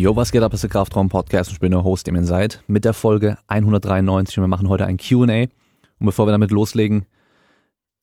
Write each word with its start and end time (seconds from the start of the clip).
Yo, 0.00 0.16
was 0.16 0.32
geht 0.32 0.42
ab? 0.42 0.50
Das 0.50 0.60
ist 0.60 0.62
der 0.62 0.70
Kraftraum 0.70 1.10
Podcast. 1.10 1.52
Ich 1.52 1.60
bin 1.60 1.72
der 1.72 1.84
Host, 1.84 2.06
dem 2.06 2.16
ihr 2.16 2.24
seid, 2.24 2.64
mit 2.66 2.86
der 2.86 2.94
Folge 2.94 3.36
193 3.48 4.38
und 4.38 4.44
wir 4.44 4.48
machen 4.48 4.70
heute 4.70 4.86
ein 4.86 4.96
Q&A. 4.96 5.42
Und 5.42 5.50
bevor 5.98 6.26
wir 6.26 6.32
damit 6.32 6.50
loslegen, 6.50 7.04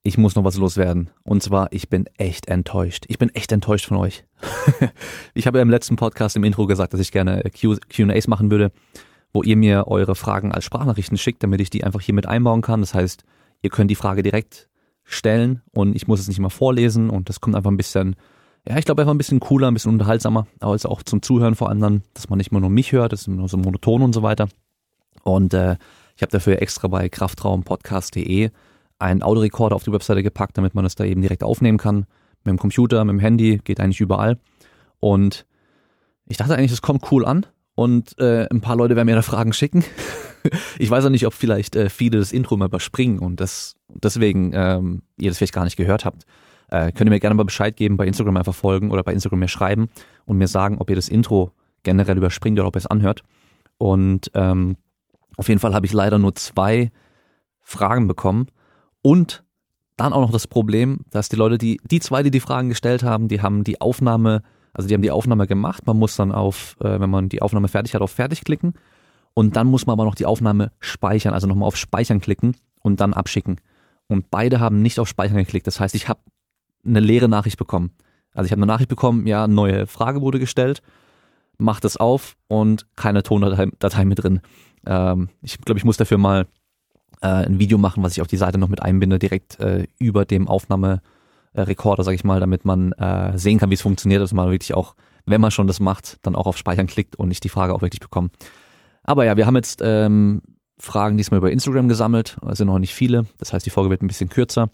ich 0.04 0.16
muss 0.16 0.36
noch 0.36 0.44
was 0.44 0.56
loswerden. 0.56 1.10
Und 1.24 1.42
zwar, 1.42 1.72
ich 1.72 1.88
bin 1.88 2.08
echt 2.16 2.46
enttäuscht. 2.46 3.04
Ich 3.08 3.18
bin 3.18 3.34
echt 3.34 3.50
enttäuscht 3.50 3.86
von 3.86 3.96
euch. 3.96 4.22
ich 5.34 5.48
habe 5.48 5.58
ja 5.58 5.62
im 5.62 5.70
letzten 5.70 5.96
Podcast 5.96 6.36
im 6.36 6.44
Intro 6.44 6.68
gesagt, 6.68 6.92
dass 6.92 7.00
ich 7.00 7.10
gerne 7.10 7.42
Q&As 7.60 8.28
machen 8.28 8.52
würde, 8.52 8.70
wo 9.32 9.42
ihr 9.42 9.56
mir 9.56 9.88
eure 9.88 10.14
Fragen 10.14 10.52
als 10.52 10.66
Sprachnachrichten 10.66 11.18
schickt, 11.18 11.42
damit 11.42 11.60
ich 11.60 11.68
die 11.68 11.82
einfach 11.82 12.00
hier 12.00 12.14
mit 12.14 12.26
einbauen 12.26 12.62
kann. 12.62 12.80
Das 12.80 12.94
heißt, 12.94 13.24
ihr 13.62 13.70
könnt 13.70 13.90
die 13.90 13.96
Frage 13.96 14.22
direkt 14.22 14.68
stellen 15.02 15.62
und 15.72 15.96
ich 15.96 16.06
muss 16.06 16.20
es 16.20 16.28
nicht 16.28 16.38
mal 16.38 16.48
vorlesen 16.48 17.10
und 17.10 17.28
das 17.28 17.40
kommt 17.40 17.56
einfach 17.56 17.72
ein 17.72 17.76
bisschen 17.76 18.14
ja, 18.66 18.78
ich 18.78 18.84
glaube 18.84 19.02
einfach 19.02 19.14
ein 19.14 19.18
bisschen 19.18 19.40
cooler, 19.40 19.68
ein 19.68 19.74
bisschen 19.74 19.92
unterhaltsamer, 19.92 20.46
aber 20.60 20.74
ist 20.74 20.86
auch 20.86 21.02
zum 21.02 21.22
Zuhören 21.22 21.54
vor 21.54 21.68
allem 21.68 22.02
dass 22.14 22.28
man 22.28 22.38
nicht 22.38 22.52
mehr 22.52 22.60
nur 22.60 22.70
mich 22.70 22.92
hört, 22.92 23.12
das 23.12 23.22
ist 23.22 23.28
nur 23.28 23.48
so 23.48 23.56
monoton 23.56 24.02
und 24.02 24.12
so 24.12 24.22
weiter. 24.22 24.48
Und 25.22 25.54
äh, 25.54 25.76
ich 26.16 26.22
habe 26.22 26.32
dafür 26.32 26.60
extra 26.60 26.88
bei 26.88 27.08
kraftraumpodcast.de 27.08 28.50
einen 28.98 29.22
Audiorekorder 29.22 29.76
auf 29.76 29.84
die 29.84 29.92
Webseite 29.92 30.22
gepackt, 30.22 30.58
damit 30.58 30.74
man 30.74 30.84
das 30.84 30.94
da 30.94 31.04
eben 31.04 31.20
direkt 31.20 31.44
aufnehmen 31.44 31.78
kann. 31.78 32.06
Mit 32.44 32.52
dem 32.52 32.58
Computer, 32.58 33.04
mit 33.04 33.12
dem 33.12 33.20
Handy, 33.20 33.60
geht 33.62 33.80
eigentlich 33.80 34.00
überall. 34.00 34.38
Und 35.00 35.46
ich 36.26 36.36
dachte 36.36 36.54
eigentlich, 36.54 36.72
das 36.72 36.82
kommt 36.82 37.10
cool 37.12 37.24
an 37.24 37.46
und 37.74 38.18
äh, 38.18 38.48
ein 38.50 38.60
paar 38.60 38.76
Leute 38.76 38.96
werden 38.96 39.06
mir 39.06 39.14
da 39.14 39.22
Fragen 39.22 39.52
schicken. 39.52 39.84
ich 40.78 40.90
weiß 40.90 41.04
auch 41.04 41.10
nicht, 41.10 41.26
ob 41.26 41.34
vielleicht 41.34 41.76
äh, 41.76 41.88
viele 41.88 42.18
das 42.18 42.32
Intro 42.32 42.56
mal 42.56 42.66
überspringen 42.66 43.20
und 43.20 43.40
das 43.40 43.76
deswegen 43.88 44.50
ähm, 44.54 45.02
ihr 45.16 45.30
das 45.30 45.38
vielleicht 45.38 45.54
gar 45.54 45.64
nicht 45.64 45.76
gehört 45.76 46.04
habt. 46.04 46.24
Äh, 46.68 46.92
könnt 46.92 47.08
ihr 47.08 47.10
mir 47.10 47.20
gerne 47.20 47.34
mal 47.34 47.44
Bescheid 47.44 47.76
geben, 47.76 47.96
bei 47.96 48.06
Instagram 48.06 48.36
einfach 48.36 48.54
folgen 48.54 48.90
oder 48.90 49.02
bei 49.02 49.12
Instagram 49.12 49.40
mir 49.40 49.48
schreiben 49.48 49.88
und 50.26 50.38
mir 50.38 50.48
sagen, 50.48 50.78
ob 50.78 50.90
ihr 50.90 50.96
das 50.96 51.08
Intro 51.08 51.52
generell 51.82 52.18
überspringt 52.18 52.58
oder 52.58 52.68
ob 52.68 52.76
ihr 52.76 52.80
es 52.80 52.86
anhört. 52.86 53.22
Und 53.78 54.30
ähm, 54.34 54.76
auf 55.36 55.48
jeden 55.48 55.60
Fall 55.60 55.74
habe 55.74 55.86
ich 55.86 55.92
leider 55.92 56.18
nur 56.18 56.34
zwei 56.34 56.90
Fragen 57.60 58.08
bekommen 58.08 58.48
und 59.02 59.44
dann 59.96 60.12
auch 60.12 60.20
noch 60.20 60.30
das 60.30 60.46
Problem, 60.46 61.00
dass 61.10 61.28
die 61.28 61.36
Leute, 61.36 61.58
die, 61.58 61.80
die 61.84 62.00
zwei, 62.00 62.22
die 62.22 62.30
die 62.30 62.40
Fragen 62.40 62.68
gestellt 62.68 63.02
haben, 63.02 63.28
die 63.28 63.42
haben 63.42 63.64
die 63.64 63.80
Aufnahme, 63.80 64.42
also 64.72 64.88
die 64.88 64.94
haben 64.94 65.02
die 65.02 65.10
Aufnahme 65.10 65.46
gemacht. 65.46 65.86
Man 65.86 65.98
muss 65.98 66.16
dann 66.16 66.32
auf, 66.32 66.76
äh, 66.80 67.00
wenn 67.00 67.10
man 67.10 67.28
die 67.28 67.42
Aufnahme 67.42 67.68
fertig 67.68 67.94
hat, 67.94 68.02
auf 68.02 68.12
Fertig 68.12 68.44
klicken. 68.44 68.74
Und 69.34 69.56
dann 69.56 69.66
muss 69.66 69.86
man 69.86 69.94
aber 69.94 70.04
noch 70.04 70.14
die 70.14 70.26
Aufnahme 70.26 70.72
speichern, 70.80 71.34
also 71.34 71.46
nochmal 71.46 71.66
auf 71.66 71.76
Speichern 71.76 72.20
klicken 72.20 72.56
und 72.80 73.00
dann 73.00 73.12
abschicken. 73.12 73.60
Und 74.06 74.30
beide 74.30 74.60
haben 74.60 74.82
nicht 74.82 75.00
auf 75.00 75.08
Speichern 75.08 75.36
geklickt. 75.36 75.66
Das 75.66 75.80
heißt, 75.80 75.94
ich 75.94 76.08
habe 76.08 76.20
eine 76.88 77.00
leere 77.00 77.28
Nachricht 77.28 77.58
bekommen. 77.58 77.92
Also 78.34 78.46
ich 78.46 78.52
habe 78.52 78.60
eine 78.60 78.66
Nachricht 78.66 78.88
bekommen, 78.88 79.26
ja, 79.26 79.48
neue 79.48 79.86
Frage 79.86 80.20
wurde 80.20 80.38
gestellt, 80.38 80.82
mach 81.58 81.80
das 81.80 81.96
auf 81.96 82.36
und 82.46 82.86
keine 82.96 83.22
Tondatei 83.22 83.68
Datei 83.78 84.04
mit 84.04 84.22
drin. 84.22 84.40
Ähm, 84.86 85.28
ich 85.42 85.58
glaube, 85.60 85.78
ich 85.78 85.84
muss 85.84 85.96
dafür 85.96 86.18
mal 86.18 86.46
äh, 87.20 87.26
ein 87.26 87.58
Video 87.58 87.78
machen, 87.78 88.02
was 88.02 88.12
ich 88.12 88.20
auf 88.20 88.28
die 88.28 88.36
Seite 88.36 88.58
noch 88.58 88.68
mit 88.68 88.82
einbinde, 88.82 89.18
direkt 89.18 89.58
äh, 89.60 89.86
über 89.98 90.24
dem 90.24 90.46
Aufnahmerekorder, 90.48 92.04
sage 92.04 92.14
ich 92.14 92.24
mal, 92.24 92.40
damit 92.40 92.64
man 92.64 92.92
äh, 92.92 93.36
sehen 93.36 93.58
kann, 93.58 93.70
wie 93.70 93.74
es 93.74 93.82
funktioniert, 93.82 94.22
dass 94.22 94.32
man 94.32 94.50
wirklich 94.50 94.74
auch, 94.74 94.94
wenn 95.26 95.40
man 95.40 95.50
schon 95.50 95.66
das 95.66 95.80
macht, 95.80 96.18
dann 96.22 96.36
auch 96.36 96.46
auf 96.46 96.56
Speichern 96.56 96.86
klickt 96.86 97.16
und 97.16 97.28
nicht 97.28 97.44
die 97.44 97.48
Frage 97.48 97.74
auch 97.74 97.82
wirklich 97.82 98.00
bekommt. 98.00 98.34
Aber 99.02 99.24
ja, 99.24 99.36
wir 99.36 99.46
haben 99.46 99.56
jetzt 99.56 99.80
ähm, 99.82 100.42
Fragen 100.78 101.16
diesmal 101.16 101.38
über 101.38 101.50
Instagram 101.50 101.88
gesammelt, 101.88 102.36
es 102.48 102.58
sind 102.58 102.68
noch 102.68 102.78
nicht 102.78 102.94
viele, 102.94 103.26
das 103.38 103.52
heißt, 103.52 103.66
die 103.66 103.70
Folge 103.70 103.90
wird 103.90 104.02
ein 104.02 104.06
bisschen 104.06 104.28
kürzer. 104.28 104.70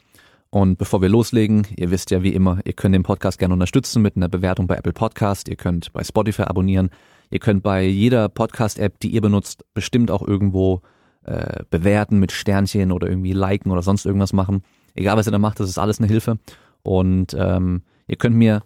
Und 0.50 0.78
bevor 0.78 1.02
wir 1.02 1.08
loslegen, 1.08 1.66
ihr 1.76 1.90
wisst 1.90 2.10
ja 2.10 2.22
wie 2.22 2.32
immer, 2.32 2.60
ihr 2.64 2.74
könnt 2.74 2.94
den 2.94 3.02
Podcast 3.02 3.38
gerne 3.38 3.54
unterstützen 3.54 4.02
mit 4.02 4.16
einer 4.16 4.28
Bewertung 4.28 4.66
bei 4.66 4.76
Apple 4.76 4.92
Podcast, 4.92 5.48
ihr 5.48 5.56
könnt 5.56 5.92
bei 5.92 6.04
Spotify 6.04 6.42
abonnieren, 6.42 6.90
ihr 7.30 7.40
könnt 7.40 7.62
bei 7.62 7.84
jeder 7.84 8.28
Podcast-App, 8.28 9.00
die 9.00 9.10
ihr 9.10 9.20
benutzt, 9.20 9.64
bestimmt 9.74 10.10
auch 10.12 10.22
irgendwo 10.26 10.82
äh, 11.24 11.64
bewerten 11.70 12.18
mit 12.18 12.32
Sternchen 12.32 12.92
oder 12.92 13.08
irgendwie 13.08 13.32
liken 13.32 13.72
oder 13.72 13.82
sonst 13.82 14.06
irgendwas 14.06 14.32
machen. 14.32 14.62
Egal 14.94 15.16
was 15.16 15.26
ihr 15.26 15.32
da 15.32 15.38
macht, 15.38 15.58
das 15.58 15.68
ist 15.68 15.78
alles 15.78 15.98
eine 15.98 16.06
Hilfe. 16.06 16.38
Und 16.82 17.34
ähm, 17.36 17.82
ihr 18.06 18.16
könnt 18.16 18.36
mir 18.36 18.62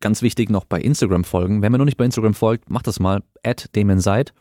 ganz 0.00 0.22
wichtig 0.22 0.50
noch 0.50 0.64
bei 0.64 0.80
Instagram 0.80 1.24
folgen. 1.24 1.62
Wenn 1.62 1.74
ihr 1.74 1.78
noch 1.78 1.84
nicht 1.84 1.98
bei 1.98 2.04
Instagram 2.04 2.34
folgt, 2.34 2.70
macht 2.70 2.86
das 2.86 3.00
mal, 3.00 3.22
at 3.44 3.68
Seid, 3.96 4.32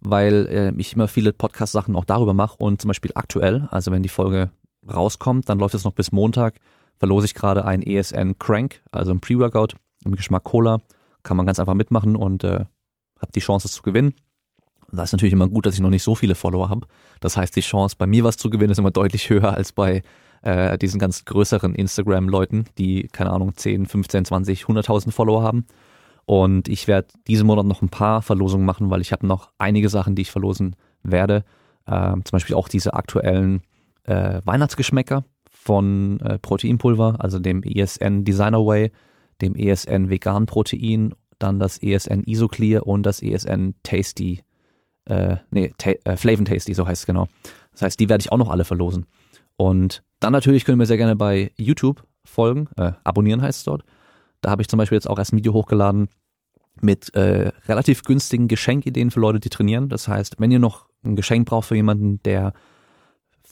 weil 0.00 0.46
äh, 0.46 0.80
ich 0.80 0.94
immer 0.94 1.08
viele 1.08 1.32
Podcast-Sachen 1.32 1.96
auch 1.96 2.04
darüber 2.04 2.34
mache 2.34 2.56
und 2.58 2.80
zum 2.80 2.88
Beispiel 2.88 3.12
aktuell, 3.14 3.68
also 3.70 3.90
wenn 3.92 4.02
die 4.02 4.08
Folge 4.08 4.50
rauskommt, 4.92 5.48
dann 5.48 5.58
läuft 5.58 5.74
es 5.74 5.84
noch 5.84 5.92
bis 5.92 6.12
Montag, 6.12 6.58
verlose 6.98 7.26
ich 7.26 7.34
gerade 7.34 7.64
ein 7.64 7.82
ESN 7.82 8.38
Crank, 8.38 8.82
also 8.90 9.12
ein 9.12 9.20
Pre-Workout 9.20 9.76
im 10.04 10.14
Geschmack 10.16 10.44
Cola. 10.44 10.80
Kann 11.22 11.36
man 11.36 11.46
ganz 11.46 11.58
einfach 11.58 11.74
mitmachen 11.74 12.16
und 12.16 12.44
äh, 12.44 12.64
habe 13.20 13.32
die 13.34 13.40
Chance, 13.40 13.66
es 13.66 13.72
zu 13.72 13.82
gewinnen. 13.82 14.14
Da 14.92 15.02
ist 15.02 15.12
natürlich 15.12 15.32
immer 15.32 15.48
gut, 15.48 15.66
dass 15.66 15.74
ich 15.74 15.80
noch 15.80 15.90
nicht 15.90 16.04
so 16.04 16.14
viele 16.14 16.34
Follower 16.34 16.68
habe. 16.68 16.86
Das 17.20 17.36
heißt, 17.36 17.56
die 17.56 17.60
Chance, 17.60 17.96
bei 17.98 18.06
mir 18.06 18.22
was 18.22 18.36
zu 18.36 18.50
gewinnen, 18.50 18.70
ist 18.70 18.78
immer 18.78 18.92
deutlich 18.92 19.28
höher 19.28 19.52
als 19.52 19.72
bei 19.72 20.02
äh, 20.42 20.78
diesen 20.78 21.00
ganz 21.00 21.24
größeren 21.24 21.74
Instagram-Leuten, 21.74 22.66
die, 22.78 23.08
keine 23.08 23.30
Ahnung, 23.30 23.56
10, 23.56 23.86
15, 23.86 24.24
20, 24.26 24.64
100.000 24.64 25.10
Follower 25.10 25.42
haben. 25.42 25.66
Und 26.24 26.68
ich 26.68 26.88
werde 26.88 27.08
diesen 27.26 27.46
Monat 27.46 27.66
noch 27.66 27.82
ein 27.82 27.88
paar 27.88 28.22
Verlosungen 28.22 28.66
machen, 28.66 28.90
weil 28.90 29.00
ich 29.00 29.12
habe 29.12 29.26
noch 29.26 29.50
einige 29.58 29.88
Sachen, 29.88 30.14
die 30.14 30.22
ich 30.22 30.30
verlosen 30.30 30.76
werde. 31.02 31.44
Äh, 31.86 32.12
zum 32.12 32.32
Beispiel 32.32 32.56
auch 32.56 32.68
diese 32.68 32.94
aktuellen 32.94 33.62
äh, 34.06 34.40
Weihnachtsgeschmäcker 34.44 35.24
von 35.50 36.20
äh, 36.20 36.38
Proteinpulver, 36.38 37.16
also 37.18 37.38
dem 37.38 37.62
ESN 37.62 38.24
Designer 38.24 38.64
Way, 38.64 38.92
dem 39.40 39.54
ESN 39.54 40.10
Vegan 40.10 40.46
Protein, 40.46 41.14
dann 41.38 41.58
das 41.58 41.82
ESN 41.82 42.22
Isoclear 42.24 42.86
und 42.86 43.02
das 43.02 43.22
ESN 43.22 43.74
Tasty, 43.82 44.42
äh, 45.06 45.36
nee, 45.50 45.72
ta 45.76 45.90
äh, 46.04 46.16
Flavin 46.16 46.44
Tasty, 46.44 46.72
so 46.72 46.86
heißt 46.86 47.02
es 47.02 47.06
genau. 47.06 47.28
Das 47.72 47.82
heißt, 47.82 48.00
die 48.00 48.08
werde 48.08 48.22
ich 48.22 48.32
auch 48.32 48.38
noch 48.38 48.48
alle 48.48 48.64
verlosen. 48.64 49.06
Und 49.56 50.02
dann 50.20 50.32
natürlich 50.32 50.64
können 50.64 50.78
wir 50.78 50.86
sehr 50.86 50.96
gerne 50.96 51.16
bei 51.16 51.52
YouTube 51.56 52.04
folgen, 52.24 52.68
äh, 52.76 52.92
abonnieren 53.04 53.42
heißt 53.42 53.58
es 53.58 53.64
dort. 53.64 53.84
Da 54.40 54.50
habe 54.50 54.62
ich 54.62 54.68
zum 54.68 54.78
Beispiel 54.78 54.96
jetzt 54.96 55.08
auch 55.08 55.18
erst 55.18 55.32
ein 55.32 55.38
Video 55.38 55.52
hochgeladen 55.52 56.08
mit 56.80 57.14
äh, 57.14 57.52
relativ 57.66 58.02
günstigen 58.02 58.48
Geschenkideen 58.48 59.10
für 59.10 59.20
Leute, 59.20 59.40
die 59.40 59.48
trainieren. 59.48 59.88
Das 59.88 60.08
heißt, 60.08 60.36
wenn 60.38 60.50
ihr 60.50 60.58
noch 60.58 60.86
ein 61.04 61.16
Geschenk 61.16 61.48
braucht 61.48 61.68
für 61.68 61.76
jemanden, 61.76 62.22
der 62.22 62.52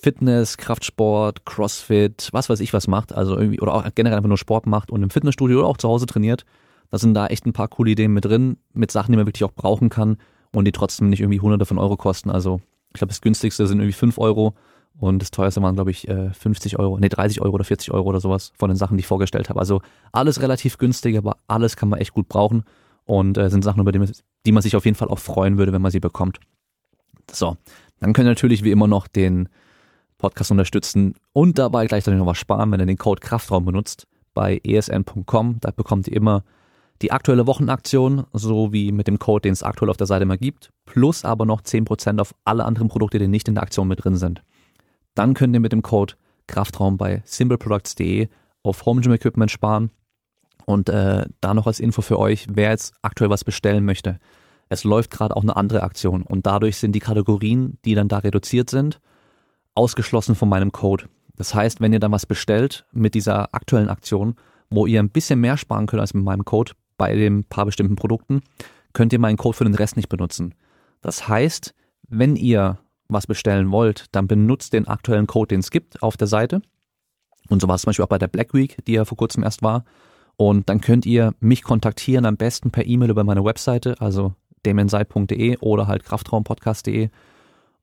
Fitness, 0.05 0.59
Kraftsport, 0.59 1.47
Crossfit, 1.47 2.29
was 2.33 2.51
weiß 2.51 2.61
ich 2.61 2.75
was 2.75 2.89
macht, 2.89 3.15
also 3.15 3.39
irgendwie, 3.39 3.59
oder 3.59 3.73
auch 3.73 3.85
generell 3.95 4.19
einfach 4.19 4.29
nur 4.29 4.37
Sport 4.37 4.67
macht 4.67 4.91
und 4.91 5.03
im 5.03 5.09
Fitnessstudio 5.09 5.61
oder 5.61 5.69
auch 5.69 5.79
zu 5.79 5.89
Hause 5.89 6.05
trainiert, 6.05 6.45
da 6.91 6.99
sind 6.99 7.15
da 7.15 7.27
echt 7.29 7.47
ein 7.47 7.55
paar 7.55 7.69
coole 7.69 7.93
Ideen 7.93 8.13
mit 8.13 8.27
drin, 8.27 8.59
mit 8.75 8.91
Sachen, 8.91 9.13
die 9.13 9.17
man 9.17 9.25
wirklich 9.25 9.45
auch 9.45 9.55
brauchen 9.55 9.89
kann 9.89 10.19
und 10.53 10.67
die 10.67 10.73
trotzdem 10.73 11.09
nicht 11.09 11.21
irgendwie 11.21 11.41
hunderte 11.41 11.65
von 11.65 11.79
Euro 11.79 11.97
kosten. 11.97 12.29
Also 12.29 12.61
ich 12.89 12.99
glaube, 12.99 13.13
das 13.13 13.23
günstigste 13.23 13.67
sind 13.67 13.79
irgendwie 13.79 13.95
fünf 13.95 14.19
Euro 14.19 14.53
und 14.99 15.23
das 15.23 15.31
teuerste 15.31 15.63
waren, 15.63 15.75
glaube 15.75 15.91
ich, 15.91 16.07
50 16.07 16.75
äh, 16.75 16.77
Euro, 16.77 16.99
nee, 16.99 17.09
30 17.09 17.41
Euro 17.41 17.55
oder 17.55 17.65
40 17.65 17.91
Euro 17.95 18.07
oder 18.07 18.21
sowas 18.21 18.53
von 18.59 18.69
den 18.69 18.77
Sachen, 18.77 18.99
die 18.99 19.01
ich 19.01 19.07
vorgestellt 19.07 19.49
habe. 19.49 19.59
Also 19.59 19.81
alles 20.13 20.43
relativ 20.43 20.77
günstig, 20.77 21.17
aber 21.17 21.39
alles 21.49 21.77
kann 21.77 21.89
man 21.89 21.99
echt 21.99 22.13
gut 22.13 22.29
brauchen 22.29 22.65
und 23.07 23.39
äh, 23.39 23.49
sind 23.49 23.65
Sachen, 23.65 23.81
über 23.81 23.91
die, 23.91 24.05
die 24.45 24.53
man 24.53 24.63
sich 24.63 24.77
auf 24.77 24.85
jeden 24.85 24.99
Fall 24.99 25.09
auch 25.09 25.19
freuen 25.19 25.57
würde, 25.57 25.73
wenn 25.73 25.81
man 25.81 25.91
sie 25.91 26.01
bekommt. 26.01 26.41
So, 27.33 27.57
dann 28.01 28.13
könnt 28.13 28.27
ihr 28.27 28.33
natürlich 28.33 28.65
wie 28.65 28.71
immer 28.71 28.87
noch 28.87 29.09
den 29.09 29.49
Podcast 30.25 30.51
unterstützen 30.51 31.17
und 31.35 31.59
dabei 31.59 31.87
gleichzeitig 31.87 32.19
noch 32.19 32.25
was 32.25 32.39
sparen, 32.39 32.73
wenn 32.73 32.81
ihr 32.81 32.87
den 32.87 32.97
Code 32.97 33.21
Kraftraum 33.21 33.67
benutzt 33.67 34.07
bei 34.33 34.59
esn.com. 34.65 35.59
Da 35.61 35.71
bekommt 35.71 36.09
ihr 36.09 36.17
immer 36.17 36.45
die 37.03 37.13
aktuelle 37.13 37.47
Wochenaktion, 37.47 38.25
so 38.33 38.73
wie 38.73 38.91
mit 38.91 39.07
dem 39.07 39.19
Code, 39.19 39.43
den 39.43 39.53
es 39.53 39.63
aktuell 39.63 39.91
auf 39.91 39.99
der 39.99 40.07
Seite 40.07 40.23
immer 40.23 40.39
gibt, 40.39 40.71
plus 40.87 41.27
aber 41.27 41.45
noch 41.45 41.61
10% 41.61 42.19
auf 42.23 42.35
alle 42.47 42.65
anderen 42.65 42.89
Produkte, 42.89 43.19
die 43.19 43.29
nicht 43.29 43.49
in 43.49 43.55
der 43.55 43.65
Aktion 43.65 43.87
mit 43.87 44.03
drin 44.03 44.17
sind. 44.17 44.43
Dann 45.15 45.35
könnt 45.35 45.53
ihr 45.53 45.61
mit 45.61 45.73
dem 45.73 45.83
Code 45.83 46.15
Kraftraum 46.47 46.97
bei 46.97 47.21
simpleproducts.de 47.27 48.29
auf 48.63 48.87
Home 48.87 49.03
Gym 49.03 49.13
Equipment 49.13 49.51
sparen. 49.51 49.91
Und 50.65 50.89
äh, 50.89 51.27
da 51.43 51.53
noch 51.53 51.67
als 51.67 51.81
Info 51.81 52.01
für 52.01 52.19
euch, 52.19 52.47
wer 52.51 52.71
jetzt 52.71 52.95
aktuell 53.03 53.29
was 53.29 53.45
bestellen 53.45 53.85
möchte. 53.85 54.19
Es 54.71 54.85
läuft 54.85 55.11
gerade 55.11 55.37
auch 55.37 55.43
eine 55.43 55.57
andere 55.57 55.83
Aktion 55.83 56.23
und 56.23 56.47
dadurch 56.47 56.79
sind 56.79 56.93
die 56.93 57.01
Kategorien, 57.01 57.77
die 57.85 57.95
dann 57.95 58.09
da 58.09 58.19
reduziert 58.19 58.71
sind, 58.71 59.01
ausgeschlossen 59.75 60.35
von 60.35 60.49
meinem 60.49 60.73
Code. 60.73 61.07
Das 61.37 61.55
heißt, 61.55 61.81
wenn 61.81 61.93
ihr 61.93 62.01
dann 62.01 62.13
was 62.13 62.27
bestellt 62.27 62.87
mit 62.93 63.15
dieser 63.15 63.55
aktuellen 63.55 63.89
Aktion, 63.89 64.37
wo 64.71 64.87
ihr 64.87 65.01
ein 65.01 65.11
bisschen 65.11 65.41
mehr 65.41 65.57
sparen 65.57 65.87
könnt 65.87 66.01
als 66.01 66.15
mit 66.15 66.25
meinem 66.25 66.45
Code 66.45 66.73
bei 66.97 67.15
den 67.15 67.45
paar 67.45 67.67
bestimmten 67.67 67.97
Produkten, 67.97 68.43
könnt 68.93 69.13
ihr 69.13 69.19
meinen 69.19 69.37
Code 69.37 69.57
für 69.57 69.65
den 69.65 69.75
Rest 69.75 69.97
nicht 69.97 70.09
benutzen. 70.09 70.55
Das 71.03 71.29
heißt, 71.29 71.75
wenn 72.09 72.37
ihr 72.37 72.79
was 73.09 73.27
bestellen 73.27 73.71
wollt, 73.71 74.07
dann 74.13 74.27
benutzt 74.27 74.73
den 74.73 74.89
aktuellen 74.89 75.27
Code, 75.27 75.49
den 75.49 75.61
es 75.61 75.71
gibt 75.71 76.03
auf 76.03 76.17
der 76.17 76.29
Seite. 76.29 76.63
Und 77.49 77.61
so 77.61 77.69
war 77.69 77.75
es 77.75 77.83
zum 77.83 77.91
Beispiel 77.91 78.05
auch 78.05 78.09
bei 78.09 78.19
der 78.19 78.29
Black 78.29 78.55
Week, 78.55 78.83
die 78.87 78.93
ja 78.93 79.05
vor 79.05 79.19
kurzem 79.19 79.43
erst 79.43 79.63
war. 79.63 79.85
Und 80.37 80.69
dann 80.69 80.81
könnt 80.81 81.05
ihr 81.07 81.35
mich 81.41 81.63
kontaktieren, 81.63 82.25
am 82.25 82.37
besten 82.37 82.71
per 82.71 82.87
E-Mail 82.87 83.11
über 83.11 83.25
meine 83.25 83.45
Webseite, 83.45 84.01
also 84.01 84.35
demenseit.de 84.65 85.59
oder 85.59 85.87
halt 85.87 86.05
kraftraumpodcast.de 86.05 87.11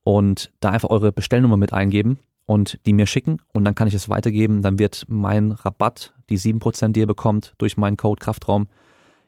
und 0.04 0.52
da 0.60 0.70
einfach 0.70 0.90
eure 0.90 1.12
Bestellnummer 1.12 1.58
mit 1.58 1.74
eingeben 1.74 2.20
und 2.46 2.80
die 2.86 2.94
mir 2.94 3.06
schicken 3.06 3.38
und 3.54 3.64
dann 3.66 3.76
kann 3.76 3.88
ich 3.88 3.94
es 3.94 4.10
weitergeben. 4.10 4.62
Dann 4.62 4.80
wird 4.80 5.06
mein 5.08 5.52
Rabatt, 5.52 6.14
die 6.30 6.40
7%, 6.40 6.90
die 6.90 7.02
ihr 7.02 7.08
bekommt 7.08 7.54
durch 7.58 7.78
meinen 7.78 7.98
Code 7.98 8.20
Kraftraum, 8.20 8.68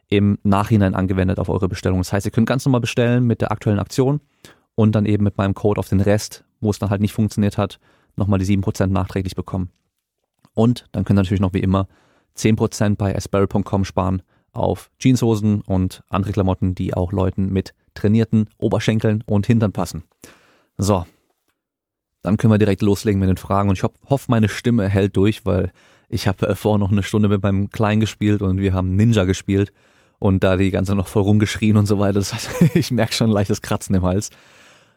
im 0.10 0.38
Nachhinein 0.44 0.94
angewendet 0.94 1.40
auf 1.40 1.50
eure 1.50 1.68
Bestellung. 1.68 2.00
Das 2.00 2.14
heißt, 2.14 2.26
ihr 2.26 2.32
könnt 2.32 2.48
ganz 2.48 2.66
normal 2.66 2.82
bestellen 2.82 3.26
mit 3.26 3.42
der 3.42 3.52
aktuellen 3.52 3.80
Aktion 3.80 4.22
und 4.76 4.94
dann 4.96 5.06
eben 5.06 5.24
mit 5.24 5.38
meinem 5.38 5.54
Code 5.54 5.80
auf 5.80 5.90
den 5.90 6.02
Rest, 6.02 6.44
wo 6.62 6.70
es 6.70 6.80
dann 6.80 6.90
halt 6.90 7.02
nicht 7.02 7.14
funktioniert 7.14 7.58
hat, 7.58 7.80
nochmal 8.16 8.40
die 8.40 8.46
7% 8.46 8.88
nachträglich 8.88 9.36
bekommen. 9.36 9.70
Und 10.54 10.86
dann 10.92 11.04
könnt 11.04 11.18
ihr 11.18 11.24
natürlich 11.24 11.42
noch 11.42 11.54
wie 11.54 11.60
immer 11.60 11.88
10% 12.38 12.96
bei 12.96 13.16
asperry.com 13.16 13.86
sparen 13.86 14.22
auf 14.52 14.92
Jeanshosen 15.00 15.62
und 15.62 16.04
andere 16.10 16.32
Klamotten, 16.32 16.76
die 16.76 16.94
auch 16.94 17.12
Leuten 17.12 17.52
mit 17.52 17.74
trainierten 17.96 18.50
Oberschenkeln 18.60 19.24
und 19.26 19.48
Hintern 19.48 19.72
passen. 19.72 20.04
So, 20.78 21.06
dann 22.24 22.38
können 22.38 22.54
wir 22.54 22.58
direkt 22.58 22.82
loslegen 22.82 23.20
mit 23.20 23.30
den 23.30 23.38
Fragen 23.38 23.70
und 23.70 23.78
ich 23.78 23.84
hoffe, 23.84 24.26
meine 24.30 24.50
Stimme 24.50 24.88
hält 24.90 25.16
durch, 25.18 25.46
weil 25.46 25.72
ich 26.10 26.28
habe 26.28 26.48
äh, 26.48 26.78
noch 26.78 26.92
eine 26.92 27.04
Stunde 27.04 27.30
mit 27.30 27.44
meinem 27.44 27.70
Kleinen 27.70 28.00
gespielt 28.00 28.42
und 28.42 28.60
wir 28.60 28.74
haben 28.74 28.96
Ninja 28.96 29.26
gespielt 29.26 29.74
und 30.20 30.44
da 30.44 30.56
die 30.56 30.72
ganze 30.72 30.96
noch 30.96 31.08
voll 31.08 31.24
rumgeschrien 31.24 31.76
und 31.76 31.86
so 31.86 32.00
weiter. 32.00 32.20
Das 32.20 32.34
heißt, 32.34 32.50
ich 32.76 32.92
merke 32.92 33.14
schon 33.14 33.30
ein 33.30 33.34
leichtes 33.34 33.62
Kratzen 33.62 33.96
im 33.96 34.04
Hals. 34.04 34.30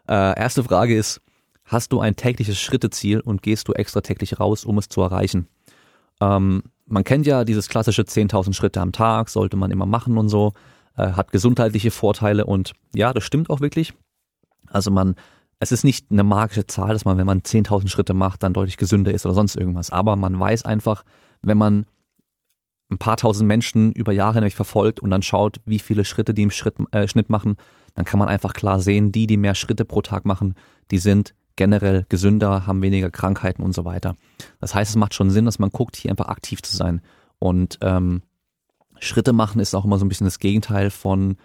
Äh, 0.08 0.38
erste 0.38 0.62
Frage 0.62 0.96
ist, 0.96 1.20
hast 1.64 1.92
du 1.92 2.00
ein 2.00 2.14
tägliches 2.16 2.60
Schritteziel 2.60 3.20
und 3.20 3.42
gehst 3.42 3.66
du 3.66 3.72
extra 3.72 4.02
täglich 4.02 4.38
raus, 4.38 4.64
um 4.64 4.78
es 4.78 4.88
zu 4.88 5.02
erreichen? 5.02 5.48
Ähm, 6.20 6.62
man 6.86 7.02
kennt 7.02 7.26
ja 7.26 7.44
dieses 7.44 7.68
klassische 7.68 8.02
10.000 8.02 8.54
Schritte 8.54 8.80
am 8.80 8.92
Tag, 8.92 9.28
sollte 9.28 9.56
man 9.56 9.72
immer 9.72 9.86
machen 9.86 10.16
und 10.16 10.28
so, 10.28 10.52
äh, 10.96 11.12
hat 11.12 11.32
gesundheitliche 11.32 11.90
Vorteile 11.90 12.46
und 12.46 12.74
ja, 12.94 13.12
das 13.12 13.24
stimmt 13.24 13.50
auch 13.50 13.60
wirklich. 13.60 13.94
Also 14.68 14.90
man, 14.90 15.16
es 15.58 15.72
ist 15.72 15.84
nicht 15.84 16.10
eine 16.10 16.24
magische 16.24 16.66
Zahl, 16.66 16.92
dass 16.92 17.04
man, 17.04 17.18
wenn 17.18 17.26
man 17.26 17.40
10.000 17.40 17.88
Schritte 17.88 18.14
macht, 18.14 18.42
dann 18.42 18.52
deutlich 18.52 18.76
gesünder 18.76 19.12
ist 19.12 19.24
oder 19.24 19.34
sonst 19.34 19.56
irgendwas. 19.56 19.90
Aber 19.90 20.16
man 20.16 20.38
weiß 20.38 20.64
einfach, 20.64 21.04
wenn 21.42 21.56
man 21.56 21.86
ein 22.90 22.98
paar 22.98 23.16
tausend 23.16 23.48
Menschen 23.48 23.92
über 23.92 24.12
Jahre 24.12 24.34
hinweg 24.34 24.52
verfolgt 24.52 25.00
und 25.00 25.10
dann 25.10 25.22
schaut, 25.22 25.60
wie 25.64 25.78
viele 25.78 26.04
Schritte 26.04 26.34
die 26.34 26.42
im 26.42 26.50
Schritt, 26.50 26.76
äh, 26.92 27.08
Schnitt 27.08 27.30
machen, 27.30 27.56
dann 27.94 28.04
kann 28.04 28.18
man 28.18 28.28
einfach 28.28 28.52
klar 28.52 28.80
sehen, 28.80 29.10
die, 29.10 29.26
die 29.26 29.36
mehr 29.36 29.54
Schritte 29.54 29.84
pro 29.84 30.02
Tag 30.02 30.24
machen, 30.24 30.54
die 30.90 30.98
sind 30.98 31.34
generell 31.56 32.04
gesünder, 32.08 32.66
haben 32.66 32.82
weniger 32.82 33.10
Krankheiten 33.10 33.62
und 33.62 33.74
so 33.74 33.84
weiter. 33.84 34.14
Das 34.60 34.74
heißt, 34.74 34.90
es 34.90 34.96
macht 34.96 35.14
schon 35.14 35.30
Sinn, 35.30 35.46
dass 35.46 35.58
man 35.58 35.70
guckt, 35.70 35.96
hier 35.96 36.10
einfach 36.10 36.28
aktiv 36.28 36.62
zu 36.62 36.76
sein. 36.76 37.00
Und 37.38 37.78
ähm, 37.80 38.22
Schritte 39.00 39.32
machen 39.32 39.60
ist 39.60 39.74
auch 39.74 39.86
immer 39.86 39.98
so 39.98 40.04
ein 40.04 40.08
bisschen 40.08 40.26
das 40.26 40.38
Gegenteil 40.38 40.90
von 40.90 41.38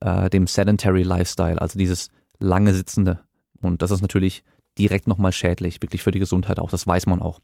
äh, 0.00 0.30
dem 0.30 0.46
sedentary 0.46 1.02
Lifestyle, 1.02 1.60
also 1.60 1.78
dieses 1.78 2.08
lange 2.38 2.74
Sitzende. 2.74 3.20
Und 3.60 3.82
das 3.82 3.90
ist 3.90 4.02
natürlich 4.02 4.44
direkt 4.78 5.06
nochmal 5.06 5.32
schädlich, 5.32 5.82
wirklich 5.82 6.02
für 6.02 6.12
die 6.12 6.18
Gesundheit 6.18 6.58
auch, 6.58 6.70
das 6.70 6.86
weiß 6.86 7.06
man 7.06 7.20
auch. 7.20 7.40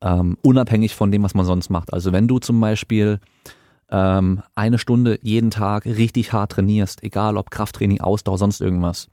Ähm, 0.00 0.36
unabhängig 0.42 0.94
von 0.94 1.12
dem, 1.12 1.22
was 1.22 1.34
man 1.34 1.46
sonst 1.46 1.70
macht. 1.70 1.92
Also 1.92 2.12
wenn 2.12 2.26
du 2.26 2.38
zum 2.38 2.60
Beispiel 2.60 3.20
ähm, 3.90 4.42
eine 4.54 4.78
Stunde 4.78 5.18
jeden 5.22 5.50
Tag 5.50 5.84
richtig 5.84 6.32
hart 6.32 6.52
trainierst, 6.52 7.02
egal 7.04 7.36
ob 7.36 7.50
Krafttraining, 7.50 8.00
Ausdauer, 8.00 8.38
sonst 8.38 8.60
irgendwas, 8.60 9.08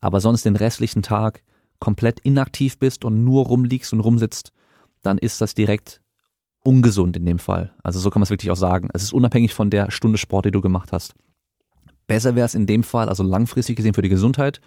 aber 0.00 0.20
sonst 0.20 0.44
den 0.44 0.56
restlichen 0.56 1.02
Tag 1.02 1.42
komplett 1.78 2.20
inaktiv 2.20 2.78
bist 2.78 3.04
und 3.04 3.24
nur 3.24 3.46
rumliegst 3.46 3.92
und 3.92 4.00
rumsitzt, 4.00 4.52
dann 5.02 5.18
ist 5.18 5.40
das 5.40 5.54
direkt 5.54 6.00
ungesund 6.64 7.16
in 7.16 7.26
dem 7.26 7.38
Fall. 7.38 7.72
Also 7.82 8.00
so 8.00 8.10
kann 8.10 8.20
man 8.20 8.24
es 8.24 8.30
wirklich 8.30 8.50
auch 8.50 8.56
sagen. 8.56 8.88
Es 8.94 9.02
ist 9.02 9.12
unabhängig 9.12 9.52
von 9.52 9.68
der 9.68 9.90
Stunde 9.90 10.18
Sport, 10.18 10.46
die 10.46 10.50
du 10.50 10.60
gemacht 10.60 10.92
hast. 10.92 11.14
Besser 12.06 12.34
wäre 12.34 12.46
es 12.46 12.54
in 12.54 12.66
dem 12.66 12.82
Fall, 12.82 13.08
also 13.08 13.22
langfristig 13.22 13.76
gesehen 13.76 13.94
für 13.94 14.02
die 14.02 14.08
Gesundheit. 14.08 14.60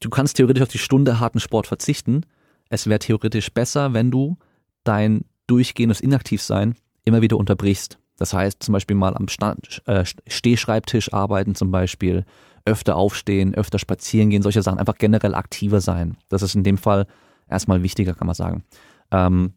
Du 0.00 0.10
kannst 0.10 0.36
theoretisch 0.36 0.62
auf 0.62 0.68
die 0.68 0.78
Stunde 0.78 1.20
harten 1.20 1.40
Sport 1.40 1.66
verzichten. 1.66 2.22
Es 2.68 2.86
wäre 2.86 2.98
theoretisch 2.98 3.52
besser, 3.52 3.92
wenn 3.92 4.10
du 4.10 4.36
dein 4.84 5.24
durchgehendes 5.46 6.00
Inaktivsein 6.00 6.74
immer 7.04 7.22
wieder 7.22 7.36
unterbrichst. 7.36 7.98
Das 8.16 8.32
heißt 8.32 8.62
zum 8.62 8.72
Beispiel 8.72 8.96
mal 8.96 9.16
am 9.16 9.28
Stand, 9.28 9.82
äh, 9.86 10.04
Stehschreibtisch 10.26 11.12
arbeiten 11.12 11.54
zum 11.54 11.70
Beispiel 11.70 12.24
öfter 12.64 12.96
aufstehen, 12.96 13.54
öfter 13.54 13.78
spazieren 13.78 14.30
gehen, 14.30 14.42
solche 14.42 14.62
Sachen, 14.62 14.78
einfach 14.78 14.96
generell 14.98 15.34
aktiver 15.34 15.80
sein. 15.80 16.16
Das 16.28 16.42
ist 16.42 16.54
in 16.54 16.64
dem 16.64 16.78
Fall 16.78 17.06
erstmal 17.48 17.82
wichtiger, 17.82 18.14
kann 18.14 18.26
man 18.26 18.34
sagen. 18.34 18.64
Ähm, 19.10 19.52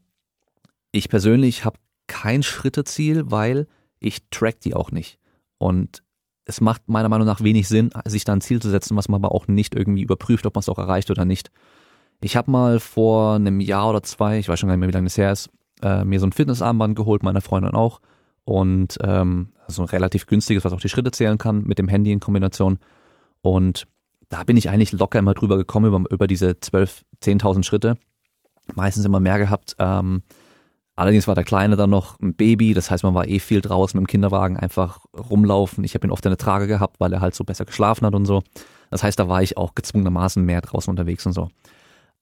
ich 0.91 1.09
persönlich 1.09 1.65
habe 1.65 1.79
kein 2.07 2.43
Schritteziel, 2.43 3.31
weil 3.31 3.67
ich 3.99 4.29
track 4.29 4.59
die 4.61 4.75
auch 4.75 4.91
nicht. 4.91 5.19
Und 5.57 6.03
es 6.49 6.61
macht 6.61 6.89
meiner 6.89 7.09
Meinung 7.09 7.27
nach 7.27 7.41
wenig 7.41 7.67
Sinn, 7.67 7.91
sich 8.05 8.25
da 8.25 8.33
ein 8.33 8.41
Ziel 8.41 8.59
zu 8.59 8.69
setzen, 8.69 8.97
was 8.97 9.07
man 9.07 9.23
aber 9.23 9.35
auch 9.35 9.47
nicht 9.47 9.75
irgendwie 9.75 10.01
überprüft, 10.01 10.47
ob 10.47 10.55
man 10.55 10.61
es 10.61 10.69
auch 10.69 10.79
erreicht 10.79 11.11
oder 11.11 11.23
nicht. 11.23 11.51
Ich 12.21 12.35
habe 12.35 12.49
mal 12.49 12.79
vor 12.79 13.35
einem 13.35 13.59
Jahr 13.59 13.87
oder 13.89 14.01
zwei, 14.01 14.39
ich 14.39 14.49
weiß 14.49 14.59
schon 14.59 14.67
gar 14.67 14.75
nicht 14.75 14.79
mehr, 14.79 14.89
wie 14.89 14.93
lange 14.93 15.05
das 15.05 15.17
her 15.17 15.31
ist, 15.31 15.51
äh, 15.83 16.03
mir 16.03 16.19
so 16.19 16.25
ein 16.25 16.31
Fitnessarmband 16.31 16.95
geholt, 16.95 17.21
meiner 17.21 17.41
Freundin 17.41 17.75
auch. 17.75 18.01
Und 18.45 18.97
ähm, 19.03 19.49
so 19.67 19.83
ein 19.83 19.89
relativ 19.89 20.25
günstiges, 20.25 20.65
was 20.65 20.73
auch 20.73 20.81
die 20.81 20.89
Schritte 20.89 21.11
zählen 21.11 21.37
kann, 21.37 21.63
mit 21.65 21.77
dem 21.77 21.87
Handy 21.87 22.11
in 22.11 22.19
Kombination. 22.19 22.79
Und 23.41 23.85
da 24.29 24.43
bin 24.43 24.57
ich 24.57 24.69
eigentlich 24.69 24.91
locker 24.91 25.19
immer 25.19 25.35
drüber 25.35 25.55
gekommen, 25.55 25.85
über, 25.85 26.03
über 26.09 26.25
diese 26.25 26.59
12, 26.59 27.05
10.000 27.23 27.63
Schritte. 27.63 27.97
Meistens 28.73 29.05
immer 29.05 29.19
mehr 29.19 29.37
gehabt. 29.37 29.75
Ähm, 29.77 30.23
allerdings 30.99 31.27
war 31.27 31.35
der 31.35 31.43
Kleine 31.43 31.75
dann 31.75 31.89
noch 31.89 32.19
ein 32.19 32.35
Baby, 32.35 32.73
das 32.73 32.91
heißt, 32.91 33.03
man 33.03 33.13
war 33.13 33.27
eh 33.27 33.39
viel 33.39 33.61
draußen 33.61 33.99
mit 33.99 34.07
dem 34.07 34.11
Kinderwagen, 34.11 34.57
einfach 34.57 34.99
rumlaufen. 35.17 35.83
Ich 35.83 35.95
habe 35.95 36.05
ihn 36.05 36.11
oft 36.11 36.25
in 36.25 36.31
der 36.31 36.37
Trage 36.37 36.67
gehabt, 36.67 36.99
weil 36.99 37.13
er 37.13 37.21
halt 37.21 37.35
so 37.35 37.43
besser 37.43 37.65
geschlafen 37.65 38.05
hat 38.05 38.15
und 38.15 38.25
so. 38.25 38.43
Das 38.91 39.03
heißt, 39.03 39.17
da 39.17 39.29
war 39.29 39.41
ich 39.41 39.57
auch 39.57 39.75
gezwungenermaßen 39.75 40.43
mehr 40.43 40.61
draußen 40.61 40.91
unterwegs 40.91 41.25
und 41.25 41.33
so. 41.33 41.49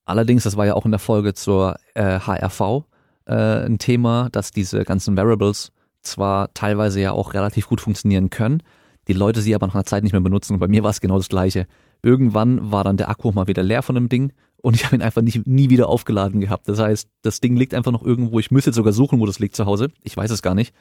Allerdings, 0.05 0.43
das 0.43 0.57
war 0.57 0.65
ja 0.65 0.75
auch 0.75 0.85
in 0.85 0.91
der 0.91 0.99
Folge 0.99 1.33
zur 1.33 1.75
äh, 1.95 2.19
HRV 2.19 2.83
äh, 3.25 3.65
ein 3.65 3.79
Thema, 3.79 4.29
dass 4.31 4.51
diese 4.51 4.83
ganzen 4.83 5.17
Variables 5.17 5.71
zwar 6.01 6.53
teilweise 6.53 7.01
ja 7.01 7.11
auch 7.11 7.33
relativ 7.33 7.67
gut 7.67 7.81
funktionieren 7.81 8.29
können, 8.29 8.63
die 9.07 9.13
Leute 9.13 9.41
sie 9.41 9.55
aber 9.55 9.67
nach 9.67 9.75
einer 9.75 9.85
Zeit 9.85 10.03
nicht 10.03 10.13
mehr 10.13 10.21
benutzen. 10.21 10.53
Und 10.53 10.59
bei 10.59 10.67
mir 10.67 10.83
war 10.83 10.91
es 10.91 11.01
genau 11.01 11.17
das 11.17 11.29
Gleiche. 11.29 11.65
Irgendwann 12.03 12.71
war 12.71 12.83
dann 12.83 12.97
der 12.97 13.09
Akku 13.09 13.31
mal 13.31 13.47
wieder 13.47 13.63
leer 13.63 13.81
von 13.81 13.95
dem 13.95 14.07
Ding 14.07 14.33
und 14.61 14.75
ich 14.75 14.85
habe 14.85 14.95
ihn 14.95 15.01
einfach 15.01 15.21
nicht, 15.21 15.45
nie 15.45 15.69
wieder 15.69 15.87
aufgeladen 15.87 16.41
gehabt. 16.41 16.67
Das 16.67 16.79
heißt, 16.79 17.09
das 17.21 17.39
Ding 17.39 17.55
liegt 17.55 17.73
einfach 17.73 17.91
noch 17.91 18.03
irgendwo. 18.03 18.39
Ich 18.39 18.51
müsste 18.51 18.69
jetzt 18.69 18.75
sogar 18.75 18.93
suchen, 18.93 19.19
wo 19.19 19.25
das 19.25 19.39
liegt 19.39 19.55
zu 19.55 19.65
Hause. 19.65 19.89
Ich 20.03 20.17
weiß 20.17 20.31
es 20.31 20.41
gar 20.41 20.55
nicht. 20.55 20.73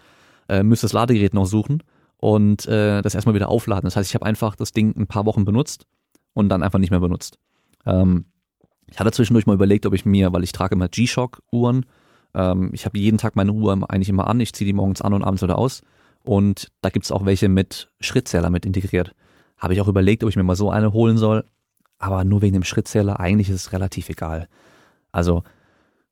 Äh, 0.48 0.62
müsste 0.62 0.86
das 0.86 0.92
Ladegerät 0.92 1.34
noch 1.34 1.46
suchen 1.46 1.82
und 2.18 2.66
äh, 2.66 3.02
das 3.02 3.14
erstmal 3.14 3.34
wieder 3.34 3.48
aufladen. 3.48 3.84
Das 3.84 3.96
heißt, 3.96 4.08
ich 4.08 4.14
habe 4.14 4.26
einfach 4.26 4.56
das 4.56 4.72
Ding 4.72 4.94
ein 4.96 5.06
paar 5.06 5.26
Wochen 5.26 5.44
benutzt 5.44 5.86
und 6.32 6.48
dann 6.48 6.62
einfach 6.62 6.78
nicht 6.78 6.90
mehr 6.90 7.00
benutzt. 7.00 7.38
Ähm, 7.84 8.26
ich 8.86 8.98
hatte 8.98 9.12
zwischendurch 9.12 9.46
mal 9.46 9.54
überlegt, 9.54 9.86
ob 9.86 9.94
ich 9.94 10.06
mir, 10.06 10.32
weil 10.32 10.44
ich 10.44 10.52
trage 10.52 10.74
immer 10.74 10.88
G-Shock-Uhren, 10.88 11.86
ähm, 12.34 12.70
ich 12.72 12.84
habe 12.84 12.98
jeden 12.98 13.18
Tag 13.18 13.36
meine 13.36 13.52
Uhr 13.52 13.72
eigentlich 13.90 14.08
immer 14.08 14.28
an, 14.28 14.40
ich 14.40 14.52
ziehe 14.52 14.66
die 14.66 14.72
morgens 14.72 15.02
an 15.02 15.12
und 15.12 15.24
abends 15.24 15.42
wieder 15.42 15.58
aus 15.58 15.82
und 16.22 16.70
da 16.82 16.90
gibt's 16.90 17.10
auch 17.10 17.24
welche 17.24 17.48
mit 17.48 17.90
Schrittzähler 18.00 18.50
mit 18.50 18.66
integriert. 18.66 19.14
Habe 19.56 19.74
ich 19.74 19.80
auch 19.80 19.88
überlegt, 19.88 20.22
ob 20.22 20.30
ich 20.30 20.36
mir 20.36 20.42
mal 20.42 20.56
so 20.56 20.70
eine 20.70 20.92
holen 20.92 21.16
soll. 21.16 21.44
Aber 21.98 22.24
nur 22.24 22.42
wegen 22.42 22.54
dem 22.54 22.64
Schrittzähler, 22.64 23.20
eigentlich 23.20 23.48
ist 23.48 23.66
es 23.66 23.72
relativ 23.72 24.08
egal. 24.08 24.48
Also 25.12 25.42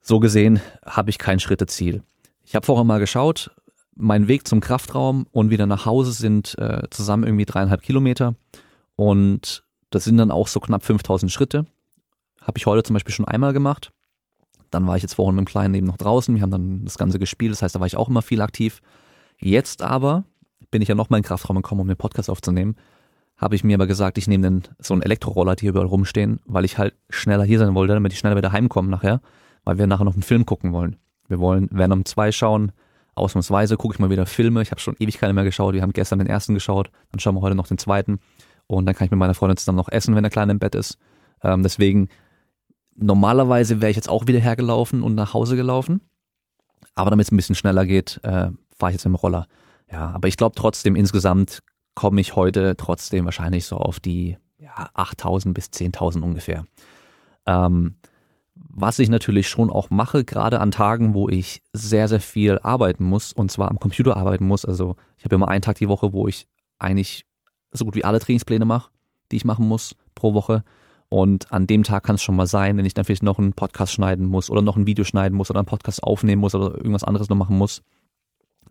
so 0.01 0.21
gesehen 0.21 0.61
habe 0.85 1.11
ich 1.11 1.19
kein 1.19 1.41
Schritteziel. 1.41 2.03
Ich 2.45 2.55
habe 2.55 2.67
vorher 2.67 2.85
mal 2.85 3.01
geschaut, 3.01 3.51
mein 3.97 4.29
Weg 4.29 4.47
zum 4.49 4.61
Kraftraum 4.61 5.27
und 5.31 5.51
wieder 5.51 5.67
nach 5.67 5.87
Hause 5.87 6.13
sind 6.13 6.59
äh, 6.59 6.83
zusammen 6.91 7.25
irgendwie 7.25 7.45
dreieinhalb 7.45 7.83
Kilometer. 7.83 8.35
Und 8.97 9.65
das 9.91 10.05
sind 10.05 10.17
dann 10.17 10.31
auch 10.31 10.49
so 10.49 10.61
knapp 10.61 10.85
5000 10.85 11.31
Schritte. 11.31 11.67
Habe 12.41 12.59
ich 12.59 12.67
heute 12.67 12.83
zum 12.83 12.95
Beispiel 12.95 13.15
schon 13.15 13.29
einmal 13.29 13.53
gemacht. 13.53 13.93
Dann 14.71 14.87
war 14.87 14.97
ich 14.97 15.03
jetzt 15.03 15.15
vorhin 15.15 15.37
mit 15.37 15.47
dem 15.47 15.49
Kleinen 15.49 15.75
eben 15.75 15.87
noch 15.87 15.97
draußen. 15.97 16.35
Wir 16.35 16.43
haben 16.43 16.51
dann 16.51 16.85
das 16.85 16.99
Ganze 16.99 17.19
gespielt. 17.19 17.53
Das 17.53 17.63
heißt, 17.63 17.75
da 17.75 17.81
war 17.81 17.87
ich 17.87 17.97
auch 17.97 18.09
immer 18.09 18.23
viel 18.23 18.41
aktiv. 18.41 18.83
Jetzt 19.39 19.83
aber 19.83 20.25
bin 20.71 20.83
ich 20.83 20.89
ja 20.89 20.95
noch 20.95 21.11
mal 21.11 21.19
in 21.19 21.23
den 21.23 21.29
Kraftraum 21.29 21.57
gekommen, 21.57 21.81
um 21.81 21.89
den 21.89 21.97
Podcast 21.97 22.29
aufzunehmen. 22.29 22.77
Habe 23.45 23.57
ich 23.57 23.63
mir 23.63 23.75
aber 23.75 23.87
gesagt, 23.87 24.17
ich 24.17 24.27
nehme 24.27 24.63
so 24.79 24.95
einen 24.95 25.03
Elektroroller, 25.03 25.55
die 25.55 25.65
hier 25.67 25.73
überall 25.73 25.87
rumstehen, 25.87 26.41
weil 26.47 26.65
ich 26.65 26.79
halt 26.79 26.95
schneller 27.11 27.45
hier 27.45 27.59
sein 27.59 27.75
wollte, 27.75 27.93
damit 27.93 28.11
ich 28.11 28.19
schneller 28.19 28.39
wieder 28.39 28.53
heimkomme 28.53 28.89
nachher, 28.89 29.21
weil 29.65 29.77
wir 29.77 29.87
nachher 29.87 30.05
noch 30.05 30.15
einen 30.15 30.23
Film 30.23 30.47
gucken 30.47 30.73
wollen. 30.73 30.97
Wir 31.29 31.41
wollen 31.41 31.69
Venom 31.71 32.07
2 32.07 32.33
schauen. 32.33 32.73
Ausnahmsweise 33.15 33.77
gucke 33.77 33.97
ich 33.97 33.99
mal 33.99 34.09
wieder 34.09 34.25
Filme. 34.25 34.63
Ich 34.63 34.71
habe 34.71 34.81
schon 34.81 34.97
ewig 34.99 35.19
keine 35.19 35.35
mehr 35.35 35.45
geschaut. 35.45 35.75
Wir 35.75 35.83
haben 35.83 35.93
gestern 35.93 36.21
den 36.21 36.27
ersten 36.27 36.55
geschaut. 36.55 36.91
Dann 37.13 37.21
schauen 37.21 37.35
wir 37.35 37.43
heute 37.43 37.55
noch 37.55 37.67
den 37.67 37.77
zweiten. 37.77 38.19
Und 38.67 38.87
dann 38.87 38.95
kann 38.95 39.05
ich 39.05 39.11
mit 39.11 39.21
meiner 39.21 39.35
Freundin 39.35 39.59
zusammen 39.59 39.77
noch 39.77 39.91
essen, 39.91 40.17
wenn 40.17 40.23
der 40.23 40.31
Kleine 40.31 40.53
im 40.53 40.59
Bett 40.59 40.75
ist. 40.75 40.97
Ähm, 41.43 41.63
deswegen, 41.63 42.09
normalerweise 42.97 43.83
wäre 43.83 43.91
ich 43.91 43.97
jetzt 43.97 44.09
auch 44.09 44.27
wieder 44.27 44.41
hergelaufen 44.41 45.03
und 45.03 45.15
nach 45.15 45.35
Hause 45.35 45.55
gelaufen. 45.55 46.01
Aber 46.95 47.11
damit 47.11 47.27
es 47.27 47.31
ein 47.31 47.37
bisschen 47.37 47.57
schneller 47.57 47.85
geht, 47.85 48.21
äh, 48.23 48.49
fahre 48.75 48.91
ich 48.91 48.95
jetzt 48.95 49.05
im 49.05 49.17
Roller. 49.17 49.49
Ja, 49.93 50.13
aber 50.13 50.29
ich 50.29 50.39
glaube 50.39 50.55
trotzdem 50.57 50.97
insgesamt 50.97 51.61
komme 51.95 52.21
ich 52.21 52.37
heute 52.37 52.77
trotzdem 52.77 53.25
wahrscheinlich 53.25 53.67
so 53.67 53.77
auf 53.77 54.01
die 54.01 54.37
ja, 54.59 54.91
8000 54.95 55.55
bis 55.55 55.67
10.000 55.67 56.23
ungefähr. 56.23 56.65
Ähm, 57.47 57.97
was 58.55 58.99
ich 58.99 59.09
natürlich 59.09 59.49
schon 59.49 59.71
auch 59.71 59.91
mache, 59.91 60.25
gerade 60.25 60.61
an 60.61 60.71
Tagen, 60.71 61.15
wo 61.15 61.29
ich 61.29 61.63
sehr, 61.73 62.09
sehr 62.09 62.21
viel 62.21 62.59
arbeiten 62.61 63.05
muss, 63.05 63.33
und 63.33 63.51
zwar 63.51 63.71
am 63.71 63.79
Computer 63.79 64.17
arbeiten 64.17 64.47
muss. 64.47 64.65
Also 64.65 64.97
ich 65.19 65.25
habe 65.25 65.35
immer 65.35 65.49
einen 65.49 65.63
Tag 65.63 65.77
die 65.77 65.89
Woche, 65.89 66.13
wo 66.13 66.29
ich 66.29 66.47
eigentlich 66.79 67.27
so 67.73 67.85
gut 67.85 67.95
wie 67.95 68.05
alle 68.05 68.21
Trainingspläne 68.21 68.65
mache, 68.65 68.91
die 69.31 69.37
ich 69.37 69.45
machen 69.45 69.67
muss 69.67 69.97
pro 70.15 70.35
Woche. 70.35 70.65
Und 71.09 71.53
an 71.53 71.67
dem 71.67 71.83
Tag 71.83 72.05
kann 72.05 72.17
es 72.17 72.23
schon 72.23 72.37
mal 72.37 72.47
sein, 72.47 72.77
wenn 72.77 72.85
ich 72.85 72.95
dann 72.95 73.05
vielleicht 73.05 73.23
noch 73.23 73.39
einen 73.39 73.53
Podcast 73.53 73.93
schneiden 73.93 74.27
muss 74.27 74.51
oder 74.51 74.63
noch 74.63 74.77
ein 74.77 74.87
Video 74.87 75.05
schneiden 75.05 75.37
muss 75.37 75.51
oder 75.51 75.61
einen 75.61 75.67
Podcast 75.67 76.03
aufnehmen 76.03 76.41
muss 76.41 76.55
oder 76.55 76.75
irgendwas 76.77 77.05
anderes 77.05 77.29
noch 77.29 77.37
machen 77.37 77.57
muss, 77.57 77.83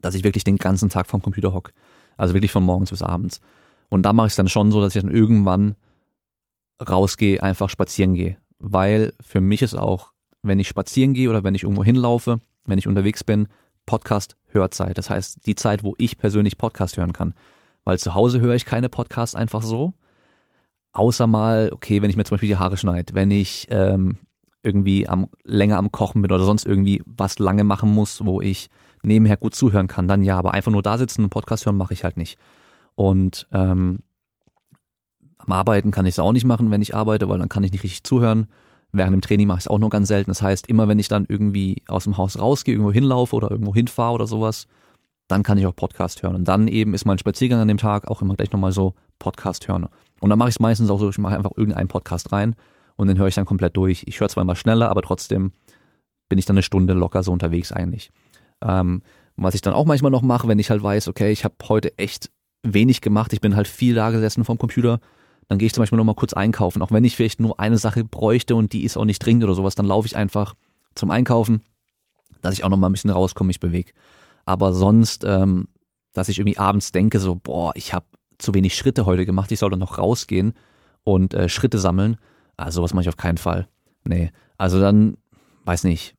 dass 0.02 0.16
ich 0.16 0.24
wirklich 0.24 0.44
den 0.44 0.58
ganzen 0.58 0.90
Tag 0.90 1.08
vom 1.08 1.22
Computer 1.22 1.54
hock. 1.54 1.72
Also 2.18 2.34
wirklich 2.34 2.52
von 2.52 2.64
morgens 2.64 2.92
bis 2.92 3.02
abends. 3.02 3.42
Und 3.90 4.04
da 4.04 4.14
mache 4.14 4.28
ich 4.28 4.34
es 4.34 4.38
dann 4.38 4.50
schon 4.50 4.72
so, 4.72 4.82
dass 4.82 4.96
ich 4.96 5.02
dann 5.02 5.12
irgendwann 5.12 5.76
rausgehe, 6.88 7.42
einfach 7.42 7.70
spazieren 7.70 8.14
gehe. 8.14 8.38
Weil 8.60 9.14
für 9.22 9.42
mich 9.42 9.62
ist 9.62 9.76
auch, 9.76 10.12
wenn 10.42 10.60
ich 10.60 10.68
spazieren 10.68 11.14
gehe 11.14 11.30
oder 11.30 11.44
wenn 11.44 11.56
ich 11.56 11.64
irgendwo 11.64 11.84
hinlaufe, 11.84 12.40
wenn 12.66 12.78
ich 12.78 12.88
unterwegs 12.88 13.24
bin, 13.24 13.48
Podcast-Hörzeit. 13.86 14.98
Das 14.98 15.10
heißt, 15.10 15.46
die 15.46 15.56
Zeit, 15.56 15.84
wo 15.84 15.96
ich 15.98 16.18
persönlich 16.18 16.58
Podcast 16.58 16.98
hören 16.98 17.14
kann. 17.14 17.34
Weil 17.84 18.00
zu 18.00 18.14
Hause 18.16 18.40
höre 18.40 18.56
ich 18.56 18.66
keine 18.66 18.90
Podcasts 18.90 19.36
einfach 19.36 19.62
so. 19.62 19.94
Außer 20.94 21.28
mal, 21.28 21.72
okay, 21.74 22.02
wenn 22.02 22.10
ich 22.10 22.16
mir 22.16 22.24
zum 22.24 22.36
Beispiel 22.36 22.50
die 22.50 22.58
Haare 22.58 22.78
schneide, 22.78 23.14
wenn 23.14 23.32
ich 23.32 23.68
ähm, 23.72 24.18
irgendwie 24.62 25.08
am, 25.08 25.28
länger 25.44 25.78
am 25.78 25.92
Kochen 25.92 26.22
bin 26.22 26.32
oder 26.32 26.46
sonst 26.46 26.66
irgendwie 26.66 27.02
was 27.06 27.40
lange 27.40 27.64
machen 27.64 27.94
muss, 27.94 28.24
wo 28.24 28.42
ich 28.42 28.70
nebenher 29.04 29.38
gut 29.38 29.56
zuhören 29.56 29.88
kann, 29.88 30.08
dann 30.08 30.24
ja, 30.24 30.38
aber 30.38 30.54
einfach 30.54 30.72
nur 30.72 30.82
da 30.82 30.98
sitzen 30.98 31.24
und 31.24 31.30
Podcast 31.30 31.66
hören 31.66 31.78
mache 31.78 31.94
ich 31.94 32.04
halt 32.04 32.18
nicht. 32.18 32.38
Und 32.96 33.48
ähm, 33.52 34.00
am 35.38 35.52
Arbeiten 35.52 35.92
kann 35.92 36.06
ich 36.06 36.16
es 36.16 36.20
auch 36.20 36.32
nicht 36.32 36.46
machen, 36.46 36.72
wenn 36.72 36.82
ich 36.82 36.96
arbeite, 36.96 37.28
weil 37.30 37.40
dann 37.40 37.50
kann 37.50 37.64
ich 37.64 37.72
nicht 37.72 37.84
richtig 37.84 38.04
zuhören. 38.04 38.48
Während 38.92 39.14
dem 39.14 39.22
Training 39.22 39.48
mache 39.48 39.58
ich 39.58 39.66
es 39.66 39.68
auch 39.68 39.80
nur 39.80 39.90
ganz 39.90 40.08
selten. 40.08 40.30
Das 40.30 40.42
heißt, 40.42 40.68
immer 40.68 40.88
wenn 40.88 41.00
ich 41.00 41.08
dann 41.08 41.26
irgendwie 41.28 41.82
aus 41.88 42.04
dem 42.04 42.18
Haus 42.18 42.40
rausgehe, 42.40 42.76
irgendwo 42.76 42.92
hinlaufe 42.92 43.36
oder 43.36 43.52
irgendwo 43.52 43.74
hinfahre 43.74 44.14
oder 44.14 44.28
sowas, 44.28 44.68
dann 45.28 45.44
kann 45.44 45.58
ich 45.58 45.66
auch 45.66 45.76
Podcast 45.76 46.22
hören. 46.24 46.36
Und 46.36 46.48
dann 46.48 46.68
eben 46.68 46.94
ist 46.94 47.06
mein 47.06 47.18
Spaziergang 47.18 47.60
an 47.60 47.68
dem 47.68 47.78
Tag 47.78 48.08
auch 48.08 48.22
immer 48.22 48.36
gleich 48.36 48.52
nochmal 48.52 48.72
so 48.72 48.94
Podcast 49.20 49.68
hören. 49.68 49.88
Und 50.20 50.30
dann 50.30 50.38
mache 50.38 50.50
ich 50.50 50.56
es 50.56 50.60
meistens 50.60 50.90
auch 50.90 51.00
so, 51.00 51.10
ich 51.10 51.18
mache 51.18 51.36
einfach 51.36 51.52
irgendeinen 51.58 51.88
Podcast 51.88 52.32
rein 52.32 52.56
und 52.96 53.08
den 53.08 53.18
höre 53.18 53.28
ich 53.28 53.36
dann 53.36 53.46
komplett 53.46 53.76
durch. 53.76 54.04
Ich 54.08 54.20
höre 54.20 54.30
zwar 54.30 54.44
immer 54.44 54.56
schneller, 54.56 54.90
aber 54.90 55.02
trotzdem 55.02 55.52
bin 56.30 56.40
ich 56.40 56.46
dann 56.46 56.56
eine 56.56 56.64
Stunde 56.64 56.94
locker 56.94 57.24
so 57.24 57.32
unterwegs 57.32 57.72
eigentlich. 57.72 58.12
Ähm, 58.64 59.02
was 59.36 59.56
ich 59.56 59.62
dann 59.62 59.74
auch 59.74 59.86
manchmal 59.86 60.12
noch 60.12 60.22
mache, 60.22 60.48
wenn 60.48 60.60
ich 60.60 60.70
halt 60.70 60.84
weiß, 60.84 61.08
okay, 61.08 61.32
ich 61.32 61.44
habe 61.44 61.56
heute 61.68 61.98
echt 61.98 62.30
wenig 62.62 63.02
gemacht, 63.02 63.34
ich 63.34 63.42
bin 63.42 63.56
halt 63.56 63.68
viel 63.68 63.96
da 63.96 64.12
gesessen 64.12 64.46
vom 64.46 64.58
Computer, 64.58 65.00
dann 65.48 65.58
gehe 65.58 65.66
ich 65.66 65.74
zum 65.74 65.82
Beispiel 65.82 65.98
noch 65.98 66.06
mal 66.06 66.16
kurz 66.16 66.34
einkaufen. 66.34 66.82
Auch 66.82 66.92
wenn 66.92 67.04
ich 67.04 67.16
vielleicht 67.16 67.40
nur 67.40 67.60
eine 67.60 67.78
Sache 67.78 68.04
bräuchte 68.04 68.56
und 68.56 68.74
die 68.74 68.84
ist 68.84 68.98
auch 68.98 69.06
nicht 69.06 69.20
dringend 69.20 69.44
oder 69.44 69.56
sowas, 69.56 69.76
dann 69.76 69.86
laufe 69.86 70.08
ich 70.08 70.16
einfach 70.16 70.56
zum 70.96 71.12
Einkaufen, 71.12 71.62
dass 72.42 72.54
ich 72.54 72.64
auch 72.64 72.70
noch 72.70 72.78
mal 72.78 72.88
ein 72.88 72.94
bisschen 72.94 73.10
rauskomme, 73.10 73.48
mich 73.48 73.60
bewege. 73.60 73.92
Aber 74.46 74.74
sonst, 74.74 75.24
ähm, 75.26 75.68
dass 76.14 76.30
ich 76.30 76.40
irgendwie 76.40 76.58
abends 76.58 76.92
denke, 76.92 77.20
so, 77.20 77.36
boah, 77.36 77.74
ich 77.76 77.94
habe 77.94 78.06
zu 78.38 78.54
wenig 78.54 78.76
Schritte 78.76 79.06
heute 79.06 79.26
gemacht, 79.26 79.52
ich 79.52 79.60
soll 79.60 79.70
doch 79.70 79.78
noch 79.78 79.98
rausgehen 79.98 80.54
und 81.04 81.34
äh, 81.34 81.50
Schritte 81.50 81.80
sammeln. 81.80 82.18
Also 82.56 82.78
sowas 82.78 82.94
mache 82.94 83.04
ich 83.04 83.10
auf 83.10 83.18
keinen 83.18 83.38
Fall. 83.38 83.68
Nee. 84.06 84.32
Also 84.58 84.80
dann, 84.80 85.18
weiß 85.66 85.84
nicht, 85.84 86.16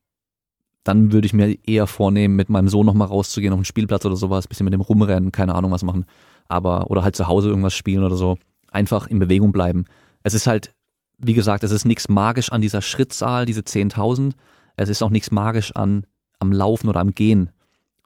dann 0.85 1.13
würde 1.13 1.27
ich 1.27 1.33
mir 1.33 1.57
eher 1.67 1.87
vornehmen, 1.87 2.37
mit 2.37 2.51
meinem 2.51 2.69
Sohn 2.69 2.87
nochmal 2.87 3.09
rauszugehen 3.09 3.53
auf 3.53 3.59
den 3.59 3.65
Spielplatz 3.65 4.05
oder 4.05 4.17
sowas, 4.17 4.47
bisschen 4.47 4.65
mit 4.65 4.75
dem 4.75 4.83
rumrennen, 4.83 5.33
keine 5.33 5.55
Ahnung 5.55 5.71
was 5.71 5.83
machen. 5.83 6.05
Aber, 6.47 6.91
oder 6.91 7.03
halt 7.03 7.17
zu 7.17 7.27
Hause 7.27 7.49
irgendwas 7.49 7.75
spielen 7.75 8.05
oder 8.05 8.17
so. 8.17 8.37
Einfach 8.71 9.07
in 9.07 9.19
Bewegung 9.19 9.51
bleiben. 9.51 9.87
Es 10.23 10.35
ist 10.35 10.47
halt, 10.47 10.75
wie 11.19 11.33
gesagt, 11.33 11.65
es 11.65 11.71
ist 11.71 11.87
nichts 11.87 12.09
magisch 12.09 12.53
an 12.53 12.61
dieser 12.61 12.83
Schrittzahl, 12.83 13.47
diese 13.47 13.63
10.000. 13.63 14.33
Es 14.77 14.91
ist 14.91 15.03
auch 15.03 15.11
nichts 15.11 15.31
magisch 15.31 15.75
an, 15.75 16.07
am 16.39 16.53
Laufen 16.53 16.89
oder 16.89 17.01
am 17.01 17.15
Gehen. 17.15 17.51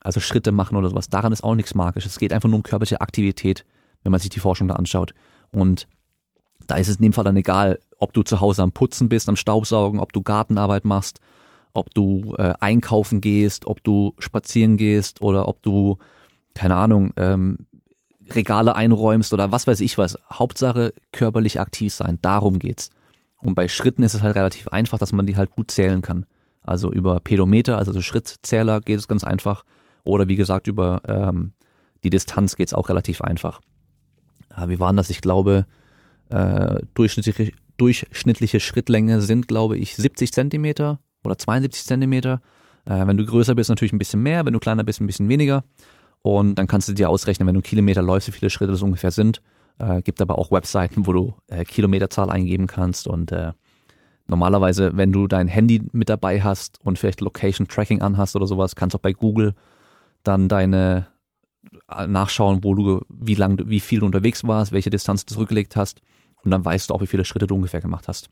Also 0.00 0.20
Schritte 0.20 0.52
machen 0.52 0.76
oder 0.76 0.90
sowas. 0.90 1.08
Daran 1.08 1.32
ist 1.32 1.42
auch 1.42 1.56
nichts 1.56 1.74
magisch. 1.74 2.06
Es 2.06 2.18
geht 2.18 2.32
einfach 2.32 2.48
nur 2.48 2.58
um 2.58 2.62
körperliche 2.62 3.00
Aktivität, 3.00 3.64
wenn 4.04 4.12
man 4.12 4.20
sich 4.20 4.30
die 4.30 4.40
Forschung 4.40 4.68
da 4.68 4.76
anschaut. 4.76 5.14
Und 5.50 5.88
da 6.68 6.76
ist 6.76 6.88
es 6.88 6.96
in 6.96 7.02
dem 7.02 7.12
Fall 7.12 7.24
dann 7.24 7.36
egal, 7.36 7.80
ob 7.98 8.12
du 8.12 8.22
zu 8.22 8.40
Hause 8.40 8.62
am 8.62 8.70
Putzen 8.70 9.08
bist, 9.08 9.28
am 9.28 9.36
Staubsaugen, 9.36 9.98
ob 9.98 10.12
du 10.12 10.22
Gartenarbeit 10.22 10.84
machst, 10.84 11.18
ob 11.78 11.94
du 11.94 12.34
äh, 12.36 12.54
einkaufen 12.60 13.20
gehst, 13.20 13.66
ob 13.66 13.82
du 13.82 14.14
spazieren 14.18 14.76
gehst 14.76 15.22
oder 15.22 15.48
ob 15.48 15.62
du, 15.62 15.98
keine 16.54 16.76
Ahnung, 16.76 17.12
ähm, 17.16 17.66
Regale 18.30 18.76
einräumst 18.76 19.32
oder 19.32 19.52
was 19.52 19.66
weiß 19.66 19.80
ich 19.80 19.96
was. 19.98 20.18
Hauptsache 20.30 20.92
körperlich 21.12 21.60
aktiv 21.60 21.94
sein, 21.94 22.18
darum 22.20 22.58
geht's. 22.58 22.90
Und 23.40 23.54
bei 23.54 23.68
Schritten 23.68 24.02
ist 24.02 24.14
es 24.14 24.22
halt 24.22 24.36
relativ 24.36 24.68
einfach, 24.68 24.98
dass 24.98 25.12
man 25.12 25.26
die 25.26 25.36
halt 25.36 25.50
gut 25.50 25.70
zählen 25.70 26.02
kann. 26.02 26.26
Also 26.62 26.92
über 26.92 27.20
Pedometer, 27.20 27.78
also 27.78 27.92
so 27.92 28.02
Schrittzähler 28.02 28.80
geht 28.80 28.98
es 28.98 29.08
ganz 29.08 29.24
einfach. 29.24 29.64
Oder 30.04 30.28
wie 30.28 30.36
gesagt, 30.36 30.66
über 30.66 31.00
ähm, 31.06 31.52
die 32.04 32.10
Distanz 32.10 32.56
geht's 32.56 32.74
auch 32.74 32.88
relativ 32.88 33.22
einfach. 33.22 33.60
Ja, 34.56 34.68
wie 34.68 34.80
waren 34.80 34.96
das? 34.96 35.10
Ich 35.10 35.20
glaube, 35.20 35.66
äh, 36.30 36.80
durchschnittliche, 36.94 37.52
durchschnittliche 37.76 38.60
Schrittlänge 38.60 39.20
sind, 39.20 39.48
glaube 39.48 39.78
ich, 39.78 39.96
70 39.96 40.32
Zentimeter 40.32 41.00
oder 41.28 41.38
72 41.38 41.84
Zentimeter. 41.84 42.40
Äh, 42.84 43.06
wenn 43.06 43.16
du 43.16 43.24
größer 43.24 43.54
bist, 43.54 43.70
natürlich 43.70 43.92
ein 43.92 43.98
bisschen 43.98 44.22
mehr, 44.22 44.44
wenn 44.46 44.52
du 44.52 44.58
kleiner 44.58 44.84
bist, 44.84 45.00
ein 45.00 45.06
bisschen 45.06 45.28
weniger. 45.28 45.64
Und 46.22 46.56
dann 46.56 46.66
kannst 46.66 46.88
du 46.88 46.92
dir 46.92 47.10
ausrechnen, 47.10 47.46
wenn 47.46 47.54
du 47.54 47.62
Kilometer 47.62 48.02
läufst, 48.02 48.28
wie 48.28 48.32
viele 48.32 48.50
Schritte 48.50 48.72
das 48.72 48.82
ungefähr 48.82 49.10
sind. 49.10 49.40
Äh, 49.78 50.02
gibt 50.02 50.20
aber 50.20 50.38
auch 50.38 50.50
Webseiten, 50.50 51.06
wo 51.06 51.12
du 51.12 51.34
äh, 51.46 51.64
Kilometerzahl 51.64 52.30
eingeben 52.30 52.66
kannst 52.66 53.06
und 53.06 53.30
äh, 53.30 53.52
normalerweise, 54.26 54.96
wenn 54.96 55.12
du 55.12 55.26
dein 55.28 55.46
Handy 55.46 55.82
mit 55.92 56.08
dabei 56.08 56.42
hast 56.42 56.80
und 56.84 56.98
vielleicht 56.98 57.20
Location 57.20 57.68
Tracking 57.68 58.02
anhast 58.02 58.34
oder 58.34 58.46
sowas, 58.46 58.74
kannst 58.74 58.94
du 58.94 58.98
auch 58.98 59.02
bei 59.02 59.12
Google 59.12 59.54
dann 60.24 60.48
deine 60.48 61.06
äh, 61.88 62.06
nachschauen, 62.06 62.64
wo 62.64 62.74
du, 62.74 63.02
wie 63.08 63.34
lang, 63.34 63.60
wie 63.66 63.80
viel 63.80 64.00
du 64.00 64.06
unterwegs 64.06 64.44
warst, 64.44 64.72
welche 64.72 64.90
Distanz 64.90 65.24
du 65.24 65.34
zurückgelegt 65.34 65.76
hast 65.76 66.02
und 66.42 66.50
dann 66.50 66.64
weißt 66.64 66.90
du 66.90 66.94
auch, 66.94 67.00
wie 67.00 67.06
viele 67.06 67.24
Schritte 67.24 67.46
du 67.46 67.54
ungefähr 67.54 67.80
gemacht 67.80 68.08
hast. 68.08 68.30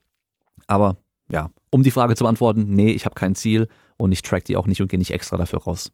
Aber 0.66 0.96
ja, 1.28 1.50
um 1.70 1.82
die 1.82 1.90
Frage 1.90 2.14
zu 2.14 2.24
beantworten, 2.24 2.66
nee, 2.68 2.90
ich 2.90 3.04
habe 3.04 3.14
kein 3.14 3.34
Ziel 3.34 3.68
und 3.96 4.12
ich 4.12 4.22
track 4.22 4.44
die 4.44 4.56
auch 4.56 4.66
nicht 4.66 4.80
und 4.80 4.88
gehe 4.88 4.98
nicht 4.98 5.12
extra 5.12 5.36
dafür 5.36 5.60
raus. 5.60 5.92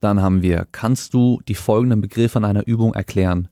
Dann 0.00 0.20
haben 0.20 0.42
wir, 0.42 0.66
kannst 0.72 1.14
du 1.14 1.40
die 1.46 1.54
folgenden 1.54 2.00
Begriffe 2.00 2.38
an 2.38 2.44
einer 2.44 2.66
Übung 2.66 2.94
erklären? 2.94 3.48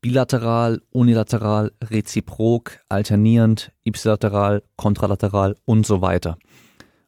Bilateral, 0.00 0.82
unilateral, 0.90 1.72
reziprok, 1.82 2.80
alternierend, 2.88 3.72
ipsilateral, 3.84 4.62
kontralateral 4.76 5.56
und 5.64 5.86
so 5.86 6.00
weiter. 6.00 6.38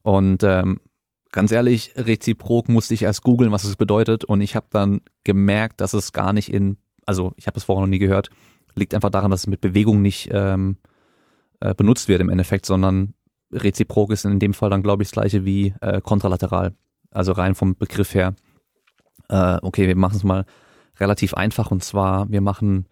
Und 0.03 0.43
ähm, 0.43 0.81
ganz 1.33 1.53
ehrlich, 1.53 1.93
reziprok 1.97 2.69
musste 2.69 2.95
ich 2.95 3.03
erst 3.03 3.23
googeln, 3.23 3.53
was 3.53 3.65
es 3.65 3.77
bedeutet 3.77 4.25
und 4.25 4.41
ich 4.41 4.57
habe 4.57 4.67
dann 4.71 5.01
gemerkt, 5.25 5.81
dass 5.81 5.93
es 5.93 6.13
gar 6.13 6.33
nicht 6.33 6.53
in, 6.53 6.79
also 7.05 7.33
ich 7.37 7.47
habe 7.47 7.59
es 7.59 7.65
vorher 7.65 7.83
noch 7.83 7.91
nie 7.91 7.99
gehört, 7.99 8.31
liegt 8.75 8.95
einfach 8.95 9.11
daran, 9.11 9.31
dass 9.31 9.41
es 9.41 9.47
mit 9.49 9.61
Bewegung 9.61 10.03
nicht 10.03 10.29
ähm, 10.33 10.79
äh, 11.61 11.75
benutzt 11.75 12.09
wird 12.09 12.21
im 12.21 12.29
Endeffekt, 12.29 12.67
sondern 12.67 13.15
reziprok 13.53 14.11
ist 14.13 14.25
in 14.25 14.39
dem 14.39 14.55
Fall 14.55 14.71
dann, 14.71 14.83
glaube 14.83 15.03
ich, 15.03 15.09
das 15.09 15.15
gleiche 15.15 15.45
wie 15.45 15.75
äh, 15.81 16.01
kontralateral. 16.01 16.75
Also 17.11 17.33
rein 17.33 17.55
vom 17.55 17.77
Begriff 17.77 18.15
her. 18.15 18.35
Äh, 19.29 19.59
okay, 19.63 19.89
wir 19.89 19.97
machen 19.97 20.17
es 20.17 20.25
mal 20.25 20.45
relativ 20.99 21.35
einfach 21.35 21.71
und 21.71 21.83
zwar, 21.83 22.29
wir 22.31 22.41
machen, 22.41 22.87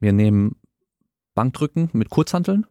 wir 0.00 0.12
nehmen 0.12 0.56
Bankdrücken 1.34 1.90
mit 1.92 2.10
Kurzhanteln. 2.10 2.66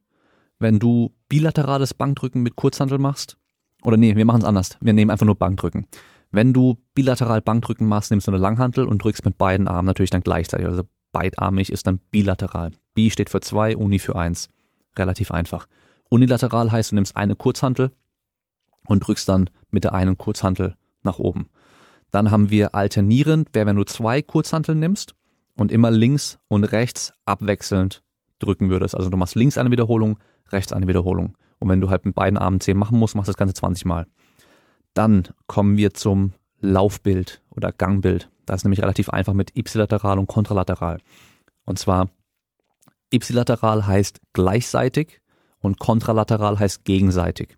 Wenn 0.60 0.80
du 0.80 1.14
bilaterales 1.30 1.94
Bankdrücken 1.94 2.42
mit 2.42 2.56
Kurzhantel 2.56 2.98
machst, 2.98 3.38
oder 3.84 3.98
nee, 3.98 4.16
wir 4.16 4.26
machen 4.26 4.42
es 4.42 4.46
anders. 4.46 4.78
Wir 4.82 4.94
nehmen 4.94 5.12
einfach 5.12 5.26
nur 5.26 5.36
Bankdrücken. 5.36 5.86
Wenn 6.32 6.52
du 6.52 6.78
bilateral 6.94 7.42
Bankdrücken 7.42 7.88
machst, 7.88 8.12
nimmst 8.12 8.28
du 8.28 8.32
eine 8.32 8.42
Langhantel 8.42 8.86
und 8.86 9.04
drückst 9.04 9.24
mit 9.24 9.38
beiden 9.38 9.68
Armen 9.68 9.86
natürlich 9.86 10.10
dann 10.10 10.22
gleichzeitig. 10.22 10.68
Also 10.68 10.84
beidarmig 11.12 11.72
ist 11.72 11.88
dann 11.88 12.00
bilateral. 12.12 12.72
Bi 12.94 13.10
steht 13.10 13.30
für 13.30 13.40
zwei, 13.40 13.78
Uni 13.78 14.00
für 14.00 14.16
eins. 14.16 14.50
Relativ 14.98 15.32
einfach. 15.32 15.68
Unilateral 16.10 16.72
heißt, 16.72 16.92
du 16.92 16.96
nimmst 16.96 17.16
eine 17.16 17.36
Kurzhantel 17.36 17.92
und 18.88 19.06
drückst 19.06 19.28
dann 19.28 19.50
mit 19.70 19.84
der 19.84 19.94
einen 19.94 20.18
Kurzhantel 20.18 20.76
nach 21.04 21.20
oben. 21.20 21.50
Dann 22.12 22.32
haben 22.32 22.50
wir 22.50 22.74
alternierend, 22.74 23.50
wäre 23.54 23.66
wenn 23.66 23.76
du 23.76 23.84
zwei 23.84 24.22
Kurzhanteln 24.22 24.80
nimmst 24.80 25.16
und 25.56 25.72
immer 25.72 25.92
links 25.92 26.40
und 26.48 26.64
rechts 26.64 27.14
abwechselnd 27.26 28.04
drücken 28.40 28.70
würdest. 28.70 28.96
Also 28.96 29.10
du 29.10 29.18
machst 29.18 29.36
links 29.36 29.58
eine 29.58 29.72
Wiederholung, 29.72 30.18
rechts 30.50 30.72
eine 30.72 30.88
Wiederholung. 30.88 31.38
Und 31.60 31.70
wenn 31.70 31.82
du 31.82 31.90
halt 31.90 32.06
mit 32.06 32.16
beiden 32.16 32.38
Armen 32.38 32.60
10 32.60 32.78
machen 32.78 33.00
musst, 33.00 33.16
machst 33.16 33.28
du 33.28 33.32
das 33.32 33.38
Ganze 33.38 33.56
20 33.56 33.86
Mal. 33.86 34.08
Dann 34.94 35.28
kommen 35.48 35.78
wir 35.78 35.94
zum 35.94 36.34
Laufbild 36.60 37.42
oder 37.50 37.72
Gangbild. 37.72 38.30
Das 38.46 38.62
ist 38.62 38.64
nämlich 38.64 38.82
relativ 38.82 39.10
einfach 39.10 39.34
mit 39.34 39.56
ipsilateral 39.58 40.18
und 40.20 40.28
kontralateral. 40.28 41.00
Und 41.66 41.78
zwar 41.78 42.10
ipsilateral 43.12 43.86
heißt 43.86 44.20
gleichseitig 44.34 45.22
und 45.60 45.80
kontralateral 45.80 46.60
heißt 46.60 46.84
gegenseitig. 46.86 47.58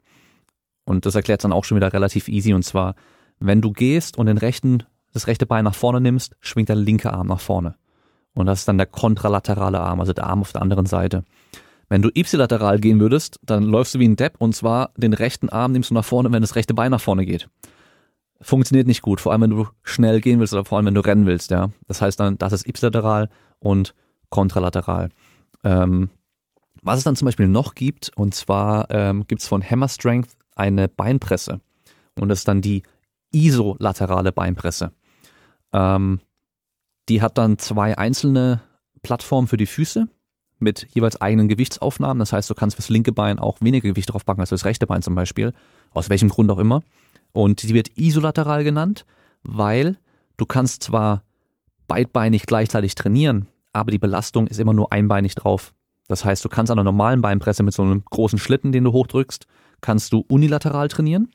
Und 0.86 1.06
das 1.06 1.16
erklärt 1.16 1.44
dann 1.44 1.54
auch 1.54 1.66
schon 1.66 1.78
wieder 1.78 1.94
relativ 1.94 2.28
easy. 2.28 2.54
Und 2.54 2.64
zwar, 2.64 2.96
wenn 3.40 3.62
du 3.62 3.72
gehst 3.72 4.18
und 4.18 4.26
den 4.26 4.38
rechten, 4.38 4.84
das 5.14 5.28
rechte 5.28 5.46
Bein 5.46 5.66
nach 5.66 5.76
vorne 5.76 6.02
nimmst, 6.02 6.36
schwingt 6.40 6.70
der 6.70 6.76
linke 6.76 7.14
Arm 7.14 7.28
nach 7.28 7.40
vorne. 7.40 7.76
Und 8.34 8.46
das 8.46 8.60
ist 8.60 8.68
dann 8.68 8.78
der 8.78 8.88
kontralaterale 8.88 9.80
Arm, 9.80 10.00
also 10.00 10.14
der 10.14 10.26
Arm 10.26 10.42
auf 10.42 10.52
der 10.52 10.62
anderen 10.62 10.86
Seite. 10.86 11.24
Wenn 11.90 12.02
du 12.04 12.10
ipsilateral 12.14 12.80
gehen 12.80 13.00
würdest, 13.00 13.40
dann 13.44 13.64
läufst 13.64 13.96
du 13.96 14.00
wie 14.00 14.08
ein 14.08 14.16
Depp 14.16 14.36
und 14.38 14.56
zwar 14.56 14.92
den 14.96 15.14
rechten 15.14 15.50
Arm 15.50 15.72
nimmst 15.72 15.90
du 15.90 15.96
nach 15.96 16.06
vorne, 16.06 16.32
wenn 16.32 16.42
das 16.42 16.56
rechte 16.56 16.76
Bein 16.76 16.92
nach 16.92 17.02
vorne 17.02 17.26
geht. 17.26 17.50
Funktioniert 18.42 18.88
nicht 18.88 19.02
gut, 19.02 19.20
vor 19.20 19.32
allem 19.32 19.42
wenn 19.42 19.50
du 19.50 19.68
schnell 19.84 20.22
gehen 20.22 20.40
willst 20.40 20.54
oder 20.54 20.64
vor 20.64 20.78
allem 20.78 20.86
wenn 20.86 20.96
du 20.96 21.02
rennen 21.02 21.26
willst, 21.26 21.52
ja. 21.52 21.72
Das 21.88 22.02
heißt 22.02 22.20
dann, 22.20 22.38
das 22.38 22.54
ist 22.54 22.68
ipsilateral 22.68 23.30
und 23.60 23.96
kontralateral. 24.30 25.10
Ähm, 25.64 26.10
was 26.82 27.00
es 27.00 27.04
dann 27.04 27.16
zum 27.16 27.26
Beispiel 27.26 27.48
noch 27.48 27.76
gibt, 27.76 28.12
und 28.16 28.34
zwar 28.34 28.90
ähm, 28.90 29.26
gibt 29.28 29.42
es 29.42 29.48
von 29.48 29.62
Hammer 29.64 29.90
Strength 29.90 30.30
eine 30.56 30.88
Beinpresse. 30.88 31.60
Und 32.20 32.30
das 32.30 32.40
ist 32.40 32.48
dann 32.48 32.62
die 32.62 32.84
isolaterale 33.32 34.32
Beinpresse. 34.32 34.92
Ähm, 35.74 36.20
Die 37.10 37.22
hat 37.22 37.38
dann 37.40 37.58
zwei 37.58 37.98
einzelne 37.98 38.62
Plattformen 39.02 39.48
für 39.48 39.58
die 39.58 39.66
Füße 39.66 40.08
mit 40.60 40.88
jeweils 40.94 41.20
eigenen 41.20 41.48
Gewichtsaufnahmen. 41.48 42.20
Das 42.20 42.34
heißt, 42.34 42.50
du 42.50 42.54
kannst 42.54 42.76
fürs 42.76 42.90
linke 42.90 43.12
Bein 43.12 43.40
auch 43.40 43.62
weniger 43.62 43.90
Gewicht 43.90 44.14
drauf 44.14 44.26
packen 44.26 44.42
als 44.42 44.50
fürs 44.50 44.66
rechte 44.66 44.86
Bein 44.86 45.02
zum 45.02 45.16
Beispiel. 45.16 45.54
Aus 45.92 46.10
welchem 46.10 46.30
Grund 46.30 46.52
auch 46.52 46.60
immer. 46.60 46.84
Und 47.32 47.64
die 47.64 47.74
wird 47.74 47.98
isolateral 47.98 48.64
genannt, 48.64 49.06
weil 49.42 49.98
du 50.38 50.46
kannst 50.46 50.84
zwar 50.84 51.24
beidbeinig 51.88 52.46
gleichzeitig 52.46 52.94
trainieren, 52.94 53.48
aber 53.74 53.92
die 53.92 54.00
Belastung 54.00 54.48
ist 54.48 54.60
immer 54.60 54.74
nur 54.74 54.92
einbeinig 54.92 55.36
drauf. 55.36 55.74
Das 56.08 56.26
heißt, 56.26 56.44
du 56.44 56.50
kannst 56.50 56.72
an 56.72 56.80
einer 56.80 56.86
normalen 56.86 57.22
Beinpresse 57.22 57.64
mit 57.64 57.74
so 57.74 57.84
einem 57.84 58.04
großen 58.04 58.40
Schlitten, 58.40 58.72
den 58.72 58.84
du 58.84 58.92
hochdrückst, 58.92 59.46
kannst 59.82 60.12
du 60.12 60.26
unilateral 60.28 60.88
trainieren. 60.88 61.30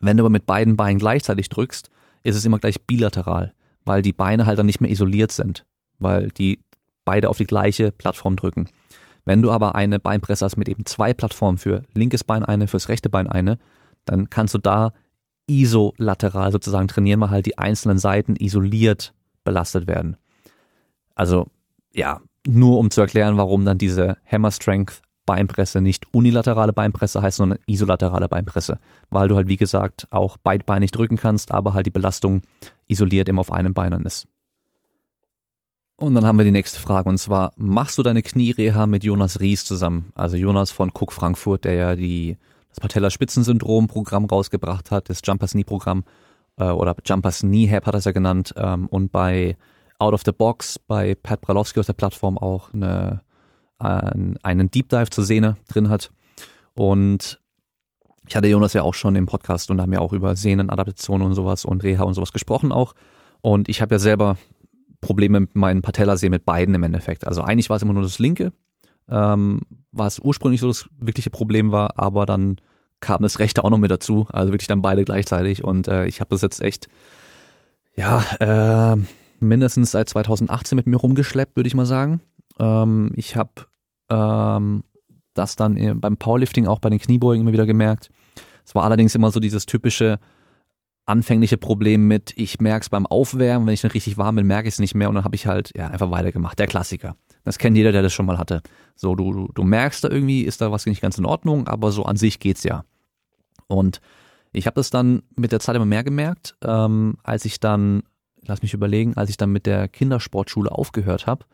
Wenn 0.00 0.16
du 0.16 0.22
aber 0.22 0.30
mit 0.30 0.46
beiden 0.46 0.76
Beinen 0.76 0.98
gleichzeitig 0.98 1.48
drückst, 1.48 1.90
ist 2.22 2.36
es 2.36 2.44
immer 2.44 2.58
gleich 2.58 2.80
bilateral, 2.82 3.52
weil 3.84 4.02
die 4.02 4.12
Beine 4.12 4.46
halt 4.46 4.58
dann 4.58 4.66
nicht 4.66 4.80
mehr 4.80 4.90
isoliert 4.90 5.32
sind, 5.32 5.66
weil 5.98 6.28
die 6.28 6.60
beide 7.04 7.28
auf 7.28 7.38
die 7.38 7.46
gleiche 7.46 7.92
Plattform 7.92 8.36
drücken. 8.36 8.68
Wenn 9.24 9.42
du 9.42 9.50
aber 9.50 9.74
eine 9.74 9.98
Beinpresse 9.98 10.44
hast 10.44 10.56
mit 10.56 10.68
eben 10.68 10.86
zwei 10.86 11.12
Plattformen 11.12 11.58
für 11.58 11.82
linkes 11.92 12.24
Bein 12.24 12.44
eine, 12.44 12.68
fürs 12.68 12.88
rechte 12.88 13.10
Bein 13.10 13.26
eine, 13.26 13.58
dann 14.04 14.30
kannst 14.30 14.54
du 14.54 14.58
da 14.58 14.92
isolateral 15.46 16.52
sozusagen 16.52 16.88
trainieren, 16.88 17.20
weil 17.20 17.30
halt 17.30 17.46
die 17.46 17.58
einzelnen 17.58 17.98
Seiten 17.98 18.36
isoliert 18.36 19.12
belastet 19.44 19.86
werden. 19.86 20.16
Also 21.14 21.46
ja, 21.92 22.20
nur 22.46 22.78
um 22.78 22.90
zu 22.90 23.00
erklären, 23.00 23.36
warum 23.36 23.64
dann 23.64 23.78
diese 23.78 24.16
Hammer 24.30 24.50
Strength 24.50 25.02
Beinpresse 25.26 25.80
nicht 25.80 26.12
unilaterale 26.12 26.72
Beinpresse 26.72 27.22
heißt, 27.22 27.36
sondern 27.36 27.58
isolaterale 27.66 28.28
Beinpresse, 28.28 28.78
weil 29.10 29.28
du 29.28 29.36
halt 29.36 29.46
wie 29.46 29.56
gesagt 29.56 30.08
auch 30.10 30.36
beidbeinig 30.38 30.90
drücken 30.90 31.16
kannst, 31.16 31.52
aber 31.52 31.72
halt 31.72 31.86
die 31.86 31.90
Belastung 31.90 32.42
isoliert 32.88 33.28
immer 33.28 33.40
auf 33.40 33.52
einem 33.52 33.72
Bein 33.72 33.92
ist. 34.04 34.26
Und 35.96 36.14
dann 36.14 36.24
haben 36.24 36.38
wir 36.38 36.44
die 36.44 36.50
nächste 36.50 36.80
Frage 36.80 37.08
und 37.08 37.18
zwar, 37.18 37.52
machst 37.56 37.98
du 37.98 38.02
deine 38.02 38.22
Kniereha 38.22 38.86
mit 38.86 39.04
Jonas 39.04 39.38
Ries 39.38 39.64
zusammen? 39.64 40.10
Also 40.14 40.36
Jonas 40.36 40.72
von 40.72 40.90
Cook 40.90 41.12
Frankfurt, 41.12 41.64
der 41.64 41.74
ja 41.74 41.94
die, 41.94 42.36
das 42.70 42.80
Patellaspitzensyndrom-Programm 42.80 44.24
rausgebracht 44.24 44.90
hat, 44.90 45.10
das 45.10 45.20
Jumpers 45.22 45.52
Knee-Programm 45.52 46.04
äh, 46.56 46.64
oder 46.64 46.96
Jumpers 47.04 47.40
Knee 47.40 47.70
Hab 47.70 47.86
hat 47.86 47.94
er 47.94 47.98
es 47.98 48.04
ja 48.06 48.12
genannt 48.12 48.54
ähm, 48.56 48.86
und 48.86 49.12
bei 49.12 49.56
Out 50.00 50.14
of 50.14 50.22
the 50.24 50.32
Box, 50.32 50.78
bei 50.78 51.14
Pat 51.14 51.40
Bralowski 51.40 51.80
aus 51.80 51.86
der 51.86 51.92
Plattform 51.92 52.38
auch 52.38 52.72
eine, 52.72 53.20
ein, 53.78 54.38
einen 54.42 54.70
Deep 54.70 54.88
Dive 54.88 55.10
zur 55.10 55.24
Sehne 55.24 55.56
drin 55.68 55.88
hat. 55.88 56.10
Und 56.74 57.40
ich 58.26 58.36
hatte 58.36 58.48
Jonas 58.48 58.72
ja 58.72 58.82
auch 58.82 58.94
schon 58.94 59.16
im 59.16 59.26
Podcast 59.26 59.70
und 59.70 59.80
haben 59.80 59.92
ja 59.92 59.98
auch 59.98 60.12
über 60.12 60.36
Sehnenadaptation 60.36 61.22
und 61.22 61.34
sowas 61.34 61.64
und 61.64 61.82
Reha 61.82 62.04
und 62.04 62.14
sowas 62.14 62.32
gesprochen 62.32 62.72
auch. 62.72 62.94
Und 63.40 63.68
ich 63.68 63.82
habe 63.82 63.94
ja 63.94 63.98
selber 63.98 64.36
Probleme 65.00 65.40
mit 65.40 65.56
meinen 65.56 65.82
Patellasehnen 65.82 66.32
mit 66.32 66.44
beiden 66.44 66.74
im 66.74 66.82
Endeffekt. 66.82 67.26
Also 67.26 67.42
eigentlich 67.42 67.70
war 67.70 67.76
es 67.76 67.82
immer 67.82 67.92
nur 67.92 68.02
das 68.02 68.18
linke, 68.18 68.52
ähm, 69.08 69.62
was 69.92 70.18
ursprünglich 70.18 70.60
so 70.60 70.68
das 70.68 70.88
wirkliche 70.98 71.30
Problem 71.30 71.72
war, 71.72 71.98
aber 71.98 72.26
dann 72.26 72.56
kam 73.00 73.22
das 73.22 73.38
rechte 73.38 73.64
auch 73.64 73.70
noch 73.70 73.78
mit 73.78 73.90
dazu, 73.90 74.26
also 74.30 74.52
wirklich 74.52 74.68
dann 74.68 74.82
beide 74.82 75.04
gleichzeitig 75.04 75.64
und 75.64 75.88
äh, 75.88 76.06
ich 76.06 76.20
habe 76.20 76.30
das 76.30 76.42
jetzt 76.42 76.60
echt, 76.60 76.88
ja, 77.96 78.22
äh, 78.38 78.96
mindestens 79.42 79.92
seit 79.92 80.08
2018 80.08 80.76
mit 80.76 80.86
mir 80.86 80.96
rumgeschleppt, 80.96 81.56
würde 81.56 81.68
ich 81.68 81.74
mal 81.74 81.86
sagen. 81.86 82.20
Ähm, 82.58 83.12
ich 83.16 83.36
habe 83.36 83.50
ähm, 84.08 84.84
das 85.34 85.56
dann 85.56 86.00
beim 86.00 86.16
Powerlifting 86.16 86.66
auch 86.66 86.78
bei 86.78 86.90
den 86.90 86.98
Kniebeugen 86.98 87.42
immer 87.42 87.52
wieder 87.52 87.66
gemerkt. 87.66 88.10
Es 88.64 88.74
war 88.74 88.84
allerdings 88.84 89.14
immer 89.14 89.30
so 89.30 89.40
dieses 89.40 89.66
typische, 89.66 90.18
anfängliche 91.06 91.56
Problem 91.58 92.06
mit, 92.06 92.32
ich 92.36 92.60
merke 92.60 92.84
es 92.84 92.88
beim 92.88 93.06
Aufwärmen, 93.06 93.66
wenn 93.66 93.74
ich 93.74 93.80
dann 93.80 93.90
richtig 93.90 94.16
warm 94.16 94.36
bin, 94.36 94.46
merke 94.46 94.68
ich 94.68 94.74
es 94.74 94.78
nicht 94.78 94.94
mehr 94.94 95.08
und 95.08 95.16
dann 95.16 95.24
habe 95.24 95.34
ich 95.34 95.46
halt 95.46 95.72
ja 95.76 95.88
einfach 95.88 96.10
weitergemacht. 96.10 96.58
Der 96.58 96.66
Klassiker. 96.66 97.16
Das 97.44 97.58
kennt 97.58 97.76
jeder, 97.76 97.90
der 97.92 98.02
das 98.02 98.12
schon 98.12 98.26
mal 98.26 98.38
hatte. 98.38 98.62
So, 98.94 99.14
du, 99.14 99.48
du, 99.52 99.62
merkst 99.64 100.04
da 100.04 100.08
irgendwie, 100.08 100.42
ist 100.42 100.60
da 100.60 100.70
was 100.70 100.86
nicht 100.86 101.00
ganz 101.00 101.18
in 101.18 101.24
Ordnung, 101.24 101.66
aber 101.66 101.90
so 101.90 102.04
an 102.04 102.16
sich 102.16 102.38
geht's 102.38 102.64
ja. 102.64 102.84
Und 103.66 104.00
ich 104.52 104.66
habe 104.66 104.74
das 104.74 104.90
dann 104.90 105.22
mit 105.36 105.52
der 105.52 105.60
Zeit 105.60 105.74
immer 105.74 105.86
mehr 105.86 106.04
gemerkt, 106.04 106.56
ähm, 106.62 107.16
als 107.22 107.44
ich 107.44 107.60
dann, 107.60 108.02
lass 108.46 108.62
mich 108.62 108.74
überlegen, 108.74 109.16
als 109.16 109.30
ich 109.30 109.36
dann 109.36 109.50
mit 109.50 109.66
der 109.66 109.88
Kindersportschule 109.88 110.70
aufgehört 110.70 111.26
habe. 111.26 111.44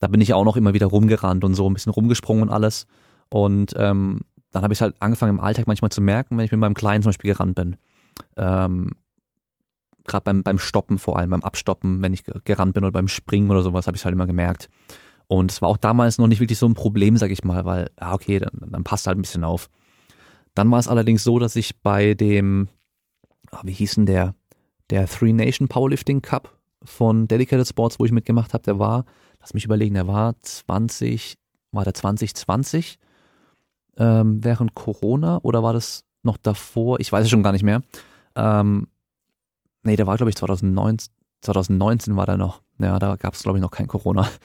Da 0.00 0.08
bin 0.08 0.20
ich 0.20 0.34
auch 0.34 0.44
noch 0.44 0.56
immer 0.56 0.74
wieder 0.74 0.86
rumgerannt 0.86 1.44
und 1.44 1.54
so 1.54 1.68
ein 1.68 1.74
bisschen 1.74 1.92
rumgesprungen 1.92 2.44
und 2.44 2.50
alles. 2.50 2.86
Und 3.30 3.74
ähm, 3.76 4.20
dann 4.50 4.62
habe 4.62 4.74
ich 4.74 4.80
halt 4.80 4.94
angefangen 5.00 5.38
im 5.38 5.40
Alltag 5.40 5.66
manchmal 5.66 5.90
zu 5.90 6.00
merken, 6.00 6.36
wenn 6.36 6.44
ich 6.44 6.52
mit 6.52 6.60
meinem 6.60 6.74
Kleinen 6.74 7.02
zum 7.02 7.10
Beispiel 7.10 7.32
gerannt 7.32 7.54
bin 7.54 7.76
ähm, 8.36 8.92
gerade 10.04 10.24
beim, 10.24 10.42
beim 10.42 10.58
Stoppen 10.58 10.98
vor 10.98 11.18
allem, 11.18 11.30
beim 11.30 11.42
Abstoppen, 11.42 12.02
wenn 12.02 12.12
ich 12.12 12.24
gerannt 12.44 12.74
bin 12.74 12.84
oder 12.84 12.92
beim 12.92 13.08
Springen 13.08 13.50
oder 13.50 13.62
sowas, 13.62 13.86
habe 13.86 13.96
ich 13.96 14.04
halt 14.04 14.14
immer 14.14 14.26
gemerkt. 14.26 14.68
Und 15.26 15.50
es 15.50 15.62
war 15.62 15.70
auch 15.70 15.78
damals 15.78 16.18
noch 16.18 16.26
nicht 16.26 16.40
wirklich 16.40 16.58
so 16.58 16.66
ein 16.66 16.74
Problem, 16.74 17.16
sag 17.16 17.30
ich 17.30 17.44
mal, 17.44 17.64
weil, 17.64 17.90
ja, 17.98 18.12
okay, 18.12 18.38
dann, 18.38 18.52
dann 18.70 18.84
passt 18.84 19.06
halt 19.06 19.16
ein 19.16 19.22
bisschen 19.22 19.44
auf. 19.44 19.70
Dann 20.54 20.70
war 20.70 20.78
es 20.78 20.88
allerdings 20.88 21.24
so, 21.24 21.38
dass 21.38 21.56
ich 21.56 21.80
bei 21.80 22.14
dem, 22.14 22.68
ah, 23.50 23.62
wie 23.64 23.72
hieß 23.72 23.94
denn 23.94 24.06
der, 24.06 24.34
der 24.90 25.06
Three 25.06 25.32
Nation 25.32 25.68
Powerlifting 25.68 26.22
Cup 26.22 26.58
von 26.82 27.26
Dedicated 27.26 27.66
Sports, 27.66 27.98
wo 27.98 28.04
ich 28.04 28.12
mitgemacht 28.12 28.52
habe, 28.52 28.64
der 28.64 28.78
war, 28.78 29.04
lass 29.40 29.54
mich 29.54 29.64
überlegen, 29.64 29.94
der 29.94 30.06
war 30.06 30.34
20, 30.40 31.36
war 31.72 31.84
der 31.84 31.94
2020 31.94 32.98
ähm, 33.96 34.42
während 34.44 34.74
Corona 34.74 35.38
oder 35.42 35.62
war 35.62 35.72
das 35.72 36.04
noch 36.22 36.36
davor, 36.36 37.00
ich 37.00 37.10
weiß 37.10 37.24
es 37.24 37.30
schon 37.30 37.42
gar 37.42 37.52
nicht 37.52 37.62
mehr. 37.62 37.82
Ähm, 38.34 38.88
nee, 39.82 39.96
der 39.96 40.06
war, 40.06 40.16
glaube 40.16 40.30
ich, 40.30 40.36
2019, 40.36 41.12
2019 41.42 42.16
war 42.16 42.26
der 42.26 42.36
noch. 42.36 42.62
Ja, 42.78 42.98
da 42.98 43.16
gab 43.16 43.34
es, 43.34 43.42
glaube 43.42 43.58
ich, 43.58 43.62
noch 43.62 43.70
kein 43.70 43.88
Corona. 43.88 44.28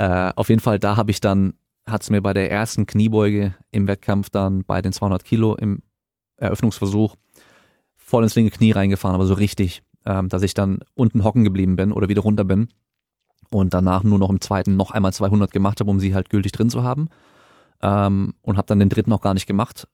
Äh, 0.00 0.32
auf 0.36 0.48
jeden 0.48 0.60
Fall, 0.60 0.78
da 0.78 0.96
habe 0.96 1.10
ich 1.10 1.18
dann, 1.18 1.54
hat 1.84 2.02
es 2.02 2.10
mir 2.10 2.22
bei 2.22 2.32
der 2.32 2.52
ersten 2.52 2.86
Kniebeuge 2.86 3.56
im 3.72 3.88
Wettkampf 3.88 4.30
dann 4.30 4.62
bei 4.62 4.80
den 4.80 4.92
200 4.92 5.24
Kilo 5.24 5.56
im 5.56 5.82
Eröffnungsversuch 6.36 7.16
voll 8.08 8.22
ins 8.22 8.34
linke 8.34 8.56
Knie 8.56 8.72
reingefahren, 8.72 9.14
aber 9.14 9.26
so 9.26 9.34
richtig, 9.34 9.82
ähm, 10.06 10.30
dass 10.30 10.42
ich 10.42 10.54
dann 10.54 10.80
unten 10.94 11.24
hocken 11.24 11.44
geblieben 11.44 11.76
bin 11.76 11.92
oder 11.92 12.08
wieder 12.08 12.22
runter 12.22 12.44
bin 12.44 12.68
und 13.50 13.74
danach 13.74 14.02
nur 14.02 14.18
noch 14.18 14.30
im 14.30 14.40
zweiten 14.40 14.76
noch 14.76 14.92
einmal 14.92 15.12
200 15.12 15.52
gemacht 15.52 15.80
habe, 15.80 15.90
um 15.90 16.00
sie 16.00 16.14
halt 16.14 16.30
gültig 16.30 16.52
drin 16.52 16.70
zu 16.70 16.82
haben. 16.82 17.10
Ähm, 17.82 18.32
und 18.40 18.56
habe 18.56 18.66
dann 18.66 18.78
den 18.78 18.88
dritten 18.88 19.12
auch 19.12 19.20
gar 19.20 19.34
nicht 19.34 19.46
gemacht, 19.46 19.86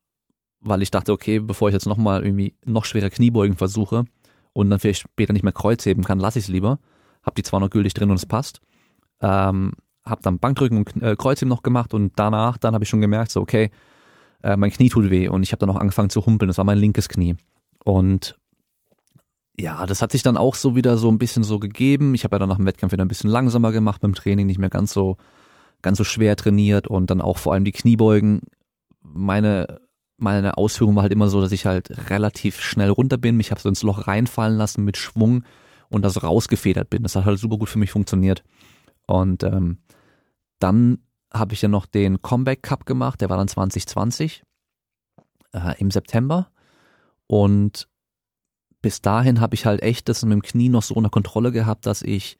weil 0.60 0.80
ich 0.80 0.92
dachte, 0.92 1.12
okay, 1.12 1.40
bevor 1.40 1.68
ich 1.68 1.72
jetzt 1.72 1.86
nochmal 1.86 2.22
irgendwie 2.22 2.54
noch 2.64 2.84
schwerer 2.84 3.10
Kniebeugen 3.10 3.56
versuche 3.56 4.04
und 4.52 4.70
dann 4.70 4.78
vielleicht 4.78 5.00
später 5.00 5.32
nicht 5.32 5.42
mehr 5.42 5.52
Kreuz 5.52 5.84
heben 5.84 6.04
kann, 6.04 6.20
lasse 6.20 6.38
ich 6.38 6.44
es 6.44 6.48
lieber. 6.48 6.78
Hab 7.24 7.34
die 7.34 7.42
zwar 7.42 7.58
noch 7.58 7.70
gültig 7.70 7.94
drin 7.94 8.10
und 8.10 8.16
es 8.16 8.26
passt. 8.26 8.60
Ähm, 9.22 9.72
hab 10.04 10.22
dann 10.22 10.38
Bankdrücken 10.38 10.78
und 10.78 11.02
äh, 11.02 11.16
Kreuzheben 11.16 11.48
noch 11.48 11.64
gemacht 11.64 11.92
und 11.94 12.12
danach, 12.14 12.58
dann 12.58 12.74
habe 12.74 12.84
ich 12.84 12.90
schon 12.90 13.00
gemerkt, 13.00 13.32
so 13.32 13.40
okay, 13.40 13.70
äh, 14.44 14.56
mein 14.56 14.70
Knie 14.70 14.88
tut 14.88 15.10
weh 15.10 15.26
und 15.26 15.42
ich 15.42 15.50
habe 15.50 15.58
dann 15.58 15.70
auch 15.70 15.80
angefangen 15.80 16.10
zu 16.10 16.24
humpeln. 16.24 16.48
Das 16.48 16.58
war 16.58 16.64
mein 16.64 16.78
linkes 16.78 17.08
Knie. 17.08 17.36
Und 17.84 18.36
ja, 19.56 19.86
das 19.86 20.02
hat 20.02 20.10
sich 20.10 20.22
dann 20.22 20.36
auch 20.36 20.56
so 20.56 20.74
wieder 20.74 20.96
so 20.96 21.10
ein 21.10 21.18
bisschen 21.18 21.44
so 21.44 21.58
gegeben. 21.58 22.14
Ich 22.14 22.24
habe 22.24 22.34
ja 22.34 22.38
dann 22.40 22.48
nach 22.48 22.56
dem 22.56 22.66
Wettkampf 22.66 22.92
wieder 22.92 23.04
ein 23.04 23.08
bisschen 23.08 23.30
langsamer 23.30 23.70
gemacht 23.70 24.00
beim 24.00 24.14
Training, 24.14 24.46
nicht 24.46 24.58
mehr 24.58 24.70
ganz 24.70 24.92
so 24.92 25.16
ganz 25.82 25.98
so 25.98 26.04
schwer 26.04 26.34
trainiert 26.34 26.88
und 26.88 27.10
dann 27.10 27.20
auch 27.20 27.38
vor 27.38 27.52
allem 27.52 27.64
die 27.64 27.72
Kniebeugen. 27.72 28.40
Meine 29.02 29.80
meine 30.16 30.56
Ausführung 30.56 30.96
war 30.96 31.02
halt 31.02 31.12
immer 31.12 31.28
so, 31.28 31.40
dass 31.40 31.52
ich 31.52 31.66
halt 31.66 32.10
relativ 32.10 32.60
schnell 32.60 32.90
runter 32.90 33.18
bin, 33.18 33.36
mich 33.36 33.50
habe 33.50 33.60
so 33.60 33.68
ins 33.68 33.82
Loch 33.82 34.06
reinfallen 34.06 34.56
lassen 34.56 34.84
mit 34.84 34.96
Schwung 34.96 35.44
und 35.88 36.02
das 36.02 36.22
rausgefedert 36.22 36.88
bin. 36.88 37.02
Das 37.02 37.16
hat 37.16 37.24
halt 37.24 37.38
super 37.38 37.58
gut 37.58 37.68
für 37.68 37.78
mich 37.78 37.90
funktioniert. 37.90 38.42
Und 39.06 39.42
ähm, 39.42 39.78
dann 40.60 40.98
habe 41.32 41.54
ich 41.54 41.62
ja 41.62 41.68
noch 41.68 41.86
den 41.86 42.22
Comeback 42.22 42.62
Cup 42.62 42.86
gemacht, 42.86 43.20
der 43.20 43.28
war 43.28 43.36
dann 43.36 43.48
2020 43.48 44.44
äh, 45.52 45.74
im 45.78 45.90
September. 45.90 46.50
Und 47.26 47.88
bis 48.82 49.00
dahin 49.00 49.40
habe 49.40 49.54
ich 49.54 49.66
halt 49.66 49.82
echt 49.82 50.08
das 50.08 50.22
mit 50.24 50.32
dem 50.32 50.42
Knie 50.42 50.68
noch 50.68 50.82
so 50.82 50.94
unter 50.94 51.10
Kontrolle 51.10 51.52
gehabt, 51.52 51.86
dass 51.86 52.02
ich 52.02 52.38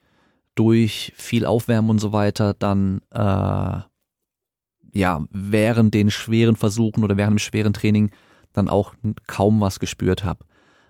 durch 0.53 1.11
viel 1.15 1.45
Aufwärmen 1.45 1.89
und 1.89 1.99
so 1.99 2.13
weiter 2.13 2.53
dann 2.53 3.01
äh, 3.11 3.79
ja, 4.93 5.25
während 5.29 5.93
den 5.93 6.09
schweren 6.09 6.55
Versuchen 6.55 7.03
oder 7.03 7.17
während 7.17 7.33
dem 7.33 7.39
schweren 7.39 7.73
Training 7.73 8.11
dann 8.53 8.69
auch 8.69 8.93
kaum 9.27 9.59
was 9.59 9.79
gespürt 9.79 10.23
habe. 10.23 10.45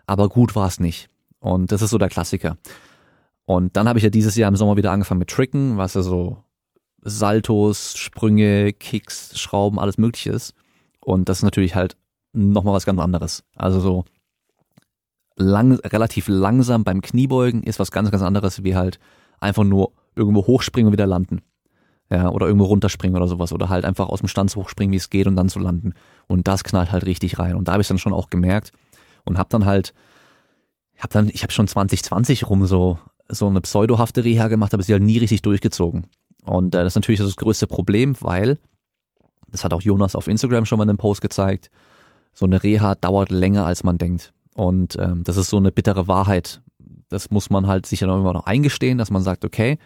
Aber 0.05 0.29
gut 0.29 0.55
war 0.55 0.67
es 0.67 0.79
nicht. 0.79 1.09
Und 1.39 1.71
das 1.71 1.81
ist 1.81 1.89
so 1.89 1.97
der 1.97 2.09
Klassiker. 2.09 2.57
Und 3.45 3.75
dann 3.75 3.87
habe 3.87 3.97
ich 3.97 4.03
ja 4.03 4.11
dieses 4.11 4.35
Jahr 4.35 4.49
im 4.49 4.55
Sommer 4.55 4.77
wieder 4.77 4.91
angefangen 4.91 5.19
mit 5.19 5.29
Tricken, 5.29 5.77
was 5.77 5.95
ja 5.95 6.03
so 6.03 6.43
Saltos, 7.01 7.97
Sprünge, 7.97 8.73
Kicks, 8.73 9.39
Schrauben, 9.39 9.79
alles 9.79 9.97
mögliche 9.97 10.31
ist. 10.31 10.53
Und 10.99 11.29
das 11.29 11.39
ist 11.39 11.43
natürlich 11.43 11.75
halt 11.75 11.97
nochmal 12.35 12.73
was 12.73 12.85
ganz 12.85 12.99
anderes. 12.99 13.43
Also 13.55 13.79
so 13.79 14.05
lang, 15.35 15.73
relativ 15.73 16.27
langsam 16.27 16.83
beim 16.83 17.01
Kniebeugen 17.01 17.63
ist 17.63 17.79
was 17.79 17.91
ganz, 17.91 18.11
ganz 18.11 18.23
anderes 18.23 18.63
wie 18.63 18.75
halt 18.75 18.99
einfach 19.39 19.63
nur 19.63 19.91
irgendwo 20.15 20.47
hochspringen 20.47 20.87
und 20.87 20.93
wieder 20.93 21.07
landen 21.07 21.41
ja, 22.09 22.29
oder 22.29 22.47
irgendwo 22.47 22.65
runterspringen 22.65 23.17
oder 23.17 23.27
sowas 23.27 23.51
oder 23.51 23.69
halt 23.69 23.85
einfach 23.85 24.09
aus 24.09 24.19
dem 24.19 24.27
Stand 24.27 24.55
hochspringen, 24.55 24.93
wie 24.93 24.97
es 24.97 25.09
geht 25.09 25.27
und 25.27 25.35
dann 25.35 25.49
zu 25.49 25.59
landen. 25.59 25.93
Und 26.27 26.47
das 26.47 26.63
knallt 26.63 26.91
halt 26.91 27.05
richtig 27.05 27.39
rein. 27.39 27.55
Und 27.55 27.67
da 27.67 27.73
habe 27.73 27.81
ich 27.81 27.87
dann 27.87 27.97
schon 27.97 28.13
auch 28.13 28.29
gemerkt 28.29 28.71
und 29.23 29.37
habe 29.37 29.49
dann 29.49 29.65
halt, 29.65 29.93
hab 30.97 31.09
dann, 31.09 31.29
ich 31.29 31.43
habe 31.43 31.51
schon 31.51 31.67
2020 31.67 32.49
rum 32.49 32.65
so 32.65 32.99
so 33.27 33.47
eine 33.47 33.61
pseudohafte 33.61 34.23
Reha 34.23 34.47
gemacht, 34.49 34.75
aber 34.75 34.83
sie 34.83 34.93
halt 34.93 35.01
nie 35.01 35.17
richtig 35.17 35.41
durchgezogen. 35.41 36.05
Und 36.43 36.75
äh, 36.75 36.83
das 36.83 36.91
ist 36.91 36.95
natürlich 36.95 37.19
das 37.19 37.35
größte 37.35 37.65
Problem, 37.65 38.15
weil, 38.19 38.59
das 39.47 39.63
hat 39.63 39.73
auch 39.73 39.81
Jonas 39.81 40.15
auf 40.15 40.27
Instagram 40.27 40.65
schon 40.65 40.77
mal 40.77 40.83
in 40.83 40.89
einem 40.89 40.99
Post 40.99 41.21
gezeigt, 41.21 41.71
so 42.35 42.45
eine 42.45 42.61
Reha 42.61 42.93
dauert 42.93 43.31
länger, 43.31 43.65
als 43.65 43.83
man 43.83 43.97
denkt. 43.97 44.33
Und 44.53 44.97
ähm, 44.99 45.23
das 45.23 45.37
ist 45.37 45.49
so 45.49 45.57
eine 45.57 45.71
bittere 45.71 46.07
Wahrheit. 46.07 46.61
Das 47.09 47.31
muss 47.31 47.49
man 47.49 47.65
halt 47.65 47.87
sicher 47.87 48.05
noch 48.05 48.19
immer 48.19 48.33
noch 48.33 48.45
eingestehen, 48.45 48.97
dass 48.97 49.09
man 49.09 49.23
sagt, 49.23 49.43
okay, 49.43 49.79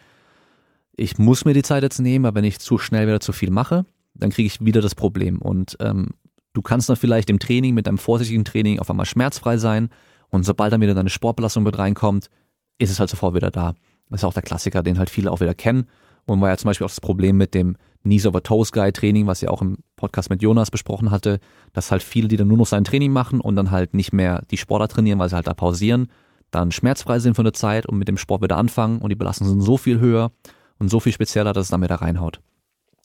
ich 0.98 1.18
muss 1.18 1.46
mir 1.46 1.54
die 1.54 1.62
Zeit 1.62 1.84
jetzt 1.84 2.00
nehmen, 2.00 2.26
aber 2.26 2.36
wenn 2.36 2.44
ich 2.44 2.60
zu 2.60 2.78
schnell 2.78 3.08
wieder 3.08 3.22
zu 3.22 3.32
viel 3.32 3.52
mache, 3.52 3.86
dann 4.14 4.32
kriege 4.32 4.48
ich 4.48 4.64
wieder 4.64 4.82
das 4.82 4.96
Problem. 4.96 5.42
Und 5.42 5.78
ähm, 5.80 6.10
du 6.54 6.62
kannst 6.62 6.90
dann 6.90 6.98
vielleicht 6.98 7.30
im 7.30 7.40
Training 7.40 7.74
mit 7.74 7.88
einem 7.88 7.98
vorsichtigen 7.98 8.44
Training 8.44 8.80
auf 8.80 8.90
einmal 8.90 9.06
schmerzfrei 9.06 9.58
sein 9.58 9.90
und 10.30 10.44
sobald 10.44 10.74
dann 10.74 10.82
wieder 10.82 10.94
deine 10.94 11.10
Sportbelastung 11.10 11.64
mit 11.64 11.78
reinkommt, 11.78 12.30
ist 12.78 12.92
es 12.92 13.00
halt 13.00 13.10
sofort 13.10 13.36
wieder 13.36 13.52
da. 13.52 13.74
Das 14.10 14.22
ist 14.22 14.24
auch 14.26 14.34
der 14.34 14.44
Klassiker, 14.44 14.84
den 14.84 14.98
halt 14.98 15.10
viele 15.10 15.32
auch 15.32 15.40
wieder 15.40 15.54
kennen. 15.54 15.88
Und 16.26 16.42
war 16.42 16.50
ja 16.50 16.58
zum 16.58 16.70
Beispiel 16.70 16.86
auch 16.86 16.92
das 16.92 17.02
Problem 17.02 17.38
mit 17.38 17.54
dem 17.54 17.78
Knees 18.04 18.26
over 18.26 18.42
Toes 18.42 18.72
Guy 18.72 18.92
Training, 18.92 19.28
was 19.28 19.42
ja 19.42 19.50
auch 19.50 19.62
im 19.62 19.78
Podcast 19.96 20.30
mit 20.30 20.42
Jonas 20.42 20.72
besprochen 20.72 21.12
hatte, 21.12 21.40
dass 21.74 21.92
halt 21.92 22.02
viele, 22.02 22.28
die 22.28 22.38
dann 22.38 22.48
nur 22.48 22.58
noch 22.58 22.68
sein 22.68 22.84
Training 22.84 23.12
machen 23.12 23.42
und 23.42 23.56
dann 23.56 23.72
halt 23.72 23.94
nicht 23.94 24.14
mehr 24.14 24.44
die 24.52 24.58
Sportler 24.58 24.88
trainieren, 24.88 25.20
weil 25.20 25.30
sie 25.30 25.36
halt 25.36 25.48
da 25.48 25.54
pausieren, 25.54 26.08
dann 26.52 26.72
schmerzfrei 26.72 27.20
sind 27.20 27.36
für 27.36 27.42
eine 27.42 27.52
Zeit 27.52 27.86
und 27.86 27.98
mit 27.98 28.08
dem 28.08 28.18
Sport 28.18 28.42
wieder 28.42 28.58
anfangen 28.58 29.00
und 29.00 29.10
die 29.10 29.16
Belastungen 29.16 29.52
sind 29.52 29.62
so 29.62 29.78
viel 29.78 30.00
höher 30.00 30.32
und 30.80 30.90
so 30.90 31.00
viel 31.00 31.12
spezieller, 31.12 31.54
dass 31.54 31.66
es 31.66 31.72
dann 31.72 31.82
wieder 31.82 31.96
reinhaut. 31.96 32.40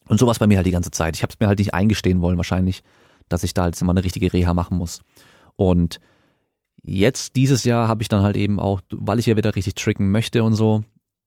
Und 0.08 0.18
sowas 0.18 0.38
bei 0.38 0.46
mir 0.46 0.58
halt 0.58 0.66
die 0.66 0.70
ganze 0.70 0.90
Zeit. 0.90 1.16
Ich 1.16 1.22
habe 1.22 1.32
es 1.32 1.40
mir 1.40 1.48
halt 1.48 1.58
nicht 1.58 1.74
eingestehen 1.74 2.20
wollen 2.20 2.36
wahrscheinlich, 2.36 2.82
dass 3.28 3.42
ich 3.42 3.54
da 3.54 3.66
jetzt 3.66 3.82
immer 3.82 3.92
eine 3.92 4.04
richtige 4.04 4.32
Reha 4.32 4.54
machen 4.54 4.76
muss. 4.76 5.00
Und 5.56 5.98
jetzt 6.82 7.36
dieses 7.36 7.64
Jahr 7.64 7.88
habe 7.88 8.02
ich 8.02 8.08
dann 8.08 8.22
halt 8.22 8.36
eben 8.36 8.60
auch, 8.60 8.80
weil 8.90 9.18
ich 9.18 9.26
ja 9.26 9.36
wieder 9.36 9.56
richtig 9.56 9.74
tricken 9.74 10.10
möchte 10.10 10.44
und 10.44 10.54
so, 10.54 10.84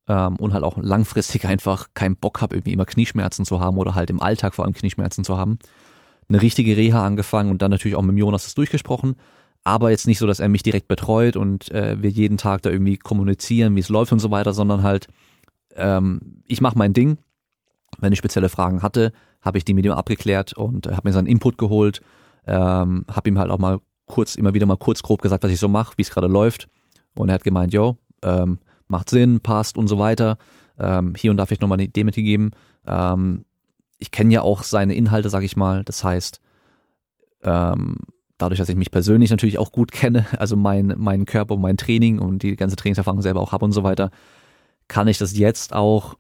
ähm, 0.08 0.36
und 0.38 0.54
halt 0.54 0.64
auch 0.64 0.78
langfristig 0.78 1.46
einfach 1.46 1.90
keinen 1.94 2.16
Bock 2.16 2.42
habe, 2.42 2.56
irgendwie 2.56 2.74
immer 2.74 2.86
Knieschmerzen 2.86 3.46
zu 3.46 3.60
haben 3.60 3.78
oder 3.78 3.96
halt 3.96 4.10
im 4.10 4.22
Alltag 4.22 4.56
vor 4.56 4.66
allem 4.66 4.74
Knieschmerzen 4.74 5.24
zu 5.24 5.38
haben, 5.38 5.60
eine 6.30 6.42
richtige 6.42 6.76
Reha 6.76 7.06
angefangen 7.06 7.52
und 7.52 7.62
dann 7.62 7.72
natürlich 7.72 7.96
auch 7.96 8.02
mit 8.02 8.18
Jonas 8.18 8.44
das 8.44 8.56
durchgesprochen. 8.56 9.16
Aber 9.64 9.92
jetzt 9.92 10.08
nicht 10.08 10.20
so, 10.20 10.28
dass 10.28 10.40
er 10.40 10.48
mich 10.48 10.64
direkt 10.64 10.88
betreut 10.88 11.36
und 11.36 11.72
äh, 11.72 12.02
wir 12.02 12.10
jeden 12.10 12.38
Tag 12.38 12.62
da 12.62 12.70
irgendwie 12.70 12.98
kommunizieren, 12.98 13.76
wie 13.76 13.82
es 13.82 13.90
läuft 13.90 14.14
und 14.14 14.20
so 14.20 14.32
weiter, 14.32 14.54
sondern 14.54 14.84
halt, 14.84 15.08
ähm, 15.76 16.42
ich 16.46 16.62
mache 16.62 16.78
mein 16.78 16.94
Ding. 16.94 17.18
Wenn 18.00 18.14
ich 18.14 18.20
spezielle 18.20 18.50
Fragen 18.50 18.82
hatte, 18.82 19.12
habe 19.42 19.58
ich 19.58 19.66
die 19.66 19.74
mit 19.74 19.86
ihm 19.86 19.92
abgeklärt 19.92 20.54
und 20.54 20.88
äh, 20.88 20.92
habe 20.92 21.08
mir 21.08 21.14
seinen 21.14 21.28
Input 21.28 21.58
geholt, 21.58 22.02
ähm, 22.46 23.06
habe 23.12 23.30
ihm 23.30 23.40
halt 23.40 23.52
auch 23.52 23.58
mal 23.58 23.80
kurz, 24.06 24.36
immer 24.36 24.54
wieder 24.54 24.66
mal 24.66 24.78
kurz 24.78 25.04
grob 25.04 25.22
gesagt, 25.22 25.44
was 25.44 25.52
ich 25.52 25.60
so 25.60 25.68
mache, 25.68 25.94
wie 25.98 26.02
es 26.02 26.12
gerade 26.12 26.28
läuft. 26.28 26.70
Und 27.16 27.30
er 27.30 27.36
hat 27.36 27.44
gemeint, 27.44 27.74
yo, 27.74 27.98
ähm, 28.24 28.60
macht 28.88 29.10
Sinn, 29.10 29.40
passt 29.40 29.78
und 29.78 29.88
so 29.88 30.00
weiter. 30.00 30.38
Ähm, 30.80 31.16
hier 31.16 31.32
und 31.32 31.38
da 31.38 31.46
vielleicht 31.46 31.62
nochmal 31.62 31.78
eine 31.78 31.86
Idee 31.88 32.04
mitgegeben. 32.04 32.52
Ähm, 32.86 33.46
ich 33.98 34.12
kenne 34.12 34.34
ja 34.34 34.42
auch 34.42 34.64
seine 34.64 34.96
Inhalte, 34.96 35.30
sag 35.30 35.44
ich 35.44 35.58
mal. 35.58 35.84
Das 35.84 36.04
heißt, 36.04 36.40
ähm, 37.44 37.98
dadurch, 38.38 38.60
dass 38.60 38.70
ich 38.70 38.76
mich 38.76 38.92
persönlich 38.92 39.32
natürlich 39.32 39.58
auch 39.58 39.72
gut 39.72 39.92
kenne, 39.92 40.26
also 40.40 40.56
mein, 40.56 40.94
mein 40.98 41.26
Körper 41.26 41.56
und 41.56 41.62
mein 41.62 41.78
Training 41.78 42.20
und 42.20 42.44
die 42.44 42.56
ganze 42.56 42.76
Trainingserfahrung 42.76 43.22
selber 43.22 43.42
auch 43.42 43.52
habe 43.52 43.66
und 43.66 43.72
so 43.72 43.84
weiter, 43.84 44.12
kann 44.88 45.08
ich 45.08 45.18
das 45.18 45.38
jetzt 45.38 45.74
auch, 45.74 46.16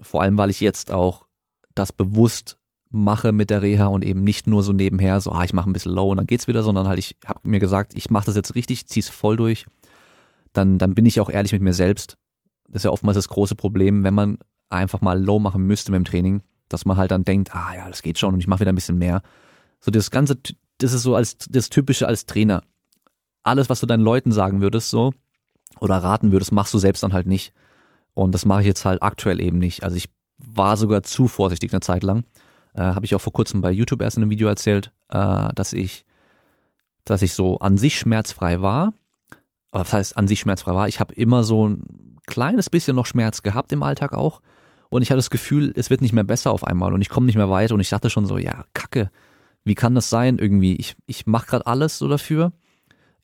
vor 0.00 0.22
allem 0.22 0.38
weil 0.38 0.50
ich 0.50 0.60
jetzt 0.60 0.90
auch 0.90 1.26
das 1.74 1.92
bewusst 1.92 2.58
mache 2.90 3.32
mit 3.32 3.50
der 3.50 3.60
Reha 3.60 3.86
und 3.86 4.04
eben 4.04 4.24
nicht 4.24 4.46
nur 4.46 4.62
so 4.62 4.72
nebenher, 4.72 5.20
so, 5.20 5.30
ah, 5.30 5.44
ich 5.44 5.52
mache 5.52 5.68
ein 5.68 5.74
bisschen 5.74 5.92
low 5.92 6.10
und 6.10 6.16
dann 6.16 6.26
geht's 6.26 6.48
wieder, 6.48 6.62
sondern 6.62 6.88
halt, 6.88 6.98
ich 6.98 7.16
habe 7.26 7.40
mir 7.42 7.60
gesagt, 7.60 7.92
ich 7.94 8.10
mache 8.10 8.26
das 8.26 8.34
jetzt 8.34 8.54
richtig, 8.54 8.86
zieh's 8.86 9.10
voll 9.10 9.36
durch 9.36 9.66
dann, 10.58 10.78
dann 10.78 10.94
bin 10.94 11.06
ich 11.06 11.20
auch 11.20 11.30
ehrlich 11.30 11.52
mit 11.52 11.62
mir 11.62 11.72
selbst. 11.72 12.18
Das 12.66 12.80
ist 12.80 12.84
ja 12.84 12.90
oftmals 12.90 13.14
das 13.16 13.28
große 13.28 13.54
Problem, 13.54 14.04
wenn 14.04 14.14
man 14.14 14.38
einfach 14.68 15.00
mal 15.00 15.22
low 15.22 15.38
machen 15.38 15.62
müsste 15.62 15.92
mit 15.92 15.98
dem 15.98 16.04
Training, 16.04 16.42
dass 16.68 16.84
man 16.84 16.96
halt 16.96 17.10
dann 17.10 17.24
denkt, 17.24 17.54
ah 17.54 17.74
ja, 17.74 17.88
das 17.88 18.02
geht 18.02 18.18
schon 18.18 18.34
und 18.34 18.40
ich 18.40 18.46
mache 18.46 18.60
wieder 18.60 18.72
ein 18.72 18.74
bisschen 18.74 18.98
mehr. 18.98 19.22
So 19.80 19.90
das 19.90 20.10
ganze, 20.10 20.38
das 20.78 20.92
ist 20.92 21.02
so 21.02 21.14
als 21.14 21.38
das 21.38 21.70
Typische 21.70 22.06
als 22.06 22.26
Trainer. 22.26 22.62
Alles, 23.42 23.70
was 23.70 23.80
du 23.80 23.86
deinen 23.86 24.02
Leuten 24.02 24.32
sagen 24.32 24.60
würdest, 24.60 24.90
so 24.90 25.14
oder 25.80 25.96
raten 25.96 26.32
würdest, 26.32 26.52
machst 26.52 26.74
du 26.74 26.78
selbst 26.78 27.02
dann 27.02 27.12
halt 27.12 27.26
nicht. 27.26 27.54
Und 28.12 28.32
das 28.32 28.44
mache 28.44 28.60
ich 28.60 28.66
jetzt 28.66 28.84
halt 28.84 29.02
aktuell 29.02 29.40
eben 29.40 29.58
nicht. 29.58 29.84
Also 29.84 29.96
ich 29.96 30.10
war 30.38 30.76
sogar 30.76 31.02
zu 31.04 31.28
vorsichtig 31.28 31.72
eine 31.72 31.80
Zeit 31.80 32.02
lang. 32.02 32.24
Äh, 32.74 32.82
Habe 32.82 33.06
ich 33.06 33.14
auch 33.14 33.20
vor 33.20 33.32
kurzem 33.32 33.60
bei 33.60 33.70
YouTube 33.70 34.02
erst 34.02 34.16
in 34.16 34.24
einem 34.24 34.30
Video 34.30 34.48
erzählt, 34.48 34.92
äh, 35.08 35.48
dass 35.54 35.72
ich, 35.72 36.04
dass 37.04 37.22
ich 37.22 37.32
so 37.32 37.58
an 37.60 37.78
sich 37.78 37.98
schmerzfrei 37.98 38.60
war, 38.60 38.92
was 39.70 39.92
heißt 39.92 40.16
an 40.16 40.28
sich 40.28 40.40
schmerzfrei 40.40 40.74
war, 40.74 40.88
ich 40.88 41.00
habe 41.00 41.14
immer 41.14 41.44
so 41.44 41.68
ein 41.68 42.18
kleines 42.26 42.70
bisschen 42.70 42.96
noch 42.96 43.06
Schmerz 43.06 43.42
gehabt 43.42 43.72
im 43.72 43.82
Alltag 43.82 44.12
auch. 44.12 44.40
Und 44.90 45.02
ich 45.02 45.10
hatte 45.10 45.18
das 45.18 45.30
Gefühl, 45.30 45.72
es 45.76 45.90
wird 45.90 46.00
nicht 46.00 46.14
mehr 46.14 46.24
besser 46.24 46.50
auf 46.50 46.64
einmal 46.64 46.94
und 46.94 47.02
ich 47.02 47.10
komme 47.10 47.26
nicht 47.26 47.36
mehr 47.36 47.50
weiter 47.50 47.74
und 47.74 47.80
ich 47.80 47.90
dachte 47.90 48.08
schon 48.08 48.24
so, 48.26 48.38
ja, 48.38 48.64
kacke, 48.72 49.10
wie 49.64 49.74
kann 49.74 49.94
das 49.94 50.08
sein 50.08 50.38
irgendwie? 50.38 50.76
Ich, 50.76 50.96
ich 51.06 51.26
mache 51.26 51.46
gerade 51.46 51.66
alles 51.66 51.98
so 51.98 52.08
dafür. 52.08 52.52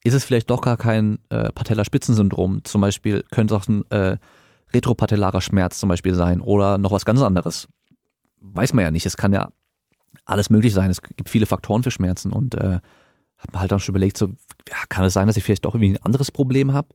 Ist 0.02 0.12
es 0.12 0.24
vielleicht 0.24 0.50
doch 0.50 0.60
gar 0.60 0.76
kein 0.76 1.18
äh, 1.30 1.50
Patellaspitzensyndrom? 1.52 2.64
Zum 2.64 2.82
Beispiel 2.82 3.24
könnte 3.30 3.54
es 3.54 3.62
auch 3.62 3.68
ein 3.68 3.90
äh, 3.90 4.18
retropatellarer 4.74 5.40
Schmerz 5.40 5.78
zum 5.78 5.88
Beispiel 5.88 6.14
sein 6.14 6.42
oder 6.42 6.76
noch 6.76 6.92
was 6.92 7.06
ganz 7.06 7.22
anderes. 7.22 7.68
Weiß 8.40 8.74
man 8.74 8.84
ja 8.84 8.90
nicht. 8.90 9.06
Es 9.06 9.16
kann 9.16 9.32
ja 9.32 9.48
alles 10.26 10.50
möglich 10.50 10.74
sein. 10.74 10.90
Es 10.90 11.00
gibt 11.00 11.30
viele 11.30 11.46
Faktoren 11.46 11.82
für 11.82 11.90
Schmerzen 11.90 12.32
und 12.32 12.54
äh, 12.56 12.80
habe 13.46 13.60
halt 13.60 13.72
auch 13.72 13.80
schon 13.80 13.94
überlegt, 13.94 14.18
so, 14.18 14.26
ja, 14.68 14.76
kann 14.88 15.04
es 15.04 15.12
sein, 15.12 15.26
dass 15.26 15.36
ich 15.36 15.44
vielleicht 15.44 15.64
doch 15.64 15.74
irgendwie 15.74 15.94
ein 15.94 16.04
anderes 16.04 16.30
Problem 16.30 16.72
habe 16.72 16.88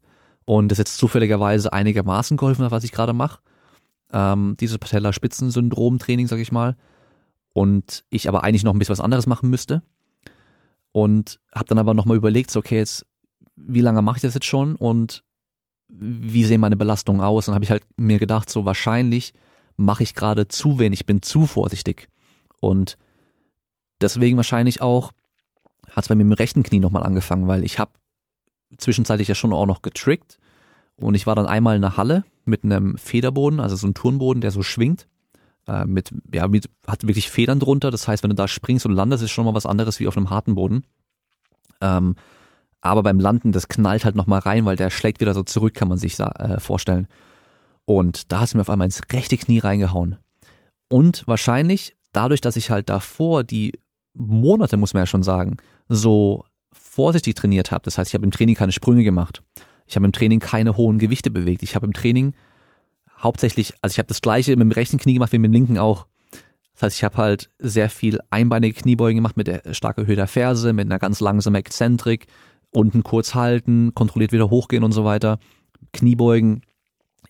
und 0.46 0.70
das 0.70 0.78
jetzt 0.78 0.98
zufälligerweise 0.98 1.72
einigermaßen 1.72 2.38
geholfen 2.38 2.66
hat, 2.66 2.72
was 2.72 2.84
ich 2.84 2.92
gerade 2.92 3.14
mache. 3.14 3.40
Ähm, 4.12 4.56
dieses 4.60 4.78
Patellaspitzensyndrom-Training, 4.80 6.28
sag 6.28 6.40
ich 6.40 6.52
mal. 6.52 6.76
Und 7.54 8.04
ich 8.10 8.28
aber 8.28 8.44
eigentlich 8.44 8.64
noch 8.64 8.74
ein 8.74 8.80
bisschen 8.80 8.94
was 8.94 9.00
anderes 9.00 9.28
machen 9.28 9.50
müsste. 9.50 9.84
Und 10.92 11.40
habe 11.54 11.66
dann 11.68 11.78
aber 11.78 11.94
nochmal 11.94 12.18
überlegt, 12.18 12.50
so, 12.50 12.60
okay, 12.60 12.78
jetzt, 12.78 13.06
wie 13.56 13.82
lange 13.82 14.02
mache 14.02 14.18
ich 14.18 14.22
das 14.22 14.34
jetzt 14.34 14.48
schon 14.48 14.76
und 14.76 15.24
wie 15.88 16.46
sehen 16.46 16.62
meine 16.62 16.78
Belastungen 16.78 17.22
aus? 17.22 17.48
Und 17.48 17.54
habe 17.54 17.64
ich 17.64 17.72
halt 17.72 17.84
mir 17.98 18.20
gedacht, 18.20 18.50
so 18.50 18.66
wahrscheinlich 18.66 19.34
mache 19.76 20.04
ich 20.04 20.14
gerade 20.14 20.48
zu 20.48 20.80
wenig, 20.80 21.06
bin 21.06 21.22
zu 21.22 21.46
vorsichtig. 21.46 22.10
Und 22.60 22.98
deswegen 24.02 24.38
wahrscheinlich 24.38 24.82
auch 24.82 25.12
hat 25.91 26.06
es 26.06 26.08
bei 26.08 26.15
mir 26.15 26.23
im 26.23 26.34
rechten 26.34 26.63
Knie 26.63 26.80
nochmal 26.80 27.04
angefangen, 27.04 27.47
weil 27.47 27.63
ich 27.63 27.80
habe 27.80 27.91
zwischenzeitlich 28.78 29.28
ja 29.28 29.36
schon 29.36 29.54
auch 29.54 29.65
noch 29.65 29.82
getrickt 29.82 30.39
und 30.97 31.15
ich 31.15 31.28
war 31.28 31.36
dann 31.36 31.47
einmal 31.47 31.75
in 31.75 31.82
der 31.82 31.97
Halle 31.97 32.23
mit 32.45 32.63
einem 32.63 32.97
Federboden, 32.97 33.60
also 33.60 33.75
so 33.75 33.88
ein 33.88 33.93
Turnboden, 33.93 34.41
der 34.41 34.52
so 34.52 34.63
schwingt, 34.63 35.08
äh, 35.67 35.86
mit, 35.86 36.13
ja, 36.34 36.47
mit, 36.47 36.69
hat 36.88 37.08
wirklich 37.08 37.30
Federn 37.30 37.60
drunter, 37.60 37.91
das 37.91 38.08
heißt, 38.08 38.23
wenn 38.23 38.30
du 38.30 38.36
da 38.36 38.47
springst 38.47 38.86
und 38.86 38.93
landest, 38.93 39.23
ist 39.23 39.32
schon 39.32 39.45
mal 39.45 39.54
was 39.54 39.65
anderes 39.65 39.99
wie 39.99 40.08
auf 40.08 40.17
einem 40.17 40.30
harten 40.30 40.56
Boden. 40.56 40.84
Ähm, 41.82 42.15
aber 42.82 43.04
beim 43.04 43.19
Landen, 43.19 43.52
das 43.52 43.67
knallt 43.67 44.06
halt 44.06 44.15
nochmal 44.15 44.39
rein, 44.39 44.65
weil 44.65 44.75
der 44.75 44.89
schlägt 44.89 45.19
wieder 45.19 45.34
so 45.34 45.43
zurück, 45.43 45.73
kann 45.73 45.89
man 45.89 45.97
sich 45.97 46.19
äh, 46.19 46.60
vorstellen. 46.60 47.08
Und 47.86 48.32
da 48.32 48.39
hat 48.39 48.47
es 48.47 48.54
mir 48.54 48.62
auf 48.62 48.69
einmal 48.69 48.86
ins 48.86 49.02
rechte 49.12 49.38
Knie 49.38 49.60
reingehauen. 49.60 50.17
Und 50.89 51.28
wahrscheinlich 51.28 51.95
dadurch, 52.13 52.41
dass 52.41 52.56
ich 52.56 52.69
halt 52.69 52.89
davor 52.89 53.43
die 53.43 53.73
Monate, 54.13 54.78
muss 54.78 54.93
man 54.93 55.02
ja 55.02 55.08
schon 55.08 55.23
sagen, 55.23 55.58
so 55.89 56.45
vorsichtig 56.71 57.36
trainiert 57.36 57.71
habe. 57.71 57.84
Das 57.84 57.97
heißt, 57.97 58.12
ich 58.12 58.13
habe 58.13 58.23
im 58.23 58.32
Training 58.32 58.56
keine 58.56 58.71
Sprünge 58.71 59.04
gemacht. 59.04 59.43
Ich 59.88 59.95
habe 59.95 60.06
im 60.06 60.12
Training 60.12 60.39
keine 60.39 60.78
hohen 60.78 60.99
Gewichte 60.99 61.32
bewegt. 61.32 61.63
Ich 61.63 61.75
habe 61.75 61.88
im 61.88 61.93
Training 61.93 62.34
hauptsächlich, 63.17 63.73
also 63.82 63.93
ich 63.93 63.97
habe 63.97 64.08
das 64.08 64.21
gleiche 64.21 64.52
mit 64.52 64.62
dem 64.62 64.71
rechten 64.71 64.97
Knie 64.97 65.15
gemacht 65.15 65.34
wie 65.34 65.39
mit 65.39 65.49
dem 65.49 65.54
linken 65.54 65.78
auch. 65.78 66.06
Das 66.73 66.84
heißt, 66.84 66.97
ich 66.97 67.04
habe 67.04 67.17
halt 67.17 67.49
sehr 67.58 67.89
viel 67.89 68.19
einbeinige 68.30 68.80
Kniebeugen 68.80 69.17
gemacht 69.17 69.36
mit 69.36 69.47
der 69.47 69.73
starken 69.73 70.06
Höhe 70.06 70.15
der 70.15 70.28
Ferse, 70.28 70.71
mit 70.71 70.86
einer 70.86 70.99
ganz 70.99 71.19
langsamen 71.19 71.60
Exzentrik, 71.60 72.28
unten 72.71 73.04
kurz 73.04 73.36
halten, 73.36 73.93
kontrolliert 73.95 74.32
wieder 74.32 74.49
hochgehen 74.49 74.84
und 74.84 74.93
so 74.93 75.04
weiter. 75.04 75.39
Kniebeugen 75.91 76.62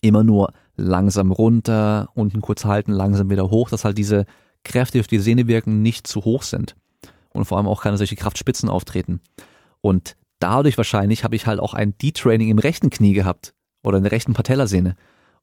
immer 0.02 0.24
nur 0.24 0.54
langsam 0.76 1.32
runter, 1.32 2.10
unten 2.14 2.42
kurz 2.42 2.66
halten, 2.66 2.92
langsam 2.92 3.30
wieder 3.30 3.50
hoch, 3.50 3.70
dass 3.70 3.86
halt 3.86 3.98
diese 3.98 4.26
Kräfte, 4.64 4.98
die 4.98 5.00
auf 5.00 5.08
die 5.08 5.20
Sehne 5.20 5.48
wirken, 5.48 5.82
nicht 5.82 6.06
zu 6.06 6.26
hoch 6.26 6.44
sind 6.44 6.76
und 7.40 7.46
vor 7.46 7.58
allem 7.58 7.68
auch 7.68 7.82
keine 7.82 7.98
solche 7.98 8.16
Kraftspitzen 8.16 8.70
auftreten. 8.70 9.22
Und 9.82 10.16
dadurch 10.40 10.78
wahrscheinlich 10.78 11.24
habe 11.24 11.36
ich 11.36 11.48
halt 11.48 11.60
auch 11.60 11.74
ein 11.74 11.98
D-Training 11.98 12.50
im 12.50 12.60
rechten 12.60 12.90
Knie 12.90 13.14
gehabt 13.14 13.54
oder 13.84 13.98
in 13.98 14.04
der 14.04 14.12
rechten 14.12 14.34
Patellasehne. 14.34 14.96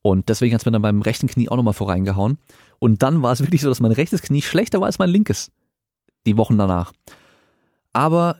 Und 0.02 0.28
deswegen 0.28 0.54
hat 0.54 0.62
es 0.62 0.66
mir 0.66 0.72
dann 0.72 0.82
beim 0.82 1.02
rechten 1.02 1.26
Knie 1.26 1.48
auch 1.48 1.56
nochmal 1.56 1.74
voreingehauen. 1.74 2.38
Und 2.78 3.02
dann 3.02 3.22
war 3.22 3.32
es 3.32 3.40
wirklich 3.42 3.62
so, 3.62 3.68
dass 3.68 3.80
mein 3.80 3.92
rechtes 3.92 4.22
Knie 4.22 4.42
schlechter 4.42 4.80
war 4.80 4.86
als 4.86 4.98
mein 4.98 5.10
linkes. 5.10 5.50
Die 6.26 6.36
Wochen 6.36 6.58
danach. 6.58 6.92
Aber 7.92 8.38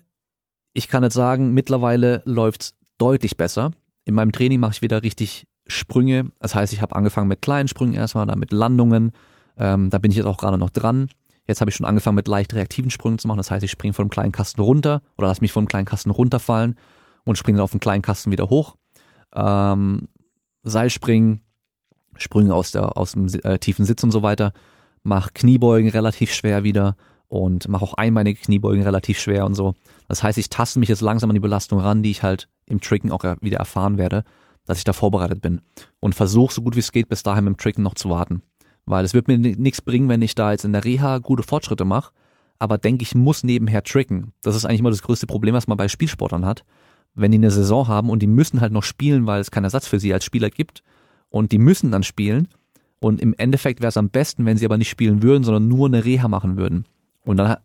ich 0.73 0.89
kann 0.89 1.03
jetzt 1.03 1.15
sagen, 1.15 1.55
mittlerweile 1.55 2.23
läuft's 2.25 2.75
deutlich 2.99 3.37
besser. 3.37 3.73
In 4.05 4.15
meinem 4.15 4.33
Training 4.33 4.61
mache 4.61 4.73
ich 4.73 4.83
wieder 4.83 5.03
richtig 5.03 5.47
Sprünge. 5.67 6.31
Das 6.39 6.55
heißt, 6.55 6.73
ich 6.73 6.83
habe 6.83 6.95
angefangen 6.95 7.29
mit 7.29 7.43
kleinen 7.43 7.69
Sprüngen 7.69 7.95
erstmal, 7.95 8.27
dann 8.27 8.39
mit 8.39 8.53
Landungen. 8.53 9.13
Ähm, 9.57 9.91
da 9.91 9.99
bin 9.99 10.11
ich 10.11 10.17
jetzt 10.17 10.27
auch 10.27 10.37
gerade 10.37 10.59
noch 10.59 10.71
dran. 10.71 11.09
Jetzt 11.47 11.61
habe 11.61 11.71
ich 11.71 11.77
schon 11.77 11.87
angefangen 11.87 12.17
mit 12.17 12.29
leicht 12.29 12.55
reaktiven 12.55 12.91
Sprüngen 12.91 13.19
zu 13.19 13.29
machen. 13.29 13.39
Das 13.39 13.51
heißt, 13.51 13.65
ich 13.65 13.71
springe 13.71 13.95
von 13.95 14.05
einem 14.05 14.11
kleinen 14.11 14.33
Kasten 14.33 14.61
runter 14.61 15.03
oder 15.17 15.29
lass 15.29 15.41
mich 15.41 15.53
von 15.53 15.63
einem 15.63 15.69
kleinen 15.69 15.87
Kasten 15.87 16.11
runterfallen 16.11 16.77
und 17.25 17.39
springe 17.39 17.59
dann 17.59 17.65
auf 17.65 17.71
den 17.71 17.81
kleinen 17.81 18.03
Kasten 18.03 18.31
wieder 18.31 18.51
hoch. 18.51 18.77
Ähm, 19.35 20.09
Seilspringen, 20.63 21.43
Sprünge 22.17 22.55
aus, 22.55 22.73
der, 22.73 22.97
aus 22.97 23.13
dem 23.13 23.29
äh, 23.45 23.59
tiefen 23.59 23.85
Sitz 23.85 24.03
und 24.03 24.11
so 24.11 24.23
weiter, 24.23 24.53
mach 25.03 25.35
Kniebeugen 25.35 25.91
relativ 25.91 26.33
schwer 26.33 26.65
wieder 26.65 26.97
und 27.29 27.69
mache 27.69 27.85
auch 27.85 27.95
einbeinige 27.95 28.41
Kniebeugen 28.41 28.83
relativ 28.83 29.19
schwer 29.19 29.45
und 29.45 29.55
so. 29.55 29.75
Das 30.09 30.23
heißt, 30.23 30.39
ich 30.39 30.49
taste 30.49 30.79
mich 30.79 30.89
jetzt 30.89 31.01
langsam 31.01 31.31
an 31.31 31.35
die 31.35 31.41
Belastung 31.41 31.81
ran, 31.81 32.03
die 32.03 32.11
ich 32.11 32.23
halt 32.23 32.49
im 32.67 32.81
Tricken 32.81 33.13
auch 33.13 33.25
wieder 33.41 33.59
erfahren 33.59 33.99
werde, 33.99 34.25
dass 34.65 34.79
ich 34.79 34.85
da 34.85 34.93
vorbereitet 34.93 35.41
bin 35.41 35.61
und 36.01 36.15
versuche 36.15 36.53
so 36.53 36.63
gut 36.63 36.75
wie 36.75 36.81
es 36.81 36.93
geht 36.93 37.09
bis 37.09 37.23
dahin 37.23 37.45
dem 37.45 37.57
Tricken 37.57 37.83
noch 37.83 37.95
zu 37.95 38.11
warten. 38.11 38.43
Weil 38.87 39.05
es 39.05 39.15
wird 39.15 39.29
mir 39.29 39.37
nichts 39.39 39.83
bringen, 39.83 40.09
wenn 40.09 40.23
ich 40.23 40.35
da 40.35 40.53
jetzt 40.53 40.65
in 40.65 40.73
der 40.73 40.85
Reha 40.85 41.19
gute 41.19 41.43
Fortschritte 41.43 41.85
mache, 41.85 42.13
aber 42.59 42.79
denke 42.79 43.03
ich 43.03 43.15
muss 43.15 43.43
nebenher 43.43 43.83
tricken. 43.83 44.33
Das 44.43 44.57
ist 44.57 44.65
eigentlich 44.65 44.81
immer 44.81 44.91
das 44.91 45.03
größte 45.03 45.27
Problem, 45.27 45.55
was 45.55 45.67
man 45.67 45.77
bei 45.77 45.89
Spielsportlern 45.89 46.47
hat. 46.47 46.65
Wenn 47.15 47.33
die 47.33 47.39
eine 47.39 47.51
Saison 47.51 47.89
haben 47.89 48.11
und 48.11 48.21
die 48.21 48.27
müssen 48.27 48.61
halt 48.61 48.73
noch 48.73 48.83
spielen, 48.83 49.27
weil 49.27 49.41
es 49.41 49.51
keinen 49.51 49.65
Ersatz 49.65 49.87
für 49.89 49.99
sie 49.99 50.13
als 50.13 50.25
Spieler 50.25 50.51
gibt 50.51 50.83
und 51.31 51.53
die 51.53 51.59
müssen 51.59 51.91
dann 51.91 52.03
spielen 52.03 52.49
und 53.01 53.21
im 53.21 53.35
Endeffekt 53.37 53.81
wäre 53.81 53.89
es 53.89 53.97
am 53.97 54.11
besten, 54.11 54.47
wenn 54.47 54.57
sie 54.57 54.65
aber 54.65 54.79
nicht 54.79 54.91
spielen 54.91 55.23
würden, 55.23 55.45
sondern 55.45 55.69
nur 55.69 55.89
eine 55.89 56.05
Reha 56.05 56.29
machen 56.29 56.57
würden. 56.57 56.85
Und 57.25 57.39
dann 57.39 57.57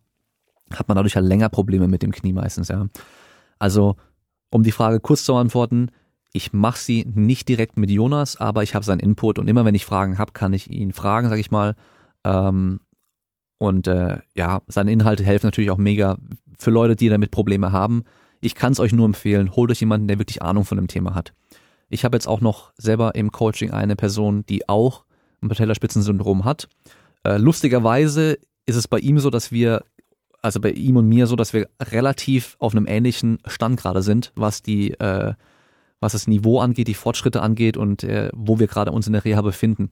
hat 0.71 0.87
man 0.87 0.95
dadurch 0.95 1.15
halt 1.15 1.25
länger 1.25 1.49
Probleme 1.49 1.87
mit 1.87 2.01
dem 2.01 2.11
Knie 2.11 2.33
meistens, 2.33 2.69
ja. 2.69 2.87
Also, 3.59 3.95
um 4.49 4.63
die 4.63 4.71
Frage 4.71 4.99
kurz 4.99 5.23
zu 5.23 5.33
beantworten, 5.33 5.91
ich 6.33 6.53
mache 6.53 6.79
sie 6.79 7.05
nicht 7.13 7.49
direkt 7.49 7.77
mit 7.77 7.89
Jonas, 7.89 8.37
aber 8.37 8.63
ich 8.63 8.73
habe 8.73 8.85
seinen 8.85 8.99
Input 8.99 9.39
und 9.39 9.47
immer 9.47 9.65
wenn 9.65 9.75
ich 9.75 9.85
Fragen 9.85 10.17
habe, 10.17 10.31
kann 10.31 10.53
ich 10.53 10.69
ihn 10.69 10.93
fragen, 10.93 11.29
sag 11.29 11.39
ich 11.39 11.51
mal. 11.51 11.75
Ähm, 12.23 12.79
und 13.57 13.87
äh, 13.87 14.19
ja, 14.35 14.61
seine 14.67 14.91
Inhalte 14.91 15.23
helfen 15.23 15.47
natürlich 15.47 15.71
auch 15.71 15.77
mega 15.77 16.17
für 16.57 16.71
Leute, 16.71 16.95
die 16.95 17.09
damit 17.09 17.31
Probleme 17.31 17.71
haben. 17.71 18.03
Ich 18.39 18.55
kann 18.55 18.71
es 18.71 18.79
euch 18.79 18.93
nur 18.93 19.05
empfehlen, 19.05 19.55
holt 19.55 19.71
euch 19.71 19.81
jemanden, 19.81 20.07
der 20.07 20.19
wirklich 20.19 20.41
Ahnung 20.41 20.65
von 20.65 20.77
dem 20.77 20.87
Thema 20.87 21.13
hat. 21.15 21.33
Ich 21.89 22.05
habe 22.05 22.15
jetzt 22.15 22.27
auch 22.27 22.41
noch 22.41 22.71
selber 22.77 23.15
im 23.15 23.31
Coaching 23.31 23.71
eine 23.71 23.95
Person, 23.95 24.45
die 24.47 24.69
auch 24.69 25.03
ein 25.41 25.49
Patellaspitzensyndrom 25.49 26.45
hat. 26.45 26.69
Äh, 27.23 27.37
lustigerweise 27.37 28.39
ist 28.65 28.77
es 28.77 28.87
bei 28.87 28.99
ihm 28.99 29.19
so, 29.19 29.29
dass 29.29 29.51
wir, 29.51 29.83
also 30.41 30.61
bei 30.61 30.71
ihm 30.71 30.95
und 30.95 31.07
mir 31.07 31.27
so, 31.27 31.35
dass 31.35 31.53
wir 31.53 31.67
relativ 31.81 32.55
auf 32.59 32.73
einem 32.73 32.87
ähnlichen 32.87 33.39
Stand 33.45 33.79
gerade 33.79 34.01
sind, 34.01 34.31
was 34.35 34.61
die, 34.61 34.91
äh, 34.91 35.33
was 36.01 36.11
das 36.11 36.27
Niveau 36.27 36.59
angeht, 36.59 36.89
die 36.89 36.93
Fortschritte 36.93 37.41
angeht 37.41 37.77
und 37.77 38.03
äh, 38.03 38.29
wo 38.33 38.59
wir 38.59 38.67
gerade 38.67 38.91
uns 38.91 39.07
in 39.07 39.13
der 39.13 39.23
Reha 39.23 39.41
befinden. 39.41 39.91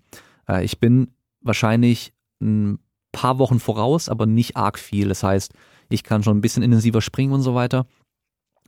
Äh, 0.49 0.65
ich 0.65 0.79
bin 0.79 1.11
wahrscheinlich 1.39 2.13
ein 2.41 2.79
paar 3.13 3.39
Wochen 3.39 3.59
voraus, 3.59 4.09
aber 4.09 4.25
nicht 4.25 4.57
arg 4.57 4.77
viel. 4.77 5.07
Das 5.07 5.23
heißt, 5.23 5.53
ich 5.87 6.03
kann 6.03 6.23
schon 6.23 6.37
ein 6.37 6.41
bisschen 6.41 6.63
intensiver 6.63 7.01
springen 7.01 7.33
und 7.33 7.41
so 7.41 7.55
weiter. 7.55 7.85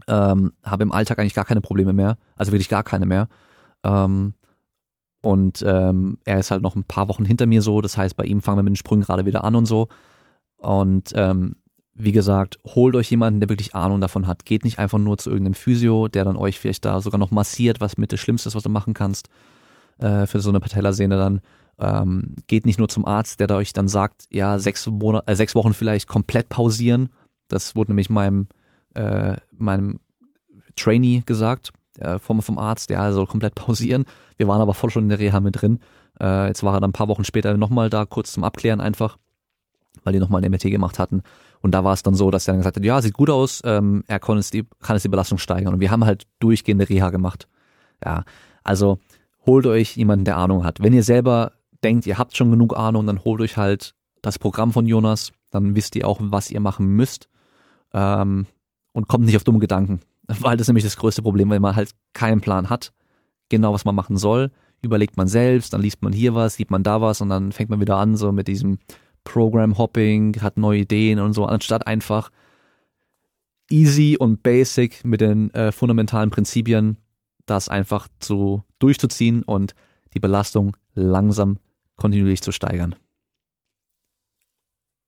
Ähm, 0.07 0.53
habe 0.63 0.83
im 0.83 0.91
Alltag 0.91 1.19
eigentlich 1.19 1.33
gar 1.33 1.45
keine 1.45 1.61
Probleme 1.61 1.93
mehr, 1.93 2.17
also 2.35 2.51
wirklich 2.51 2.69
gar 2.69 2.83
keine 2.83 3.05
mehr. 3.05 3.27
Ähm, 3.83 4.33
und 5.21 5.63
ähm, 5.67 6.17
er 6.25 6.39
ist 6.39 6.49
halt 6.49 6.63
noch 6.63 6.75
ein 6.75 6.83
paar 6.83 7.07
Wochen 7.07 7.25
hinter 7.25 7.45
mir 7.45 7.61
so. 7.61 7.81
Das 7.81 7.97
heißt, 7.97 8.15
bei 8.15 8.23
ihm 8.23 8.41
fangen 8.41 8.59
wir 8.59 8.63
mit 8.63 8.71
den 8.71 8.77
Sprüngen 8.77 9.05
gerade 9.05 9.25
wieder 9.25 9.43
an 9.43 9.55
und 9.55 9.65
so. 9.65 9.87
Und 10.57 11.11
ähm, 11.15 11.55
wie 11.93 12.11
gesagt, 12.11 12.57
holt 12.65 12.95
euch 12.95 13.11
jemanden, 13.11 13.39
der 13.39 13.49
wirklich 13.49 13.75
Ahnung 13.75 14.01
davon 14.01 14.27
hat. 14.27 14.45
Geht 14.45 14.63
nicht 14.63 14.79
einfach 14.79 14.97
nur 14.97 15.17
zu 15.17 15.29
irgendeinem 15.29 15.55
Physio, 15.55 16.07
der 16.07 16.23
dann 16.23 16.37
euch 16.37 16.59
vielleicht 16.59 16.85
da 16.85 17.01
sogar 17.01 17.19
noch 17.19 17.31
massiert, 17.31 17.81
was 17.81 17.97
mit 17.97 18.11
das 18.11 18.19
Schlimmste 18.19 18.49
ist, 18.49 18.55
was 18.55 18.63
du 18.63 18.69
machen 18.69 18.93
kannst 18.93 19.29
äh, 19.99 20.25
für 20.25 20.39
so 20.39 20.49
eine 20.49 20.59
Patellasehne 20.59 21.17
dann. 21.17 21.41
Ähm, 21.79 22.35
geht 22.47 22.65
nicht 22.65 22.79
nur 22.79 22.89
zum 22.89 23.05
Arzt, 23.05 23.39
der 23.39 23.47
da 23.47 23.57
euch 23.57 23.73
dann 23.73 23.87
sagt, 23.87 24.25
ja, 24.29 24.59
sechs, 24.59 24.85
Monat, 24.87 25.23
äh, 25.27 25.35
sechs 25.35 25.55
Wochen 25.55 25.73
vielleicht 25.73 26.07
komplett 26.07 26.49
pausieren. 26.49 27.09
Das 27.47 27.75
wurde 27.75 27.91
nämlich 27.91 28.09
meinem, 28.09 28.47
äh, 28.93 29.37
meinem 29.51 29.99
Trainee 30.75 31.23
gesagt 31.25 31.71
äh, 31.97 32.19
vom, 32.19 32.41
vom 32.41 32.57
Arzt, 32.57 32.89
der 32.89 33.11
soll 33.13 33.27
komplett 33.27 33.55
pausieren. 33.55 34.05
Wir 34.37 34.47
waren 34.47 34.61
aber 34.61 34.73
voll 34.73 34.89
schon 34.89 35.03
in 35.03 35.09
der 35.09 35.19
Reha 35.19 35.39
mit 35.39 35.61
drin. 35.61 35.79
Äh, 36.19 36.47
jetzt 36.47 36.63
war 36.63 36.73
er 36.75 36.79
dann 36.79 36.91
ein 36.91 36.93
paar 36.93 37.07
Wochen 37.07 37.23
später 37.23 37.55
nochmal 37.57 37.89
da, 37.89 38.05
kurz 38.05 38.31
zum 38.31 38.43
Abklären 38.43 38.81
einfach, 38.81 39.17
weil 40.03 40.13
die 40.13 40.19
nochmal 40.19 40.43
ein 40.43 40.51
MRT 40.51 40.63
gemacht 40.63 40.99
hatten. 40.99 41.23
Und 41.61 41.71
da 41.71 41.83
war 41.83 41.93
es 41.93 42.03
dann 42.03 42.15
so, 42.15 42.31
dass 42.31 42.47
er 42.47 42.53
dann 42.53 42.59
gesagt 42.59 42.77
hat, 42.77 42.83
ja, 42.83 43.01
sieht 43.01 43.13
gut 43.13 43.29
aus, 43.29 43.61
ähm, 43.65 44.03
er 44.07 44.19
kann 44.19 44.37
es, 44.37 44.49
die, 44.49 44.65
kann 44.81 44.95
es 44.95 45.03
die 45.03 45.09
Belastung 45.09 45.37
steigern. 45.37 45.73
Und 45.73 45.79
wir 45.79 45.91
haben 45.91 46.05
halt 46.05 46.25
durchgehende 46.39 46.89
Reha 46.89 47.09
gemacht. 47.09 47.47
Ja, 48.03 48.23
also 48.63 48.99
holt 49.45 49.65
euch 49.67 49.95
jemanden, 49.95 50.25
der 50.25 50.37
Ahnung 50.37 50.63
hat. 50.63 50.81
Wenn 50.81 50.93
ihr 50.93 51.03
selber 51.03 51.53
denkt, 51.83 52.05
ihr 52.07 52.17
habt 52.17 52.35
schon 52.35 52.51
genug 52.51 52.75
Ahnung, 52.75 53.05
dann 53.05 53.23
holt 53.23 53.41
euch 53.41 53.57
halt 53.57 53.93
das 54.21 54.39
Programm 54.39 54.71
von 54.71 54.85
Jonas, 54.85 55.31
dann 55.49 55.75
wisst 55.75 55.95
ihr 55.95 56.07
auch, 56.07 56.19
was 56.21 56.51
ihr 56.51 56.59
machen 56.59 56.87
müsst. 56.87 57.27
Ähm, 57.93 58.45
und 58.93 59.07
kommt 59.07 59.25
nicht 59.25 59.35
auf 59.35 59.43
dumme 59.43 59.59
Gedanken. 59.59 60.01
Weil 60.27 60.57
das 60.57 60.65
ist 60.65 60.67
nämlich 60.69 60.83
das 60.83 60.97
größte 60.97 61.21
Problem, 61.21 61.49
weil 61.49 61.59
man 61.59 61.75
halt 61.75 61.91
keinen 62.13 62.41
Plan 62.41 62.69
hat, 62.69 62.93
genau 63.49 63.73
was 63.73 63.85
man 63.85 63.95
machen 63.95 64.17
soll. 64.17 64.51
Überlegt 64.81 65.17
man 65.17 65.27
selbst, 65.27 65.73
dann 65.73 65.81
liest 65.81 66.01
man 66.01 66.13
hier 66.13 66.33
was, 66.35 66.55
sieht 66.55 66.71
man 66.71 66.83
da 66.83 67.01
was 67.01 67.21
und 67.21 67.29
dann 67.29 67.51
fängt 67.51 67.69
man 67.69 67.81
wieder 67.81 67.97
an, 67.97 68.15
so 68.15 68.31
mit 68.31 68.47
diesem 68.47 68.79
Program 69.23 69.77
Hopping, 69.77 70.41
hat 70.41 70.57
neue 70.57 70.79
Ideen 70.79 71.19
und 71.19 71.33
so, 71.33 71.45
anstatt 71.45 71.87
einfach 71.87 72.31
easy 73.69 74.17
und 74.19 74.43
basic 74.43 75.05
mit 75.05 75.21
den 75.21 75.53
äh, 75.53 75.71
fundamentalen 75.71 76.29
Prinzipien 76.29 76.97
das 77.45 77.69
einfach 77.69 78.07
zu 78.19 78.63
durchzuziehen 78.79 79.43
und 79.43 79.73
die 80.13 80.19
Belastung 80.19 80.75
langsam 80.93 81.57
kontinuierlich 81.95 82.41
zu 82.41 82.51
steigern. 82.51 82.95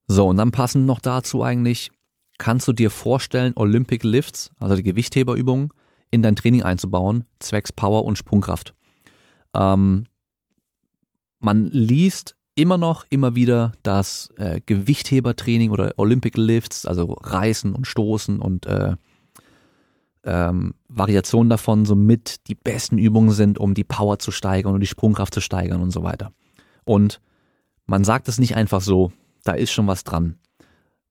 So, 0.07 0.27
und 0.27 0.37
dann 0.37 0.51
passen 0.51 0.85
noch 0.85 0.99
dazu 0.99 1.43
eigentlich 1.43 1.91
kannst 2.37 2.67
du 2.67 2.73
dir 2.73 2.89
vorstellen, 2.89 3.53
Olympic 3.55 4.05
Lifts, 4.05 4.51
also 4.59 4.75
die 4.75 4.83
Gewichtheberübungen, 4.83 5.69
in 6.11 6.21
dein 6.21 6.35
Training 6.35 6.63
einzubauen, 6.63 7.25
zwecks 7.39 7.71
Power 7.71 8.05
und 8.05 8.17
Sprungkraft. 8.17 8.75
Ähm, 9.53 10.05
man 11.39 11.65
liest 11.67 12.35
immer 12.55 12.77
noch 12.77 13.05
immer 13.09 13.35
wieder, 13.35 13.73
dass 13.83 14.29
äh, 14.37 14.61
Gewichthebertraining 14.65 15.71
oder 15.71 15.93
Olympic 15.97 16.39
Lifts, 16.39 16.85
also 16.85 17.13
Reißen 17.21 17.73
und 17.73 17.87
Stoßen 17.87 18.39
und 18.39 18.65
äh, 18.65 18.95
ähm, 20.23 20.75
Variationen 20.87 21.49
davon 21.49 21.85
somit 21.85 22.47
die 22.47 22.55
besten 22.55 22.97
Übungen 22.97 23.31
sind, 23.31 23.57
um 23.57 23.73
die 23.73 23.83
Power 23.83 24.19
zu 24.19 24.31
steigern 24.31 24.73
und 24.73 24.79
die 24.79 24.87
Sprungkraft 24.87 25.33
zu 25.33 25.41
steigern 25.41 25.81
und 25.81 25.91
so 25.91 26.03
weiter. 26.03 26.31
Und 26.85 27.19
man 27.85 28.03
sagt 28.03 28.27
es 28.27 28.39
nicht 28.39 28.55
einfach 28.55 28.81
so, 28.81 29.11
da 29.43 29.53
ist 29.53 29.71
schon 29.71 29.87
was 29.87 30.03
dran 30.03 30.37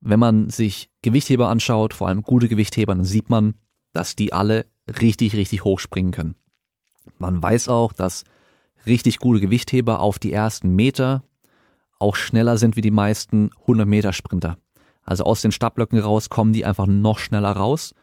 wenn 0.02 0.18
man 0.18 0.50
sich 0.50 0.90
Gewichtheber 1.00 1.48
anschaut, 1.48 1.94
vor 1.94 2.08
allem 2.08 2.22
gute 2.22 2.48
Gewichtheber, 2.48 2.94
dann 2.94 3.04
sieht 3.04 3.30
man, 3.30 3.54
dass 3.92 4.16
die 4.16 4.32
alle 4.32 4.66
richtig, 5.00 5.36
richtig 5.36 5.64
hoch 5.64 5.78
springen 5.78 6.10
können. 6.10 6.34
Man 7.18 7.40
weiß 7.42 7.68
auch, 7.68 7.92
dass 7.92 8.24
richtig 8.84 9.18
gute 9.18 9.40
Gewichtheber 9.40 10.00
auf 10.00 10.18
die 10.18 10.32
ersten 10.32 10.74
Meter 10.74 11.22
auch 12.02 12.16
schneller 12.16 12.58
sind 12.58 12.76
wie 12.76 12.82
die 12.82 12.90
meisten 12.90 13.50
100 13.62 13.86
Meter 13.86 14.12
Sprinter. 14.12 14.58
Also 15.04 15.24
aus 15.24 15.40
den 15.42 15.52
Startblöcken 15.52 15.98
raus 15.98 16.28
kommen 16.28 16.52
die 16.52 16.64
einfach 16.64 16.86
noch 16.86 17.18
schneller 17.18 17.52
raus, 17.52 17.94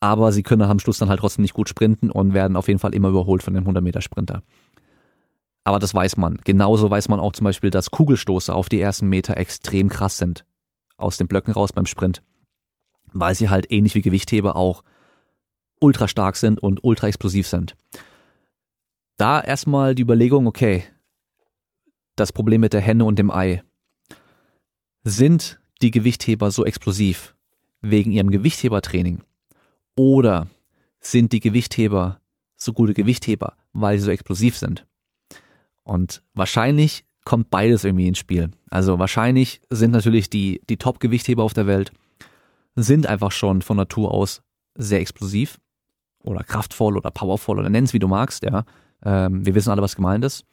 aber 0.00 0.32
sie 0.32 0.42
können 0.42 0.62
am 0.62 0.78
Schluss 0.78 0.98
dann 0.98 1.08
halt 1.08 1.20
trotzdem 1.20 1.42
nicht 1.42 1.54
gut 1.54 1.68
sprinten 1.68 2.10
und 2.10 2.34
werden 2.34 2.56
auf 2.56 2.68
jeden 2.68 2.78
Fall 2.78 2.94
immer 2.94 3.08
überholt 3.08 3.42
von 3.42 3.54
dem 3.54 3.64
100 3.64 3.82
Meter 3.82 4.00
Sprinter. 4.00 4.42
Aber 5.64 5.78
das 5.78 5.94
weiß 5.94 6.16
man. 6.16 6.38
Genauso 6.44 6.90
weiß 6.90 7.08
man 7.08 7.20
auch 7.20 7.32
zum 7.32 7.44
Beispiel, 7.44 7.70
dass 7.70 7.90
Kugelstoßer 7.90 8.54
auf 8.54 8.68
die 8.68 8.80
ersten 8.80 9.08
Meter 9.08 9.36
extrem 9.36 9.88
krass 9.88 10.18
sind 10.18 10.44
aus 10.96 11.16
den 11.16 11.28
Blöcken 11.28 11.52
raus 11.52 11.72
beim 11.72 11.86
Sprint, 11.86 12.22
weil 13.12 13.34
sie 13.34 13.48
halt 13.48 13.70
ähnlich 13.70 13.94
wie 13.94 14.02
Gewichtheber 14.02 14.56
auch 14.56 14.82
ultra 15.80 16.08
stark 16.08 16.36
sind 16.36 16.60
und 16.60 16.84
ultra 16.84 17.08
explosiv 17.08 17.46
sind. 17.46 17.76
Da 19.16 19.40
erstmal 19.40 19.94
die 19.94 20.02
Überlegung, 20.02 20.46
okay, 20.46 20.84
das 22.20 22.32
Problem 22.32 22.60
mit 22.60 22.72
der 22.72 22.80
Henne 22.80 23.04
und 23.04 23.18
dem 23.18 23.30
Ei. 23.30 23.62
Sind 25.02 25.58
die 25.82 25.90
Gewichtheber 25.90 26.50
so 26.50 26.64
explosiv 26.64 27.34
wegen 27.80 28.12
ihrem 28.12 28.30
Gewichthebertraining? 28.30 29.22
Oder 29.96 30.46
sind 31.00 31.32
die 31.32 31.40
Gewichtheber 31.40 32.20
so 32.56 32.72
gute 32.72 32.94
Gewichtheber, 32.94 33.54
weil 33.72 33.98
sie 33.98 34.04
so 34.04 34.10
explosiv 34.10 34.56
sind? 34.56 34.86
Und 35.82 36.22
wahrscheinlich 36.34 37.04
kommt 37.24 37.50
beides 37.50 37.84
irgendwie 37.84 38.08
ins 38.08 38.18
Spiel. 38.18 38.50
Also 38.70 38.98
wahrscheinlich 38.98 39.60
sind 39.70 39.90
natürlich 39.90 40.30
die, 40.30 40.60
die 40.68 40.76
Top-Gewichtheber 40.76 41.42
auf 41.42 41.54
der 41.54 41.66
Welt, 41.66 41.92
sind 42.76 43.06
einfach 43.06 43.32
schon 43.32 43.62
von 43.62 43.76
Natur 43.76 44.12
aus 44.12 44.42
sehr 44.74 45.00
explosiv 45.00 45.58
oder 46.22 46.44
kraftvoll 46.44 46.96
oder 46.96 47.10
powervoll 47.10 47.58
oder 47.58 47.70
nenn's 47.70 47.92
wie 47.92 47.98
du 47.98 48.08
magst, 48.08 48.42
ja. 48.42 48.64
Ähm, 49.02 49.44
wir 49.44 49.54
wissen 49.54 49.70
alle, 49.70 49.82
was 49.82 49.96
gemeint 49.96 50.24
ist. 50.24 50.44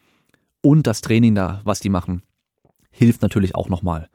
Und 0.67 0.85
das 0.85 0.99
Training 0.99 1.33
da, 1.33 1.61
was 1.63 1.79
die 1.79 1.87
machen, 1.87 2.23
hilft 2.91 3.21
natürlich 3.21 3.55
auch 3.55 3.69
nochmal. 3.69 4.09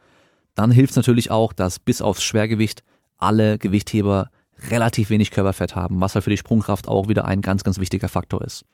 Dann 0.55 0.71
hilft 0.71 0.95
natürlich 0.97 1.31
auch, 1.31 1.55
dass 1.55 1.79
bis 1.79 2.03
aufs 2.03 2.23
Schwergewicht 2.23 2.83
alle 3.17 3.57
Gewichtheber 3.57 4.29
relativ 4.69 5.09
wenig 5.09 5.31
Körperfett 5.31 5.75
haben, 5.77 6.03
was 6.03 6.15
halt 6.15 6.25
für 6.25 6.31
die 6.31 6.37
Sprungkraft 6.37 6.89
auch 6.89 7.09
wieder 7.09 7.25
ein 7.25 7.41
ganz, 7.41 7.65
ganz 7.65 7.79
wichtiger 7.79 8.11
Faktor 8.11 8.43
ist. 8.43 8.67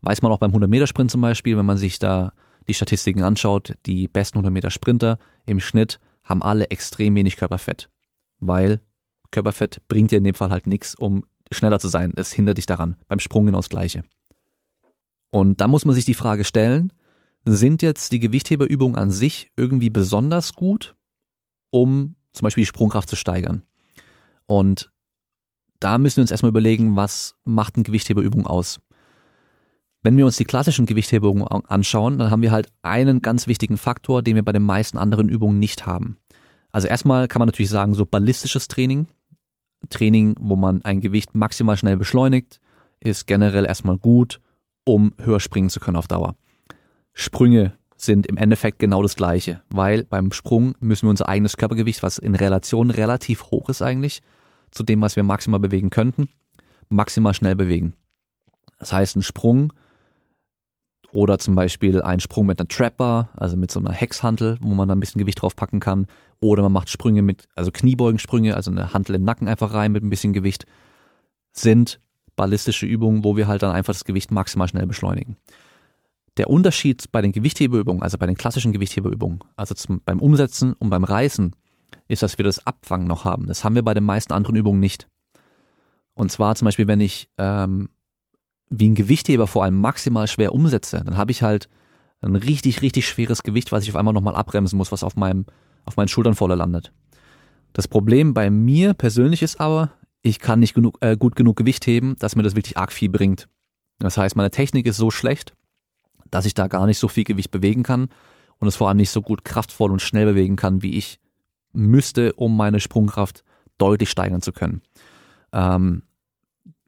Weiß 0.00 0.22
man 0.22 0.32
auch 0.32 0.38
beim 0.38 0.52
100-Meter-Sprint 0.52 1.10
zum 1.10 1.20
Beispiel, 1.20 1.58
wenn 1.58 1.66
man 1.66 1.76
sich 1.76 1.98
da 1.98 2.32
die 2.68 2.72
Statistiken 2.72 3.22
anschaut, 3.22 3.74
die 3.84 4.08
besten 4.08 4.38
100 4.38 4.50
Meter 4.50 4.70
Sprinter 4.70 5.18
im 5.44 5.60
Schnitt 5.60 6.00
haben 6.24 6.42
alle 6.42 6.70
extrem 6.70 7.14
wenig 7.16 7.36
Körperfett, 7.36 7.90
weil 8.38 8.80
Körperfett 9.30 9.86
bringt 9.88 10.10
dir 10.10 10.16
in 10.16 10.24
dem 10.24 10.34
Fall 10.34 10.48
halt 10.48 10.66
nichts, 10.66 10.94
um 10.94 11.26
schneller 11.52 11.80
zu 11.80 11.88
sein. 11.88 12.14
Es 12.16 12.32
hindert 12.32 12.56
dich 12.56 12.64
daran. 12.64 12.96
Beim 13.08 13.20
Sprung 13.20 13.44
genau 13.44 13.58
das 13.58 13.68
Gleiche. 13.68 14.04
Und 15.28 15.60
da 15.60 15.68
muss 15.68 15.84
man 15.84 15.94
sich 15.94 16.06
die 16.06 16.14
Frage 16.14 16.44
stellen, 16.44 16.94
sind 17.44 17.82
jetzt 17.82 18.12
die 18.12 18.20
Gewichtheberübungen 18.20 18.96
an 18.96 19.10
sich 19.10 19.50
irgendwie 19.56 19.90
besonders 19.90 20.54
gut, 20.54 20.94
um 21.70 22.16
zum 22.32 22.44
Beispiel 22.44 22.62
die 22.62 22.66
Sprungkraft 22.66 23.08
zu 23.08 23.16
steigern? 23.16 23.62
Und 24.46 24.90
da 25.78 25.98
müssen 25.98 26.16
wir 26.18 26.22
uns 26.22 26.30
erstmal 26.30 26.50
überlegen, 26.50 26.96
was 26.96 27.34
macht 27.44 27.76
eine 27.76 27.84
Gewichtheberübung 27.84 28.46
aus? 28.46 28.80
Wenn 30.02 30.16
wir 30.16 30.26
uns 30.26 30.36
die 30.36 30.44
klassischen 30.44 30.86
Gewichtheberübungen 30.86 31.46
anschauen, 31.46 32.18
dann 32.18 32.30
haben 32.30 32.42
wir 32.42 32.52
halt 32.52 32.68
einen 32.82 33.20
ganz 33.20 33.46
wichtigen 33.46 33.76
Faktor, 33.76 34.22
den 34.22 34.34
wir 34.34 34.44
bei 34.44 34.52
den 34.52 34.62
meisten 34.62 34.98
anderen 34.98 35.28
Übungen 35.28 35.58
nicht 35.58 35.86
haben. 35.86 36.16
Also 36.72 36.88
erstmal 36.88 37.28
kann 37.28 37.40
man 37.40 37.48
natürlich 37.48 37.70
sagen, 37.70 37.94
so 37.94 38.06
ballistisches 38.06 38.68
Training, 38.68 39.08
Training, 39.88 40.36
wo 40.38 40.56
man 40.56 40.82
ein 40.84 41.00
Gewicht 41.00 41.34
maximal 41.34 41.76
schnell 41.76 41.96
beschleunigt, 41.96 42.60
ist 43.00 43.26
generell 43.26 43.64
erstmal 43.64 43.98
gut, 43.98 44.40
um 44.84 45.14
höher 45.18 45.40
springen 45.40 45.70
zu 45.70 45.80
können 45.80 45.96
auf 45.96 46.06
Dauer. 46.06 46.36
Sprünge 47.20 47.74
sind 47.96 48.26
im 48.26 48.38
Endeffekt 48.38 48.78
genau 48.78 49.02
das 49.02 49.14
gleiche, 49.14 49.62
weil 49.68 50.04
beim 50.04 50.32
Sprung 50.32 50.74
müssen 50.80 51.06
wir 51.06 51.10
unser 51.10 51.28
eigenes 51.28 51.56
Körpergewicht, 51.56 52.02
was 52.02 52.18
in 52.18 52.34
Relation 52.34 52.90
relativ 52.90 53.50
hoch 53.50 53.68
ist 53.68 53.82
eigentlich, 53.82 54.22
zu 54.70 54.82
dem, 54.82 55.02
was 55.02 55.16
wir 55.16 55.22
maximal 55.22 55.60
bewegen 55.60 55.90
könnten, 55.90 56.30
maximal 56.88 57.34
schnell 57.34 57.56
bewegen. 57.56 57.94
Das 58.78 58.92
heißt, 58.92 59.16
ein 59.16 59.22
Sprung 59.22 59.72
oder 61.12 61.38
zum 61.38 61.54
Beispiel 61.54 62.00
ein 62.00 62.20
Sprung 62.20 62.46
mit 62.46 62.58
einer 62.58 62.68
Trapper, 62.68 63.28
also 63.36 63.56
mit 63.56 63.70
so 63.70 63.80
einer 63.80 63.92
Hexhantel, 63.92 64.56
wo 64.60 64.74
man 64.74 64.88
da 64.88 64.94
ein 64.94 65.00
bisschen 65.00 65.18
Gewicht 65.18 65.42
draufpacken 65.42 65.80
kann. 65.80 66.06
Oder 66.40 66.62
man 66.62 66.72
macht 66.72 66.88
Sprünge 66.88 67.20
mit, 67.20 67.48
also 67.54 67.70
Kniebeugensprünge, 67.70 68.56
also 68.56 68.70
eine 68.70 68.94
Hantel 68.94 69.16
im 69.16 69.24
Nacken 69.24 69.48
einfach 69.48 69.74
rein 69.74 69.92
mit 69.92 70.02
ein 70.02 70.10
bisschen 70.10 70.32
Gewicht, 70.32 70.64
sind 71.52 72.00
ballistische 72.36 72.86
Übungen, 72.86 73.24
wo 73.24 73.36
wir 73.36 73.46
halt 73.48 73.62
dann 73.62 73.72
einfach 73.72 73.92
das 73.92 74.04
Gewicht 74.04 74.30
maximal 74.30 74.68
schnell 74.68 74.86
beschleunigen. 74.86 75.36
Der 76.36 76.48
Unterschied 76.48 77.10
bei 77.12 77.22
den 77.22 77.32
Gewichtheberübungen, 77.32 78.02
also 78.02 78.16
bei 78.18 78.26
den 78.26 78.36
klassischen 78.36 78.72
Gewichtheberübungen, 78.72 79.40
also 79.56 79.74
zum, 79.74 80.00
beim 80.04 80.20
Umsetzen 80.20 80.74
und 80.74 80.90
beim 80.90 81.04
Reißen, 81.04 81.54
ist, 82.08 82.22
dass 82.22 82.38
wir 82.38 82.44
das 82.44 82.66
Abfangen 82.66 83.06
noch 83.06 83.24
haben. 83.24 83.46
Das 83.46 83.64
haben 83.64 83.74
wir 83.74 83.82
bei 83.82 83.94
den 83.94 84.04
meisten 84.04 84.32
anderen 84.32 84.56
Übungen 84.56 84.80
nicht. 84.80 85.08
Und 86.14 86.30
zwar 86.30 86.54
zum 86.54 86.66
Beispiel, 86.66 86.86
wenn 86.86 87.00
ich 87.00 87.28
ähm, 87.38 87.88
wie 88.68 88.88
ein 88.88 88.94
Gewichtheber 88.94 89.46
vor 89.46 89.64
allem 89.64 89.80
maximal 89.80 90.28
schwer 90.28 90.54
umsetze, 90.54 91.02
dann 91.04 91.16
habe 91.16 91.32
ich 91.32 91.42
halt 91.42 91.68
ein 92.20 92.36
richtig, 92.36 92.82
richtig 92.82 93.08
schweres 93.08 93.42
Gewicht, 93.42 93.72
was 93.72 93.84
ich 93.84 93.90
auf 93.90 93.96
einmal 93.96 94.14
nochmal 94.14 94.36
abbremsen 94.36 94.76
muss, 94.76 94.92
was 94.92 95.02
auf 95.02 95.16
meinem, 95.16 95.46
auf 95.84 95.96
meinen 95.96 96.08
Schultern 96.08 96.34
voller 96.34 96.56
landet. 96.56 96.92
Das 97.72 97.88
Problem 97.88 98.34
bei 98.34 98.50
mir 98.50 98.94
persönlich 98.94 99.42
ist 99.42 99.60
aber, 99.60 99.92
ich 100.22 100.38
kann 100.38 100.60
nicht 100.60 100.74
genug, 100.74 100.98
äh, 101.00 101.16
gut 101.16 101.34
genug 101.36 101.56
Gewicht 101.56 101.86
heben, 101.86 102.16
dass 102.18 102.36
mir 102.36 102.42
das 102.42 102.56
wirklich 102.56 102.76
arg 102.76 102.92
viel 102.92 103.08
bringt. 103.08 103.48
Das 103.98 104.16
heißt, 104.16 104.36
meine 104.36 104.50
Technik 104.50 104.86
ist 104.86 104.96
so 104.96 105.10
schlecht, 105.10 105.54
dass 106.30 106.46
ich 106.46 106.54
da 106.54 106.68
gar 106.68 106.86
nicht 106.86 106.98
so 106.98 107.08
viel 107.08 107.24
Gewicht 107.24 107.50
bewegen 107.50 107.82
kann 107.82 108.08
und 108.58 108.68
es 108.68 108.76
vor 108.76 108.88
allem 108.88 108.98
nicht 108.98 109.10
so 109.10 109.22
gut 109.22 109.44
kraftvoll 109.44 109.90
und 109.90 110.02
schnell 110.02 110.26
bewegen 110.26 110.56
kann, 110.56 110.82
wie 110.82 110.96
ich 110.96 111.18
müsste, 111.72 112.32
um 112.34 112.56
meine 112.56 112.80
Sprungkraft 112.80 113.44
deutlich 113.78 114.10
steigern 114.10 114.42
zu 114.42 114.52
können. 114.52 114.82
Ähm, 115.52 116.02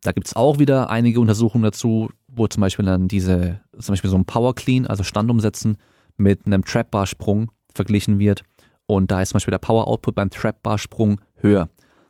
da 0.02 0.12
gibt's 0.12 0.34
auch 0.34 0.58
wieder 0.58 0.90
einige 0.90 1.20
Untersuchungen 1.20 1.64
dazu, 1.64 2.10
wo 2.28 2.46
zum 2.48 2.60
Beispiel 2.60 2.84
dann 2.84 3.08
diese, 3.08 3.60
zum 3.78 3.92
Beispiel 3.92 4.10
so 4.10 4.16
ein 4.16 4.24
Power 4.24 4.54
Clean, 4.54 4.86
also 4.86 5.04
Standumsetzen 5.04 5.78
mit 6.16 6.46
einem 6.46 6.64
Trap 6.64 6.90
Bar 6.90 7.06
Sprung 7.06 7.50
verglichen 7.72 8.18
wird. 8.18 8.42
Und 8.86 9.10
da 9.10 9.22
ist 9.22 9.30
zum 9.30 9.36
Beispiel 9.36 9.52
der 9.52 9.58
Power 9.58 9.86
Output 9.86 10.14
beim 10.14 10.30
Trap 10.30 10.62
Bar 10.62 10.78
Sprung 10.78 11.20
höher. 11.36 11.68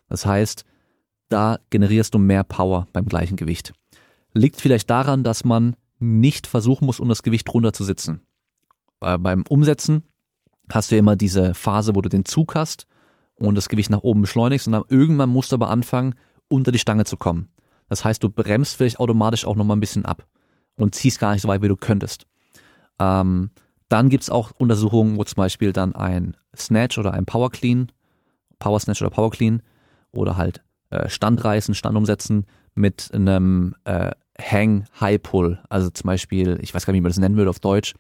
Das 0.08 0.26
heißt, 0.26 0.64
da 1.28 1.58
generierst 1.70 2.14
du 2.14 2.18
mehr 2.18 2.44
Power 2.44 2.88
beim 2.92 3.06
gleichen 3.06 3.36
Gewicht. 3.36 3.72
Liegt 4.32 4.60
vielleicht 4.60 4.88
daran, 4.90 5.22
dass 5.22 5.44
man 5.44 5.76
nicht 6.02 6.46
versuchen 6.46 6.86
muss, 6.86 7.00
um 7.00 7.08
das 7.08 7.22
Gewicht 7.22 7.52
runterzusitzen. 7.52 8.22
Äh, 9.00 9.18
beim 9.18 9.44
Umsetzen 9.48 10.04
hast 10.70 10.90
du 10.90 10.96
ja 10.96 11.00
immer 11.00 11.16
diese 11.16 11.54
Phase, 11.54 11.94
wo 11.94 12.00
du 12.00 12.08
den 12.08 12.24
Zug 12.24 12.54
hast 12.54 12.86
und 13.34 13.54
das 13.54 13.68
Gewicht 13.68 13.90
nach 13.90 14.02
oben 14.02 14.22
beschleunigst 14.22 14.66
und 14.66 14.72
dann 14.72 14.84
irgendwann 14.88 15.30
musst 15.30 15.52
du 15.52 15.56
aber 15.56 15.70
anfangen, 15.70 16.14
unter 16.48 16.72
die 16.72 16.78
Stange 16.78 17.04
zu 17.04 17.16
kommen. 17.16 17.48
Das 17.88 18.04
heißt, 18.04 18.22
du 18.22 18.30
bremst 18.30 18.76
vielleicht 18.76 19.00
automatisch 19.00 19.44
auch 19.44 19.56
nochmal 19.56 19.76
ein 19.76 19.80
bisschen 19.80 20.04
ab 20.04 20.26
und 20.76 20.94
ziehst 20.94 21.18
gar 21.18 21.32
nicht 21.32 21.42
so 21.42 21.48
weit, 21.48 21.62
wie 21.62 21.68
du 21.68 21.76
könntest. 21.76 22.26
Ähm, 22.98 23.50
dann 23.88 24.08
gibt's 24.08 24.30
auch 24.30 24.52
Untersuchungen, 24.52 25.18
wo 25.18 25.24
zum 25.24 25.36
Beispiel 25.36 25.72
dann 25.72 25.94
ein 25.94 26.36
Snatch 26.56 26.98
oder 26.98 27.12
ein 27.12 27.26
Power 27.26 27.50
Clean, 27.50 27.92
Power 28.58 28.80
Snatch 28.80 29.02
oder 29.02 29.10
Power 29.10 29.30
Clean 29.30 29.62
oder 30.12 30.36
halt 30.36 30.62
äh, 30.90 31.08
Standreißen, 31.08 31.74
Standumsetzen 31.74 32.46
mit 32.74 33.10
einem 33.12 33.74
äh, 33.84 34.12
Hang 34.40 34.86
High 35.00 35.22
Pull, 35.22 35.58
also 35.68 35.90
zum 35.90 36.06
Beispiel, 36.06 36.58
ich 36.62 36.74
weiß 36.74 36.86
gar 36.86 36.92
nicht, 36.92 37.00
wie 37.00 37.02
man 37.02 37.10
das 37.10 37.18
nennen 37.18 37.36
würde 37.36 37.50
auf 37.50 37.60
Deutsch, 37.60 37.94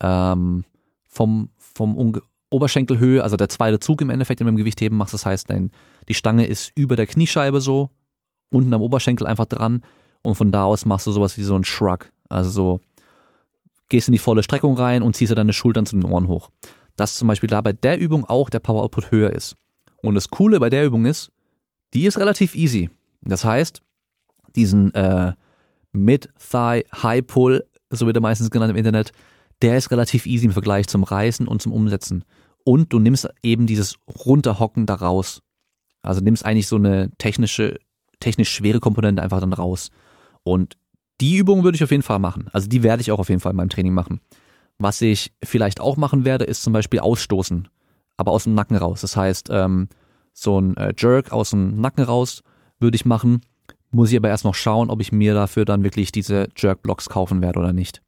ähm, 0.00 0.64
vom, 1.06 1.50
vom 1.56 2.20
Oberschenkelhöhe, 2.50 3.22
also 3.22 3.36
der 3.36 3.48
zweite 3.48 3.78
Zug 3.78 4.00
im 4.00 4.10
Endeffekt, 4.10 4.40
den 4.40 4.46
du 4.46 4.52
mit 4.52 4.58
dem 4.58 4.64
Gewichtheben 4.64 4.98
machst, 4.98 5.14
das 5.14 5.26
heißt, 5.26 5.50
dein, 5.50 5.70
die 6.08 6.14
Stange 6.14 6.46
ist 6.46 6.72
über 6.74 6.96
der 6.96 7.06
Kniescheibe 7.06 7.60
so, 7.60 7.90
unten 8.50 8.74
am 8.74 8.82
Oberschenkel 8.82 9.26
einfach 9.26 9.46
dran 9.46 9.82
und 10.22 10.34
von 10.34 10.50
da 10.50 10.64
aus 10.64 10.84
machst 10.84 11.06
du 11.06 11.12
sowas 11.12 11.36
wie 11.38 11.42
so 11.42 11.54
ein 11.54 11.64
Shrug, 11.64 12.10
also 12.28 12.50
so, 12.50 12.80
gehst 13.90 14.08
in 14.08 14.12
die 14.12 14.18
volle 14.18 14.42
Streckung 14.42 14.76
rein 14.76 15.02
und 15.02 15.14
ziehst 15.14 15.36
deine 15.36 15.52
Schultern 15.52 15.84
zu 15.84 15.96
den 15.96 16.10
Ohren 16.10 16.28
hoch. 16.28 16.50
Dass 16.96 17.16
zum 17.16 17.28
Beispiel 17.28 17.48
da 17.48 17.60
bei 17.60 17.72
der 17.72 17.98
Übung 17.98 18.24
auch 18.24 18.48
der 18.48 18.60
Power 18.60 18.82
Output 18.82 19.10
höher 19.10 19.30
ist. 19.30 19.56
Und 20.02 20.14
das 20.14 20.30
Coole 20.30 20.58
bei 20.60 20.70
der 20.70 20.86
Übung 20.86 21.04
ist, 21.04 21.30
die 21.92 22.06
ist 22.06 22.18
relativ 22.18 22.54
easy. 22.54 22.88
Das 23.22 23.44
heißt, 23.44 23.82
diesen 24.56 24.94
äh, 24.94 25.34
Mid-Thigh 25.92 26.84
High 27.02 27.26
Pull, 27.26 27.66
so 27.90 28.06
wird 28.06 28.16
er 28.16 28.22
meistens 28.22 28.50
genannt 28.50 28.70
im 28.70 28.76
Internet, 28.76 29.12
der 29.62 29.76
ist 29.76 29.90
relativ 29.90 30.26
easy 30.26 30.46
im 30.46 30.52
Vergleich 30.52 30.86
zum 30.86 31.02
Reißen 31.02 31.46
und 31.46 31.60
zum 31.60 31.72
Umsetzen. 31.72 32.24
Und 32.64 32.92
du 32.92 32.98
nimmst 32.98 33.28
eben 33.42 33.66
dieses 33.66 33.96
Runterhocken 34.26 34.86
da 34.86 34.94
raus. 34.94 35.42
Also 36.02 36.20
nimmst 36.20 36.44
eigentlich 36.44 36.66
so 36.66 36.76
eine 36.76 37.10
technische, 37.18 37.78
technisch 38.20 38.50
schwere 38.50 38.80
Komponente 38.80 39.22
einfach 39.22 39.40
dann 39.40 39.52
raus. 39.52 39.90
Und 40.42 40.76
die 41.20 41.36
Übung 41.36 41.64
würde 41.64 41.76
ich 41.76 41.84
auf 41.84 41.90
jeden 41.90 42.02
Fall 42.02 42.18
machen. 42.18 42.48
Also 42.52 42.68
die 42.68 42.82
werde 42.82 43.02
ich 43.02 43.12
auch 43.12 43.18
auf 43.18 43.28
jeden 43.28 43.40
Fall 43.40 43.50
in 43.50 43.56
meinem 43.56 43.68
Training 43.68 43.92
machen. 43.92 44.20
Was 44.78 45.02
ich 45.02 45.32
vielleicht 45.42 45.80
auch 45.80 45.98
machen 45.98 46.24
werde, 46.24 46.44
ist 46.44 46.62
zum 46.62 46.72
Beispiel 46.72 47.00
ausstoßen, 47.00 47.68
aber 48.16 48.32
aus 48.32 48.44
dem 48.44 48.54
Nacken 48.54 48.76
raus. 48.76 49.02
Das 49.02 49.14
heißt, 49.14 49.48
ähm, 49.50 49.88
so 50.32 50.58
ein 50.58 50.76
äh, 50.78 50.94
Jerk 50.96 51.32
aus 51.32 51.50
dem 51.50 51.80
Nacken 51.80 52.04
raus 52.04 52.42
würde 52.78 52.96
ich 52.96 53.04
machen. 53.04 53.42
Muss 53.90 54.10
ich 54.10 54.16
aber 54.16 54.28
erst 54.28 54.44
noch 54.44 54.54
schauen, 54.54 54.90
ob 54.90 55.00
ich 55.00 55.12
mir 55.12 55.34
dafür 55.34 55.64
dann 55.64 55.82
wirklich 55.82 56.12
diese 56.12 56.48
Jerk-Blocks 56.56 57.08
kaufen 57.08 57.42
werde 57.42 57.58
oder 57.58 57.72
nicht. 57.72 58.02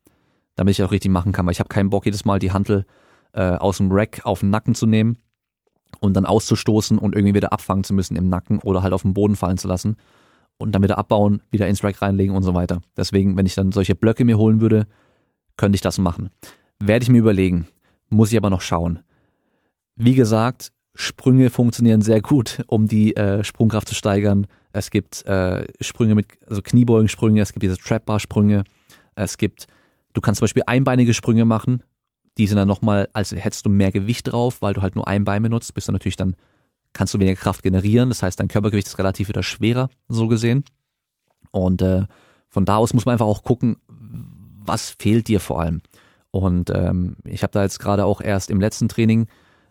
Damit 0.54 0.72
ich 0.72 0.82
auch 0.82 0.92
richtig 0.92 1.10
machen 1.10 1.32
kann, 1.32 1.46
weil 1.46 1.52
ich 1.52 1.60
habe 1.60 1.68
keinen 1.68 1.90
Bock, 1.90 2.04
jedes 2.04 2.24
Mal 2.24 2.38
die 2.38 2.52
Hantel 2.52 2.84
äh, 3.32 3.56
aus 3.56 3.78
dem 3.78 3.90
Rack 3.90 4.20
auf 4.24 4.40
den 4.40 4.50
Nacken 4.50 4.74
zu 4.74 4.86
nehmen 4.86 5.18
und 6.00 6.14
dann 6.14 6.26
auszustoßen 6.26 6.98
und 6.98 7.14
irgendwie 7.14 7.34
wieder 7.34 7.52
abfangen 7.52 7.84
zu 7.84 7.94
müssen 7.94 8.16
im 8.16 8.28
Nacken 8.28 8.58
oder 8.60 8.82
halt 8.82 8.92
auf 8.92 9.02
den 9.02 9.14
Boden 9.14 9.36
fallen 9.36 9.58
zu 9.58 9.68
lassen 9.68 9.96
und 10.58 10.72
dann 10.72 10.82
wieder 10.82 10.98
abbauen, 10.98 11.42
wieder 11.50 11.66
ins 11.68 11.82
Rack 11.82 12.00
reinlegen 12.02 12.36
und 12.36 12.42
so 12.42 12.54
weiter. 12.54 12.80
Deswegen, 12.96 13.36
wenn 13.36 13.46
ich 13.46 13.54
dann 13.54 13.72
solche 13.72 13.94
Blöcke 13.94 14.24
mir 14.24 14.38
holen 14.38 14.60
würde, 14.60 14.86
könnte 15.56 15.76
ich 15.76 15.80
das 15.80 15.98
machen. 15.98 16.30
Werde 16.78 17.02
ich 17.02 17.10
mir 17.10 17.18
überlegen. 17.18 17.66
Muss 18.08 18.30
ich 18.30 18.36
aber 18.36 18.50
noch 18.50 18.60
schauen. 18.60 19.00
Wie 19.96 20.14
gesagt, 20.14 20.72
Sprünge 20.94 21.50
funktionieren 21.50 22.02
sehr 22.02 22.20
gut, 22.20 22.62
um 22.66 22.86
die 22.86 23.16
äh, 23.16 23.44
Sprungkraft 23.44 23.88
zu 23.88 23.94
steigern. 23.94 24.46
Es 24.72 24.90
gibt 24.90 25.24
äh, 25.26 25.66
Sprünge 25.80 26.14
mit, 26.14 26.26
also 26.46 26.62
Kniebeugensprünge, 26.62 27.40
es 27.40 27.52
gibt 27.52 27.62
diese 27.62 27.78
Trap-Bar-Sprünge, 27.78 28.64
es 29.14 29.36
gibt, 29.36 29.66
du 30.12 30.20
kannst 30.20 30.38
zum 30.38 30.44
Beispiel 30.44 30.62
einbeinige 30.66 31.14
Sprünge 31.14 31.44
machen, 31.44 31.82
die 32.38 32.46
sind 32.46 32.56
dann 32.56 32.68
nochmal, 32.68 33.08
als 33.12 33.32
hättest 33.32 33.66
du 33.66 33.70
mehr 33.70 33.92
Gewicht 33.92 34.32
drauf, 34.32 34.62
weil 34.62 34.74
du 34.74 34.82
halt 34.82 34.96
nur 34.96 35.06
ein 35.06 35.24
Bein 35.24 35.42
benutzt, 35.42 35.74
bist 35.74 35.88
du 35.88 35.92
natürlich 35.92 36.16
dann, 36.16 36.36
kannst 36.92 37.12
du 37.14 37.18
weniger 37.18 37.40
Kraft 37.40 37.62
generieren, 37.62 38.08
das 38.08 38.22
heißt, 38.22 38.40
dein 38.40 38.48
Körpergewicht 38.48 38.86
ist 38.86 38.98
relativ 38.98 39.28
wieder 39.28 39.42
schwerer, 39.42 39.90
so 40.08 40.28
gesehen. 40.28 40.64
Und 41.50 41.82
äh, 41.82 42.06
von 42.48 42.64
da 42.64 42.76
aus 42.76 42.94
muss 42.94 43.04
man 43.04 43.14
einfach 43.14 43.26
auch 43.26 43.42
gucken, 43.42 43.76
was 43.88 44.90
fehlt 44.98 45.28
dir 45.28 45.40
vor 45.40 45.60
allem. 45.60 45.82
Und 46.30 46.70
ähm, 46.70 47.16
ich 47.24 47.42
habe 47.42 47.52
da 47.52 47.62
jetzt 47.62 47.78
gerade 47.78 48.06
auch 48.06 48.20
erst 48.20 48.50
im 48.50 48.60
letzten 48.60 48.88
Training 48.88 49.26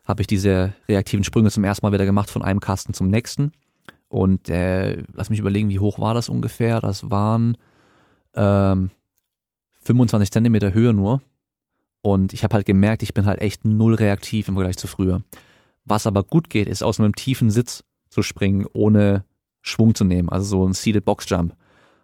habe 0.06 0.22
ich 0.22 0.28
diese 0.28 0.74
reaktiven 0.88 1.24
Sprünge 1.24 1.52
zum 1.52 1.64
ersten 1.64 1.86
Mal 1.86 1.93
wieder 1.93 2.06
gemacht 2.06 2.30
von 2.30 2.41
einem 2.41 2.60
Kasten 2.60 2.93
zum 2.93 3.08
nächsten. 3.08 3.52
Und 4.12 4.49
äh, 4.49 5.03
lass 5.14 5.30
mich 5.30 5.39
überlegen, 5.39 5.70
wie 5.70 5.80
hoch 5.80 5.97
war 5.97 6.14
das 6.14 6.28
ungefähr? 6.28 6.82
Das 6.82 7.09
waren 7.09 7.55
ähm, 8.36 8.91
25 9.84 10.30
Zentimeter 10.32 10.74
Höhe 10.74 10.91
nur. 10.91 11.22
Und 12.01 12.34
ich 12.34 12.43
habe 12.43 12.55
halt 12.55 12.66
gemerkt, 12.66 13.03
ich 13.03 13.14
bin 13.14 13.26
halt 13.26 13.39
echt 13.39 13.64
null 13.64 13.93
reaktiv 13.93 14.49
im 14.49 14.55
Vergleich 14.55 14.76
zu 14.76 14.88
früher. 14.88 15.22
Was 15.86 16.07
aber 16.07 16.24
gut 16.26 16.49
geht, 16.49 16.68
ist 16.68 16.84
aus 16.84 16.99
einem 16.99 17.16
tiefen 17.16 17.49
Sitz 17.51 17.86
zu 18.09 18.22
springen, 18.22 18.66
ohne 18.74 19.24
Schwung 19.62 19.95
zu 19.95 20.03
nehmen. 20.03 20.28
Also 20.28 20.45
so 20.45 20.68
ein 20.68 20.74
Seated 20.74 21.05
Box 21.05 21.30
Jump. 21.30 21.55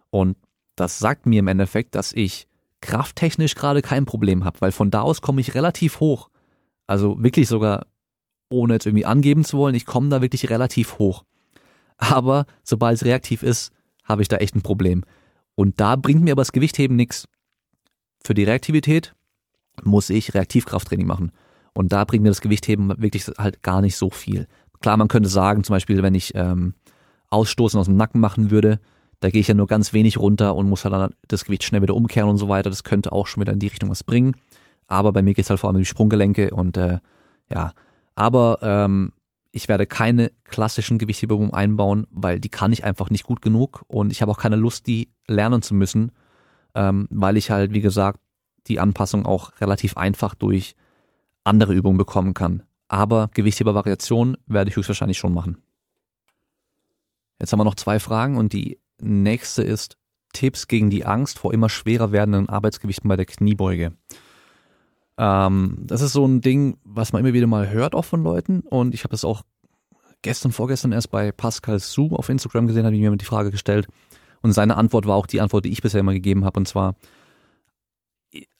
Und 0.08 0.38
das 0.76 0.98
sagt 0.98 1.26
mir 1.26 1.40
im 1.40 1.48
Endeffekt, 1.48 1.94
dass 1.94 2.14
ich 2.14 2.48
krafttechnisch 2.80 3.54
gerade 3.54 3.82
kein 3.82 4.06
Problem 4.06 4.46
habe, 4.46 4.62
weil 4.62 4.72
von 4.72 4.90
da 4.90 5.02
aus 5.02 5.20
komme 5.20 5.42
ich 5.42 5.54
relativ 5.54 6.00
hoch. 6.00 6.30
Also 6.86 7.22
wirklich 7.22 7.48
sogar, 7.48 7.84
ohne 8.48 8.72
jetzt 8.72 8.86
irgendwie 8.86 9.04
angeben 9.04 9.44
zu 9.44 9.58
wollen, 9.58 9.74
ich 9.74 9.84
komme 9.84 10.08
da 10.08 10.22
wirklich 10.22 10.48
relativ 10.48 10.98
hoch. 10.98 11.24
Aber 11.98 12.46
sobald 12.64 12.96
es 12.96 13.04
reaktiv 13.04 13.42
ist, 13.42 13.72
habe 14.04 14.22
ich 14.22 14.28
da 14.28 14.36
echt 14.36 14.54
ein 14.54 14.62
Problem. 14.62 15.04
Und 15.54 15.80
da 15.80 15.96
bringt 15.96 16.22
mir 16.22 16.32
aber 16.32 16.42
das 16.42 16.52
Gewichtheben 16.52 16.96
nichts. 16.96 17.28
für 18.24 18.34
die 18.34 18.44
Reaktivität 18.44 19.14
muss 19.84 20.10
ich 20.10 20.34
Reaktivkrafttraining 20.34 21.06
machen. 21.06 21.32
Und 21.72 21.92
da 21.92 22.04
bringt 22.04 22.22
mir 22.22 22.30
das 22.30 22.40
Gewichtheben 22.40 22.88
wirklich 23.00 23.26
halt 23.38 23.62
gar 23.62 23.80
nicht 23.80 23.96
so 23.96 24.10
viel. 24.10 24.48
Klar, 24.80 24.96
man 24.96 25.08
könnte 25.08 25.28
sagen, 25.28 25.62
zum 25.64 25.74
Beispiel, 25.74 26.02
wenn 26.02 26.14
ich 26.14 26.34
ähm, 26.34 26.74
Ausstoßen 27.30 27.78
aus 27.78 27.86
dem 27.86 27.96
Nacken 27.96 28.20
machen 28.20 28.50
würde, 28.50 28.80
da 29.20 29.30
gehe 29.30 29.40
ich 29.40 29.48
ja 29.48 29.54
nur 29.54 29.66
ganz 29.66 29.92
wenig 29.92 30.18
runter 30.18 30.54
und 30.54 30.68
muss 30.68 30.84
halt 30.84 30.94
dann 30.94 31.14
das 31.26 31.44
Gewicht 31.44 31.64
schnell 31.64 31.82
wieder 31.82 31.94
umkehren 31.94 32.28
und 32.28 32.38
so 32.38 32.48
weiter. 32.48 32.70
Das 32.70 32.84
könnte 32.84 33.12
auch 33.12 33.26
schon 33.26 33.40
wieder 33.40 33.52
in 33.52 33.58
die 33.58 33.66
Richtung 33.68 33.90
was 33.90 34.04
bringen. 34.04 34.34
Aber 34.86 35.12
bei 35.12 35.22
mir 35.22 35.34
geht 35.34 35.44
es 35.44 35.50
halt 35.50 35.60
vor 35.60 35.68
allem 35.68 35.76
um 35.76 35.82
die 35.82 35.86
Sprunggelenke 35.86 36.50
und 36.50 36.76
äh, 36.76 36.98
ja. 37.52 37.72
Aber 38.14 38.58
ähm, 38.62 39.12
ich 39.50 39.68
werde 39.68 39.86
keine 39.86 40.30
klassischen 40.44 40.98
Gewichtheberübungen 40.98 41.54
einbauen, 41.54 42.06
weil 42.10 42.40
die 42.40 42.48
kann 42.48 42.72
ich 42.72 42.84
einfach 42.84 43.10
nicht 43.10 43.24
gut 43.24 43.42
genug 43.42 43.84
und 43.88 44.10
ich 44.12 44.22
habe 44.22 44.30
auch 44.30 44.38
keine 44.38 44.56
Lust, 44.56 44.86
die 44.86 45.10
lernen 45.26 45.62
zu 45.62 45.74
müssen, 45.74 46.12
ähm, 46.74 47.08
weil 47.10 47.36
ich 47.36 47.50
halt, 47.50 47.72
wie 47.72 47.80
gesagt, 47.80 48.20
die 48.66 48.80
Anpassung 48.80 49.24
auch 49.26 49.60
relativ 49.60 49.96
einfach 49.96 50.34
durch 50.34 50.74
andere 51.44 51.72
Übungen 51.72 51.96
bekommen 51.96 52.34
kann. 52.34 52.62
Aber 52.88 53.30
Gewichthebervariation 53.34 54.36
werde 54.46 54.70
ich 54.70 54.76
höchstwahrscheinlich 54.76 55.18
schon 55.18 55.34
machen. 55.34 55.58
Jetzt 57.40 57.52
haben 57.52 57.60
wir 57.60 57.64
noch 57.64 57.74
zwei 57.74 58.00
Fragen 58.00 58.36
und 58.36 58.52
die 58.52 58.78
nächste 59.00 59.62
ist 59.62 59.96
Tipps 60.32 60.68
gegen 60.68 60.90
die 60.90 61.06
Angst 61.06 61.38
vor 61.38 61.54
immer 61.54 61.68
schwerer 61.68 62.12
werdenden 62.12 62.48
Arbeitsgewichten 62.48 63.08
bei 63.08 63.16
der 63.16 63.26
Kniebeuge. 63.26 63.92
Ähm, 65.18 65.78
das 65.80 66.00
ist 66.00 66.12
so 66.12 66.24
ein 66.24 66.40
Ding, 66.40 66.78
was 66.84 67.12
man 67.12 67.20
immer 67.20 67.34
wieder 67.34 67.48
mal 67.48 67.68
hört 67.68 67.94
auch 67.94 68.04
von 68.04 68.22
Leuten. 68.22 68.60
Und 68.60 68.94
ich 68.94 69.02
habe 69.04 69.10
das 69.10 69.24
auch 69.24 69.42
gestern, 70.22 70.52
vorgestern 70.52 70.92
erst 70.92 71.10
bei 71.10 71.32
Pascal 71.32 71.80
Su 71.80 72.14
auf 72.14 72.28
Instagram 72.28 72.68
gesehen, 72.68 72.86
habe 72.86 72.94
ich 72.94 73.02
mir 73.02 73.14
die 73.16 73.24
Frage 73.24 73.50
gestellt. 73.50 73.88
Und 74.40 74.52
seine 74.52 74.76
Antwort 74.76 75.06
war 75.06 75.16
auch 75.16 75.26
die 75.26 75.40
Antwort, 75.40 75.64
die 75.64 75.72
ich 75.72 75.82
bisher 75.82 76.00
immer 76.00 76.12
gegeben 76.12 76.44
habe. 76.44 76.60
Und 76.60 76.66
zwar 76.66 76.94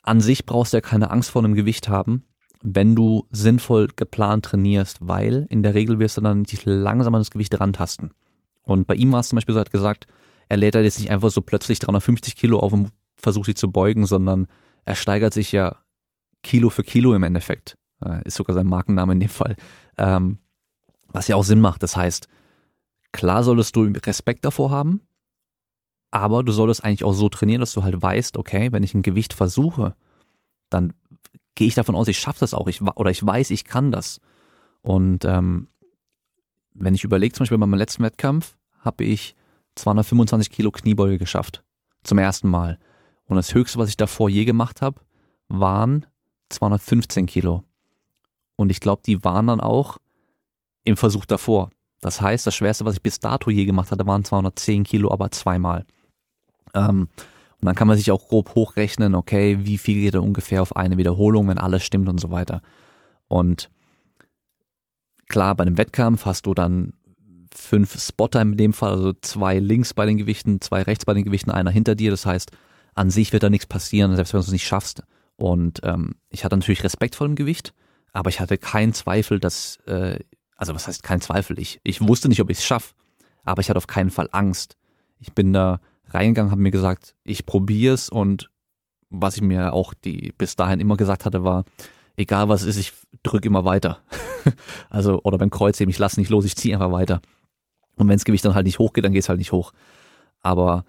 an 0.02 0.20
sich 0.20 0.46
brauchst 0.46 0.72
du 0.72 0.78
ja 0.78 0.80
keine 0.80 1.10
Angst 1.10 1.30
vor 1.30 1.44
einem 1.44 1.54
Gewicht 1.54 1.88
haben, 1.88 2.24
wenn 2.62 2.96
du 2.96 3.26
sinnvoll 3.30 3.88
geplant 3.94 4.46
trainierst, 4.46 4.98
weil 5.00 5.46
in 5.50 5.62
der 5.62 5.74
Regel 5.74 6.00
wirst 6.00 6.16
du 6.16 6.20
dann 6.20 6.42
dich 6.42 6.64
langsam 6.64 7.14
an 7.14 7.20
das 7.20 7.30
Gewicht 7.30 7.58
rantasten. 7.60 8.12
Und 8.62 8.86
bei 8.86 8.94
ihm 8.94 9.12
war 9.12 9.20
es 9.20 9.28
zum 9.28 9.36
Beispiel 9.36 9.52
so, 9.52 9.60
er 9.60 9.62
hat 9.62 9.70
gesagt, 9.70 10.06
er 10.48 10.56
lädt 10.56 10.74
halt 10.74 10.84
jetzt 10.84 10.98
nicht 10.98 11.10
einfach 11.10 11.30
so 11.30 11.42
plötzlich 11.42 11.78
350 11.78 12.36
Kilo 12.36 12.58
auf 12.58 12.72
und 12.72 12.90
versucht 13.16 13.46
sich 13.46 13.56
zu 13.56 13.70
beugen, 13.70 14.06
sondern 14.06 14.46
er 14.84 14.94
steigert 14.94 15.34
sich 15.34 15.52
ja 15.52 15.76
Kilo 16.42 16.70
für 16.70 16.82
Kilo 16.82 17.14
im 17.14 17.22
Endeffekt. 17.22 17.76
Äh, 18.04 18.26
ist 18.26 18.36
sogar 18.36 18.54
sein 18.54 18.66
Markenname 18.66 19.12
in 19.12 19.20
dem 19.20 19.28
Fall. 19.28 19.56
Ähm, 19.96 20.38
was 21.08 21.28
ja 21.28 21.36
auch 21.36 21.44
Sinn 21.44 21.60
macht. 21.60 21.82
Das 21.82 21.96
heißt, 21.96 22.28
klar 23.12 23.42
solltest 23.42 23.74
du 23.76 23.82
Respekt 23.84 24.44
davor 24.44 24.70
haben, 24.70 25.00
aber 26.10 26.42
du 26.42 26.52
solltest 26.52 26.84
eigentlich 26.84 27.04
auch 27.04 27.12
so 27.12 27.28
trainieren, 27.28 27.60
dass 27.60 27.72
du 27.72 27.82
halt 27.82 28.00
weißt, 28.00 28.36
okay, 28.36 28.72
wenn 28.72 28.82
ich 28.82 28.94
ein 28.94 29.02
Gewicht 29.02 29.32
versuche, 29.32 29.94
dann 30.70 30.92
gehe 31.54 31.66
ich 31.66 31.74
davon 31.74 31.94
aus, 31.94 32.08
ich 32.08 32.18
schaffe 32.18 32.40
das 32.40 32.54
auch, 32.54 32.68
ich, 32.68 32.80
oder 32.82 33.10
ich 33.10 33.24
weiß, 33.24 33.50
ich 33.50 33.64
kann 33.64 33.90
das. 33.90 34.20
Und 34.80 35.24
ähm, 35.24 35.68
wenn 36.72 36.94
ich 36.94 37.04
überlege, 37.04 37.34
zum 37.34 37.44
Beispiel 37.44 37.58
bei 37.58 37.66
meinem 37.66 37.78
letzten 37.78 38.04
Wettkampf, 38.04 38.56
habe 38.80 39.04
ich 39.04 39.34
225 39.74 40.50
Kilo 40.50 40.70
Kniebeuge 40.70 41.18
geschafft. 41.18 41.64
Zum 42.04 42.18
ersten 42.18 42.48
Mal. 42.48 42.78
Und 43.24 43.36
das 43.36 43.54
höchste, 43.54 43.78
was 43.78 43.88
ich 43.88 43.96
davor 43.96 44.30
je 44.30 44.44
gemacht 44.44 44.80
habe, 44.82 45.00
waren 45.48 46.06
215 46.48 47.26
Kilo. 47.26 47.64
Und 48.56 48.70
ich 48.70 48.80
glaube, 48.80 49.02
die 49.04 49.22
waren 49.24 49.46
dann 49.46 49.60
auch 49.60 49.98
im 50.84 50.96
Versuch 50.96 51.26
davor. 51.26 51.70
Das 52.00 52.20
heißt, 52.20 52.46
das 52.46 52.54
Schwerste, 52.54 52.84
was 52.84 52.94
ich 52.94 53.02
bis 53.02 53.20
dato 53.20 53.50
je 53.50 53.64
gemacht 53.64 53.90
hatte, 53.90 54.06
waren 54.06 54.24
210 54.24 54.84
Kilo, 54.84 55.12
aber 55.12 55.30
zweimal. 55.30 55.84
Ähm, 56.74 57.08
und 57.60 57.66
dann 57.66 57.74
kann 57.74 57.88
man 57.88 57.96
sich 57.96 58.10
auch 58.12 58.28
grob 58.28 58.54
hochrechnen, 58.54 59.14
okay, 59.14 59.58
wie 59.62 59.78
viel 59.78 60.00
geht 60.00 60.14
da 60.14 60.20
ungefähr 60.20 60.62
auf 60.62 60.76
eine 60.76 60.96
Wiederholung, 60.96 61.48
wenn 61.48 61.58
alles 61.58 61.82
stimmt 61.82 62.08
und 62.08 62.20
so 62.20 62.30
weiter. 62.30 62.62
Und 63.26 63.68
klar, 65.28 65.56
bei 65.56 65.62
einem 65.62 65.76
Wettkampf 65.76 66.24
hast 66.24 66.46
du 66.46 66.54
dann 66.54 66.92
fünf 67.52 68.00
Spotter 68.00 68.40
in 68.42 68.56
dem 68.56 68.72
Fall, 68.72 68.92
also 68.92 69.12
zwei 69.12 69.58
links 69.58 69.92
bei 69.92 70.06
den 70.06 70.18
Gewichten, 70.18 70.60
zwei 70.60 70.82
rechts 70.82 71.04
bei 71.04 71.14
den 71.14 71.24
Gewichten, 71.24 71.50
einer 71.50 71.70
hinter 71.70 71.96
dir. 71.96 72.12
Das 72.12 72.26
heißt, 72.26 72.52
an 72.94 73.10
sich 73.10 73.32
wird 73.32 73.42
da 73.42 73.50
nichts 73.50 73.66
passieren, 73.66 74.14
selbst 74.14 74.32
wenn 74.32 74.40
du 74.40 74.46
es 74.46 74.52
nicht 74.52 74.66
schaffst. 74.66 75.02
Und 75.38 75.80
ähm, 75.84 76.16
ich 76.30 76.44
hatte 76.44 76.56
natürlich 76.56 76.82
Respekt 76.82 77.14
vor 77.14 77.26
dem 77.26 77.36
Gewicht, 77.36 77.72
aber 78.12 78.28
ich 78.28 78.40
hatte 78.40 78.58
keinen 78.58 78.92
Zweifel, 78.92 79.38
dass, 79.38 79.76
äh, 79.86 80.18
also 80.56 80.74
was 80.74 80.88
heißt 80.88 81.04
kein 81.04 81.20
Zweifel? 81.20 81.60
Ich, 81.60 81.80
ich 81.84 82.06
wusste 82.06 82.28
nicht, 82.28 82.40
ob 82.40 82.50
ich 82.50 82.58
es 82.58 82.64
schaffe, 82.64 82.94
aber 83.44 83.60
ich 83.60 83.70
hatte 83.70 83.76
auf 83.76 83.86
keinen 83.86 84.10
Fall 84.10 84.28
Angst. 84.32 84.76
Ich 85.20 85.32
bin 85.34 85.52
da 85.52 85.80
reingegangen, 86.08 86.50
habe 86.50 86.60
mir 86.60 86.72
gesagt, 86.72 87.14
ich 87.22 87.46
probiere 87.46 87.94
es 87.94 88.08
und 88.08 88.50
was 89.10 89.36
ich 89.36 89.42
mir 89.42 89.72
auch 89.72 89.94
die 89.94 90.34
bis 90.36 90.56
dahin 90.56 90.80
immer 90.80 90.96
gesagt 90.96 91.24
hatte, 91.24 91.44
war, 91.44 91.64
egal 92.16 92.48
was 92.48 92.64
ist, 92.64 92.76
ich 92.76 92.92
drücke 93.22 93.46
immer 93.46 93.64
weiter. 93.64 94.00
also, 94.90 95.20
oder 95.22 95.38
beim 95.38 95.50
Kreuzheben, 95.50 95.90
ich 95.90 95.98
lasse 95.98 96.18
nicht 96.18 96.30
los, 96.30 96.44
ich 96.44 96.56
ziehe 96.56 96.74
einfach 96.74 96.90
weiter. 96.90 97.20
Und 97.94 98.08
wenn 98.08 98.16
das 98.16 98.24
Gewicht 98.24 98.44
dann 98.44 98.56
halt 98.56 98.66
nicht 98.66 98.80
hochgeht, 98.80 99.04
dann 99.04 99.12
geht 99.12 99.22
es 99.22 99.28
halt 99.28 99.38
nicht 99.38 99.52
hoch. 99.52 99.72
Aber 100.40 100.84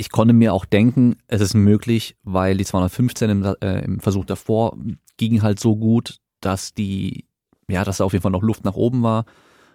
ich 0.00 0.08
konnte 0.08 0.32
mir 0.32 0.54
auch 0.54 0.64
denken, 0.64 1.16
es 1.26 1.42
ist 1.42 1.52
möglich, 1.52 2.16
weil 2.22 2.56
die 2.56 2.64
215 2.64 3.28
im, 3.28 3.44
äh, 3.60 3.84
im 3.84 4.00
Versuch 4.00 4.24
davor 4.24 4.78
gingen 5.18 5.42
halt 5.42 5.60
so 5.60 5.76
gut, 5.76 6.20
dass 6.40 6.72
die, 6.72 7.26
ja, 7.68 7.84
dass 7.84 7.98
da 7.98 8.04
auf 8.04 8.14
jeden 8.14 8.22
Fall 8.22 8.32
noch 8.32 8.42
Luft 8.42 8.64
nach 8.64 8.76
oben 8.76 9.02
war. 9.02 9.26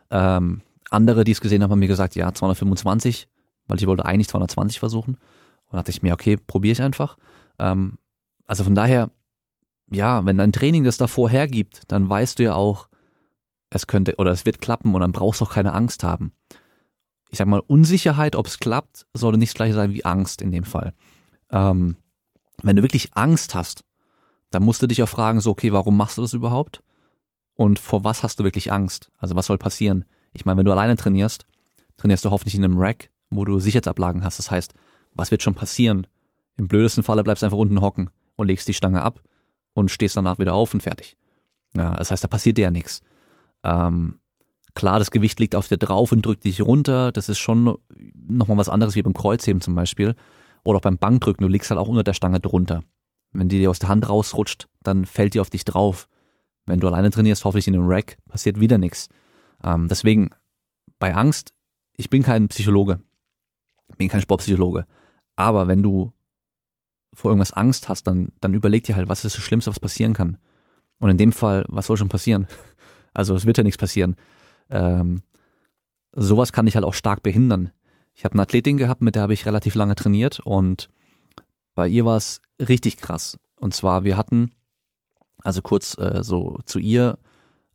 Ähm, 0.09 0.63
andere, 0.89 1.25
die 1.25 1.31
es 1.31 1.41
gesehen 1.41 1.61
haben, 1.61 1.69
haben 1.69 1.79
mir 1.79 1.87
gesagt, 1.87 2.15
ja, 2.15 2.33
225, 2.33 3.27
weil 3.67 3.77
ich 3.77 3.85
wollte 3.85 4.05
eigentlich 4.05 4.27
220 4.27 4.79
versuchen. 4.79 5.19
Und 5.67 5.77
dachte 5.77 5.91
ich 5.91 6.01
mir, 6.01 6.13
okay, 6.13 6.37
probiere 6.37 6.71
ich 6.71 6.81
einfach. 6.81 7.17
Ähm, 7.59 7.99
also 8.47 8.63
von 8.63 8.73
daher, 8.73 9.11
ja, 9.91 10.25
wenn 10.25 10.39
dein 10.39 10.51
Training 10.51 10.85
das 10.85 10.97
davor 10.97 11.29
hergibt, 11.29 11.83
dann 11.89 12.09
weißt 12.09 12.39
du 12.39 12.43
ja 12.45 12.55
auch, 12.55 12.89
es 13.69 13.85
könnte 13.85 14.15
oder 14.15 14.31
es 14.31 14.43
wird 14.43 14.59
klappen 14.59 14.95
und 14.95 15.01
dann 15.01 15.11
brauchst 15.11 15.41
du 15.41 15.45
auch 15.45 15.53
keine 15.53 15.73
Angst 15.73 16.03
haben. 16.03 16.31
Ich 17.35 17.39
sag 17.39 17.49
mal, 17.49 17.61
Unsicherheit, 17.67 18.37
ob 18.37 18.47
es 18.47 18.59
klappt, 18.59 19.07
sollte 19.13 19.37
nicht 19.37 19.55
gleich 19.55 19.73
sein 19.73 19.91
wie 19.91 20.05
Angst 20.05 20.41
in 20.41 20.53
dem 20.53 20.63
Fall. 20.63 20.93
Ähm, 21.51 21.97
wenn 22.63 22.77
du 22.77 22.81
wirklich 22.81 23.13
Angst 23.13 23.53
hast, 23.53 23.83
dann 24.51 24.63
musst 24.63 24.81
du 24.81 24.87
dich 24.87 25.03
auch 25.03 25.09
fragen, 25.09 25.41
so, 25.41 25.51
okay, 25.51 25.73
warum 25.73 25.97
machst 25.97 26.17
du 26.17 26.21
das 26.21 26.31
überhaupt? 26.31 26.81
Und 27.53 27.77
vor 27.77 28.05
was 28.05 28.23
hast 28.23 28.39
du 28.39 28.45
wirklich 28.45 28.71
Angst? 28.71 29.11
Also 29.17 29.35
was 29.35 29.47
soll 29.47 29.57
passieren? 29.57 30.05
Ich 30.31 30.45
meine, 30.45 30.59
wenn 30.59 30.65
du 30.65 30.71
alleine 30.71 30.95
trainierst, 30.95 31.45
trainierst 31.97 32.23
du 32.23 32.31
hoffentlich 32.31 32.55
in 32.55 32.63
einem 32.63 32.77
Rack, 32.77 33.09
wo 33.29 33.43
du 33.43 33.59
Sicherheitsablagen 33.59 34.23
hast. 34.23 34.39
Das 34.39 34.49
heißt, 34.49 34.73
was 35.13 35.29
wird 35.29 35.43
schon 35.43 35.55
passieren? 35.55 36.07
Im 36.55 36.69
blödesten 36.69 37.03
Falle 37.03 37.21
bleibst 37.25 37.41
du 37.41 37.47
einfach 37.47 37.57
unten 37.57 37.81
hocken 37.81 38.11
und 38.37 38.47
legst 38.47 38.65
die 38.69 38.73
Stange 38.73 39.01
ab 39.01 39.21
und 39.73 39.91
stehst 39.91 40.15
danach 40.15 40.39
wieder 40.39 40.53
auf 40.53 40.73
und 40.73 40.83
fertig. 40.83 41.17
Ja, 41.75 41.95
das 41.95 42.11
heißt, 42.11 42.23
da 42.23 42.29
passiert 42.29 42.57
dir 42.57 42.61
ja 42.61 42.71
nichts. 42.71 43.01
Ähm, 43.61 44.19
klar, 44.75 44.99
das 44.99 45.11
Gewicht 45.11 45.39
liegt 45.39 45.55
auf 45.55 45.67
dir 45.67 45.77
drauf 45.77 46.11
und 46.11 46.25
drückt 46.25 46.43
dich 46.43 46.61
runter. 46.61 47.11
Das 47.11 47.29
ist 47.29 47.39
schon 47.39 47.77
nochmal 48.13 48.57
was 48.57 48.69
anderes 48.69 48.95
wie 48.95 49.01
beim 49.01 49.13
Kreuzheben 49.13 49.61
zum 49.61 49.73
Beispiel. 49.75 50.15
Oder 50.63 50.77
auch 50.77 50.81
beim 50.81 50.97
Bankdrücken, 50.97 51.43
du 51.43 51.51
liegst 51.51 51.69
halt 51.69 51.79
auch 51.79 51.87
unter 51.87 52.03
der 52.03 52.13
Stange 52.13 52.39
drunter. 52.39 52.83
Wenn 53.31 53.49
die 53.49 53.59
dir 53.59 53.69
aus 53.69 53.79
der 53.79 53.89
Hand 53.89 54.07
rausrutscht, 54.07 54.67
dann 54.83 55.05
fällt 55.05 55.33
die 55.33 55.39
auf 55.39 55.49
dich 55.49 55.65
drauf. 55.65 56.07
Wenn 56.65 56.79
du 56.79 56.87
alleine 56.87 57.11
trainierst, 57.11 57.45
hoffentlich 57.45 57.67
in 57.67 57.75
einem 57.75 57.87
Rack, 57.87 58.17
passiert 58.27 58.59
wieder 58.59 58.77
nichts. 58.77 59.09
Ähm, 59.63 59.87
deswegen, 59.87 60.29
bei 60.99 61.13
Angst, 61.13 61.53
ich 61.95 62.09
bin 62.09 62.23
kein 62.23 62.47
Psychologe, 62.47 62.99
bin 63.97 64.09
kein 64.09 64.21
Sportpsychologe. 64.21 64.85
Aber 65.35 65.67
wenn 65.67 65.83
du 65.83 66.11
vor 67.13 67.31
irgendwas 67.31 67.53
Angst 67.53 67.87
hast, 67.87 68.03
dann, 68.07 68.29
dann 68.41 68.53
überleg 68.53 68.83
dir 68.83 68.95
halt, 68.95 69.07
was 69.07 69.23
ist 69.23 69.37
das 69.37 69.43
Schlimmste, 69.43 69.69
was 69.69 69.79
passieren 69.79 70.13
kann. 70.13 70.37
Und 70.99 71.09
in 71.09 71.17
dem 71.17 71.31
Fall, 71.31 71.65
was 71.67 71.87
soll 71.87 71.97
schon 71.97 72.09
passieren? 72.09 72.47
Also 73.17 73.33
es 73.33 73.45
wird 73.45 73.57
ja 73.57 73.63
nichts 73.63 73.77
passieren. 73.77 74.17
Ähm, 74.69 75.21
sowas 76.11 76.53
kann 76.53 76.65
dich 76.65 76.75
halt 76.75 76.85
auch 76.85 76.93
stark 76.93 77.23
behindern. 77.23 77.71
Ich 78.13 78.23
habe 78.23 78.33
eine 78.33 78.43
Athletin 78.43 78.77
gehabt, 78.77 79.01
mit 79.01 79.15
der 79.15 79.23
habe 79.23 79.33
ich 79.33 79.45
relativ 79.45 79.75
lange 79.75 79.95
trainiert 79.95 80.39
und 80.39 80.89
bei 81.75 81.87
ihr 81.87 82.05
war 82.05 82.17
es 82.17 82.41
richtig 82.59 82.97
krass. 82.97 83.37
Und 83.59 83.73
zwar, 83.73 84.03
wir 84.03 84.15
hatten, 84.15 84.51
also 85.43 85.61
kurz 85.61 85.97
äh, 85.97 86.23
so 86.23 86.59
zu 86.65 86.79
ihr, 86.79 87.17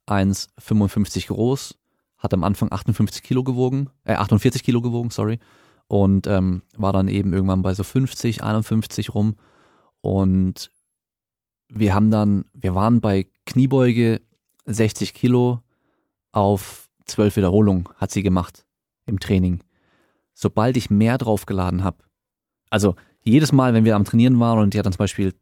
1,55 0.06 1.28
groß, 1.28 1.78
hat 2.18 2.34
am 2.34 2.44
Anfang 2.44 2.72
58 2.72 3.22
Kilo 3.22 3.44
gewogen, 3.44 3.90
äh 4.04 4.14
48 4.14 4.62
Kilo 4.62 4.80
gewogen, 4.80 5.10
sorry, 5.10 5.38
und 5.86 6.26
ähm, 6.26 6.62
war 6.76 6.92
dann 6.92 7.08
eben 7.08 7.32
irgendwann 7.32 7.62
bei 7.62 7.74
so 7.74 7.82
50, 7.82 8.42
51 8.42 9.14
rum. 9.14 9.36
Und 10.00 10.70
wir 11.68 11.94
haben 11.94 12.10
dann, 12.10 12.44
wir 12.52 12.74
waren 12.74 13.00
bei 13.00 13.26
Kniebeuge 13.44 14.20
60 14.66 15.14
Kilo 15.14 15.62
auf 16.32 16.88
12 17.06 17.36
Wiederholungen 17.36 17.88
hat 17.96 18.10
sie 18.10 18.22
gemacht 18.22 18.64
im 19.06 19.20
Training. 19.20 19.62
Sobald 20.34 20.76
ich 20.76 20.90
mehr 20.90 21.18
draufgeladen 21.18 21.84
habe, 21.84 21.98
also 22.70 22.94
jedes 23.22 23.52
Mal, 23.52 23.74
wenn 23.74 23.84
wir 23.84 23.96
am 23.96 24.04
Trainieren 24.04 24.40
waren 24.40 24.58
und 24.60 24.74
die 24.74 24.78
hat 24.78 24.86
dann 24.86 24.92
zum 24.92 24.98
Beispiel 24.98 25.34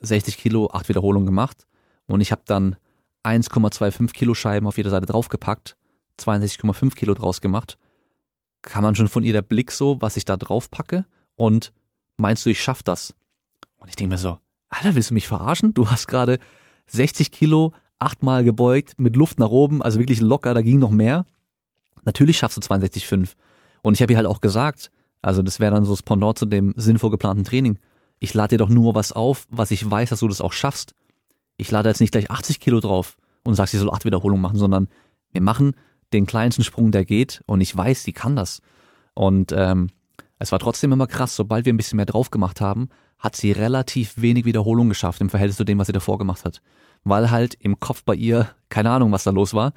60 0.00 0.36
Kilo, 0.36 0.70
8 0.70 0.88
Wiederholungen 0.88 1.26
gemacht 1.26 1.66
und 2.06 2.20
ich 2.20 2.30
habe 2.30 2.42
dann 2.44 2.76
1,25 3.24 4.12
Kilo 4.12 4.34
Scheiben 4.34 4.66
auf 4.66 4.76
jeder 4.76 4.90
Seite 4.90 5.06
draufgepackt, 5.06 5.76
62,5 6.20 6.94
Kilo 6.94 7.14
draus 7.14 7.40
gemacht, 7.40 7.78
kann 8.62 8.82
man 8.82 8.94
schon 8.94 9.08
von 9.08 9.24
ihr 9.24 9.32
der 9.32 9.42
Blick 9.42 9.72
so, 9.72 10.00
was 10.00 10.16
ich 10.16 10.24
da 10.24 10.36
drauf 10.36 10.70
packe 10.70 11.06
und 11.36 11.72
meinst 12.16 12.44
du, 12.46 12.50
ich 12.50 12.62
schaff 12.62 12.82
das? 12.82 13.14
Und 13.76 13.88
ich 13.88 13.96
denke 13.96 14.14
mir 14.14 14.18
so, 14.18 14.38
Alter, 14.68 14.94
willst 14.94 15.10
du 15.10 15.14
mich 15.14 15.28
verarschen? 15.28 15.74
Du 15.74 15.90
hast 15.90 16.06
gerade 16.06 16.38
60 16.86 17.30
Kilo, 17.30 17.72
achtmal 18.04 18.44
gebeugt, 18.44 18.94
mit 18.98 19.16
Luft 19.16 19.38
nach 19.38 19.50
oben, 19.50 19.82
also 19.82 19.98
wirklich 19.98 20.20
locker, 20.20 20.54
da 20.54 20.62
ging 20.62 20.78
noch 20.78 20.90
mehr. 20.90 21.26
Natürlich 22.04 22.38
schaffst 22.38 22.56
du 22.56 22.60
62,5. 22.60 23.32
Und 23.82 23.94
ich 23.94 24.02
habe 24.02 24.12
ihr 24.12 24.16
halt 24.16 24.26
auch 24.26 24.40
gesagt, 24.40 24.90
also 25.22 25.42
das 25.42 25.58
wäre 25.58 25.74
dann 25.74 25.84
so 25.84 25.92
das 25.92 26.02
Pendant 26.02 26.38
zu 26.38 26.46
dem 26.46 26.74
sinnvoll 26.76 27.10
geplanten 27.10 27.44
Training. 27.44 27.78
Ich 28.18 28.34
lade 28.34 28.56
dir 28.56 28.58
doch 28.58 28.68
nur 28.68 28.94
was 28.94 29.12
auf, 29.12 29.46
was 29.50 29.70
ich 29.70 29.90
weiß, 29.90 30.10
dass 30.10 30.20
du 30.20 30.28
das 30.28 30.40
auch 30.40 30.52
schaffst. 30.52 30.94
Ich 31.56 31.70
lade 31.70 31.88
jetzt 31.88 32.00
nicht 32.00 32.12
gleich 32.12 32.30
80 32.30 32.60
Kilo 32.60 32.80
drauf 32.80 33.16
und 33.44 33.54
sagst, 33.54 33.72
sie 33.72 33.78
soll 33.78 33.90
acht 33.90 34.04
Wiederholungen 34.04 34.42
machen, 34.42 34.58
sondern 34.58 34.88
wir 35.32 35.40
machen 35.40 35.74
den 36.12 36.26
kleinsten 36.26 36.64
Sprung, 36.64 36.92
der 36.92 37.04
geht 37.04 37.42
und 37.46 37.60
ich 37.60 37.76
weiß, 37.76 38.04
sie 38.04 38.12
kann 38.12 38.36
das. 38.36 38.60
Und 39.14 39.52
ähm, 39.56 39.88
es 40.38 40.52
war 40.52 40.58
trotzdem 40.58 40.92
immer 40.92 41.06
krass, 41.06 41.36
sobald 41.36 41.64
wir 41.64 41.72
ein 41.72 41.76
bisschen 41.76 41.96
mehr 41.96 42.06
drauf 42.06 42.30
gemacht 42.30 42.60
haben, 42.60 42.88
hat 43.24 43.36
sie 43.36 43.52
relativ 43.52 44.20
wenig 44.20 44.44
Wiederholung 44.44 44.90
geschafft 44.90 45.22
im 45.22 45.30
Verhältnis 45.30 45.56
zu 45.56 45.64
dem, 45.64 45.78
was 45.78 45.86
sie 45.86 45.94
davor 45.94 46.18
gemacht 46.18 46.44
hat. 46.44 46.60
Weil 47.04 47.30
halt 47.30 47.54
im 47.54 47.80
Kopf 47.80 48.04
bei 48.04 48.14
ihr, 48.14 48.50
keine 48.68 48.90
Ahnung, 48.90 49.12
was 49.12 49.24
da 49.24 49.30
los 49.30 49.54
war, 49.54 49.72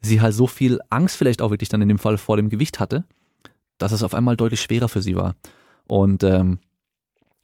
sie 0.00 0.20
halt 0.20 0.32
so 0.32 0.46
viel 0.46 0.78
Angst 0.90 1.16
vielleicht 1.16 1.42
auch 1.42 1.50
wirklich 1.50 1.68
dann 1.68 1.82
in 1.82 1.88
dem 1.88 1.98
Fall 1.98 2.18
vor 2.18 2.36
dem 2.36 2.50
Gewicht 2.50 2.78
hatte, 2.78 3.04
dass 3.78 3.90
es 3.90 4.04
auf 4.04 4.14
einmal 4.14 4.36
deutlich 4.36 4.60
schwerer 4.60 4.88
für 4.88 5.02
sie 5.02 5.16
war. 5.16 5.34
Und 5.88 6.22
ähm, 6.22 6.60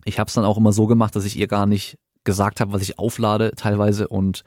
ich 0.04 0.20
habe 0.20 0.28
es 0.28 0.34
dann 0.34 0.44
auch 0.44 0.56
immer 0.56 0.72
so 0.72 0.86
gemacht, 0.86 1.16
dass 1.16 1.24
ich 1.24 1.36
ihr 1.36 1.48
gar 1.48 1.66
nicht 1.66 1.98
gesagt 2.22 2.60
habe, 2.60 2.72
was 2.72 2.82
ich 2.82 3.00
auflade 3.00 3.50
teilweise 3.56 4.06
und 4.06 4.44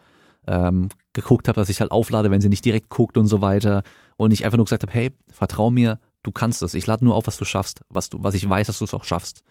ähm, 0.47 0.88
geguckt 1.12 1.49
habe, 1.49 1.60
dass 1.60 1.68
ich 1.68 1.82
halt 1.82 1.91
auflade, 1.91 2.32
wenn 2.32 2.39
sie 2.39 2.49
nicht 2.49 2.64
direkt 2.64 2.88
guckt 2.88 3.18
und 3.18 3.28
so 3.28 3.41
weiter. 3.41 3.84
Und 4.16 4.32
ich 4.32 4.45
einfach 4.45 4.58
nur 4.58 4.66
gesagt 4.66 4.84
habe, 4.84 4.93
hey, 4.93 5.12
vertrau 5.28 5.70
mir, 5.70 5.99
du 6.24 6.32
kannst 6.32 6.64
es. 6.64 6.76
Ich 6.76 6.88
lade 6.88 7.04
nur 7.04 7.16
auf, 7.16 7.28
was 7.28 7.36
du 7.36 7.43
schaffst, 7.43 7.82
was 7.89 8.10
du, 8.10 8.24
was 8.24 8.36
ich 8.36 8.47
weiß, 8.47 8.68
dass 8.68 8.80
du 8.80 8.86
es 8.86 8.93
auch 8.93 9.04
schaffst. 9.04 9.43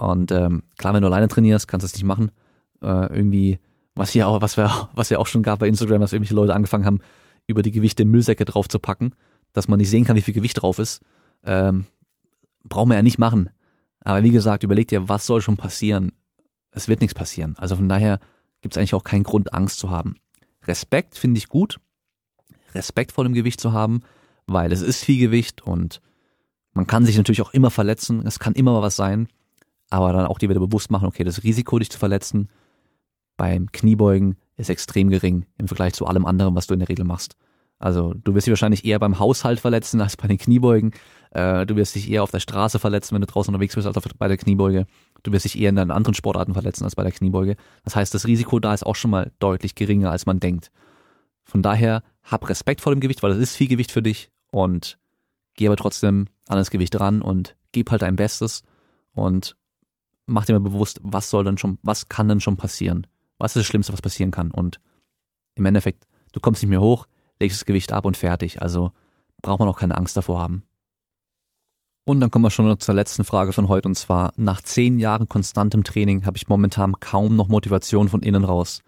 Und 0.00 0.32
ähm, 0.32 0.62
klar, 0.78 0.94
wenn 0.94 1.02
du 1.02 1.08
alleine 1.08 1.28
trainierst, 1.28 1.68
kannst 1.68 1.84
du 1.84 1.86
es 1.86 1.94
nicht 1.94 2.04
machen. 2.04 2.30
Äh, 2.82 3.14
irgendwie, 3.14 3.58
was 3.94 4.10
hier 4.10 4.26
auch, 4.26 4.40
was 4.40 4.56
wir, 4.56 4.88
was 4.94 5.10
ja 5.10 5.18
auch 5.18 5.26
schon 5.26 5.42
gab 5.42 5.58
bei 5.58 5.68
Instagram, 5.68 6.00
dass 6.00 6.12
irgendwelche 6.12 6.34
Leute 6.34 6.54
angefangen 6.54 6.86
haben, 6.86 7.00
über 7.46 7.62
die 7.62 7.70
Gewichte 7.70 8.04
Müllsäcke 8.06 8.46
drauf 8.46 8.68
zu 8.68 8.78
packen, 8.78 9.12
dass 9.52 9.68
man 9.68 9.78
nicht 9.78 9.90
sehen 9.90 10.04
kann, 10.04 10.16
wie 10.16 10.22
viel 10.22 10.34
Gewicht 10.34 10.62
drauf 10.62 10.78
ist. 10.78 11.02
Ähm, 11.44 11.84
brauchen 12.64 12.88
wir 12.88 12.96
ja 12.96 13.02
nicht 13.02 13.18
machen. 13.18 13.50
Aber 14.00 14.22
wie 14.22 14.30
gesagt, 14.30 14.62
überleg 14.62 14.88
dir, 14.88 15.08
was 15.08 15.26
soll 15.26 15.42
schon 15.42 15.58
passieren? 15.58 16.12
Es 16.70 16.88
wird 16.88 17.02
nichts 17.02 17.14
passieren. 17.14 17.54
Also 17.58 17.76
von 17.76 17.88
daher 17.88 18.20
gibt 18.62 18.74
es 18.74 18.78
eigentlich 18.78 18.94
auch 18.94 19.04
keinen 19.04 19.24
Grund, 19.24 19.52
Angst 19.52 19.78
zu 19.78 19.90
haben. 19.90 20.16
Respekt 20.66 21.18
finde 21.18 21.38
ich 21.38 21.48
gut, 21.48 21.78
Respekt 22.74 23.12
vor 23.12 23.24
dem 23.24 23.34
Gewicht 23.34 23.60
zu 23.60 23.72
haben, 23.72 24.00
weil 24.46 24.72
es 24.72 24.80
ist 24.80 25.04
viel 25.04 25.18
Gewicht 25.18 25.60
und 25.62 26.00
man 26.72 26.86
kann 26.86 27.04
sich 27.04 27.16
natürlich 27.16 27.42
auch 27.42 27.52
immer 27.52 27.70
verletzen, 27.70 28.26
es 28.26 28.38
kann 28.38 28.54
immer 28.54 28.72
mal 28.72 28.82
was 28.82 28.96
sein, 28.96 29.28
aber 29.90 30.12
dann 30.12 30.26
auch 30.26 30.38
dir 30.38 30.48
wieder 30.48 30.60
bewusst 30.60 30.90
machen, 30.90 31.08
okay, 31.08 31.24
das 31.24 31.42
Risiko, 31.42 31.78
dich 31.78 31.90
zu 31.90 31.98
verletzen 31.98 32.48
beim 33.40 33.72
Kniebeugen 33.72 34.36
ist 34.58 34.68
extrem 34.68 35.08
gering 35.08 35.46
im 35.56 35.66
Vergleich 35.66 35.94
zu 35.94 36.04
allem 36.04 36.26
anderen, 36.26 36.54
was 36.54 36.66
du 36.66 36.74
in 36.74 36.80
der 36.80 36.90
Regel 36.90 37.06
machst. 37.06 37.36
Also 37.78 38.12
du 38.12 38.34
wirst 38.34 38.46
dich 38.46 38.52
wahrscheinlich 38.52 38.84
eher 38.84 38.98
beim 38.98 39.18
Haushalt 39.18 39.58
verletzen 39.60 40.02
als 40.02 40.18
bei 40.18 40.28
den 40.28 40.36
Kniebeugen. 40.36 40.92
Äh, 41.30 41.64
du 41.64 41.74
wirst 41.74 41.94
dich 41.94 42.10
eher 42.10 42.22
auf 42.22 42.30
der 42.30 42.40
Straße 42.40 42.78
verletzen, 42.78 43.14
wenn 43.14 43.22
du 43.22 43.26
draußen 43.26 43.54
unterwegs 43.54 43.74
bist, 43.74 43.86
als 43.86 43.96
bei 44.18 44.28
der 44.28 44.36
Kniebeuge. 44.36 44.84
Du 45.22 45.32
wirst 45.32 45.46
dich 45.46 45.58
eher 45.58 45.70
in 45.70 45.76
deinen 45.76 45.90
anderen 45.90 46.14
Sportarten 46.14 46.52
verletzen 46.52 46.84
als 46.84 46.94
bei 46.94 47.02
der 47.02 47.12
Kniebeuge. 47.12 47.56
Das 47.82 47.96
heißt, 47.96 48.12
das 48.12 48.26
Risiko 48.26 48.58
da 48.58 48.74
ist 48.74 48.84
auch 48.84 48.94
schon 48.94 49.10
mal 49.10 49.32
deutlich 49.38 49.74
geringer, 49.74 50.10
als 50.10 50.26
man 50.26 50.38
denkt. 50.38 50.70
Von 51.42 51.62
daher 51.62 52.02
hab 52.22 52.46
Respekt 52.46 52.82
vor 52.82 52.94
dem 52.94 53.00
Gewicht, 53.00 53.22
weil 53.22 53.30
das 53.30 53.38
ist 53.40 53.56
viel 53.56 53.68
Gewicht 53.68 53.90
für 53.90 54.02
dich 54.02 54.30
und 54.50 54.98
geh 55.54 55.66
aber 55.66 55.76
trotzdem 55.76 56.26
an 56.46 56.58
das 56.58 56.68
Gewicht 56.68 57.00
ran 57.00 57.22
und 57.22 57.56
gib 57.72 57.90
halt 57.90 58.02
dein 58.02 58.16
Bestes 58.16 58.64
und 59.14 59.56
mach 60.30 60.46
dir 60.46 60.54
mal 60.54 60.60
bewusst, 60.60 61.00
was 61.02 61.30
soll 61.30 61.44
denn 61.44 61.58
schon, 61.58 61.78
was 61.82 62.08
kann 62.08 62.28
denn 62.28 62.40
schon 62.40 62.56
passieren? 62.56 63.06
Was 63.38 63.52
ist 63.52 63.62
das 63.62 63.66
Schlimmste, 63.66 63.92
was 63.92 64.02
passieren 64.02 64.30
kann? 64.30 64.50
Und 64.50 64.80
im 65.54 65.66
Endeffekt, 65.66 66.06
du 66.32 66.40
kommst 66.40 66.62
nicht 66.62 66.70
mehr 66.70 66.80
hoch, 66.80 67.06
legst 67.40 67.58
das 67.58 67.66
Gewicht 67.66 67.92
ab 67.92 68.04
und 68.04 68.16
fertig. 68.16 68.62
Also 68.62 68.92
braucht 69.42 69.60
man 69.60 69.68
auch 69.68 69.78
keine 69.78 69.96
Angst 69.96 70.16
davor 70.16 70.40
haben. 70.40 70.62
Und 72.04 72.20
dann 72.20 72.30
kommen 72.30 72.44
wir 72.44 72.50
schon 72.50 72.78
zur 72.80 72.94
letzten 72.94 73.24
Frage 73.24 73.52
von 73.52 73.68
heute 73.68 73.88
und 73.88 73.94
zwar, 73.94 74.32
nach 74.36 74.62
zehn 74.62 74.98
Jahren 74.98 75.28
konstantem 75.28 75.84
Training 75.84 76.24
habe 76.26 76.36
ich 76.36 76.48
momentan 76.48 76.98
kaum 76.98 77.36
noch 77.36 77.48
Motivation 77.48 78.08
von 78.08 78.22
innen 78.22 78.44
raus. 78.44 78.82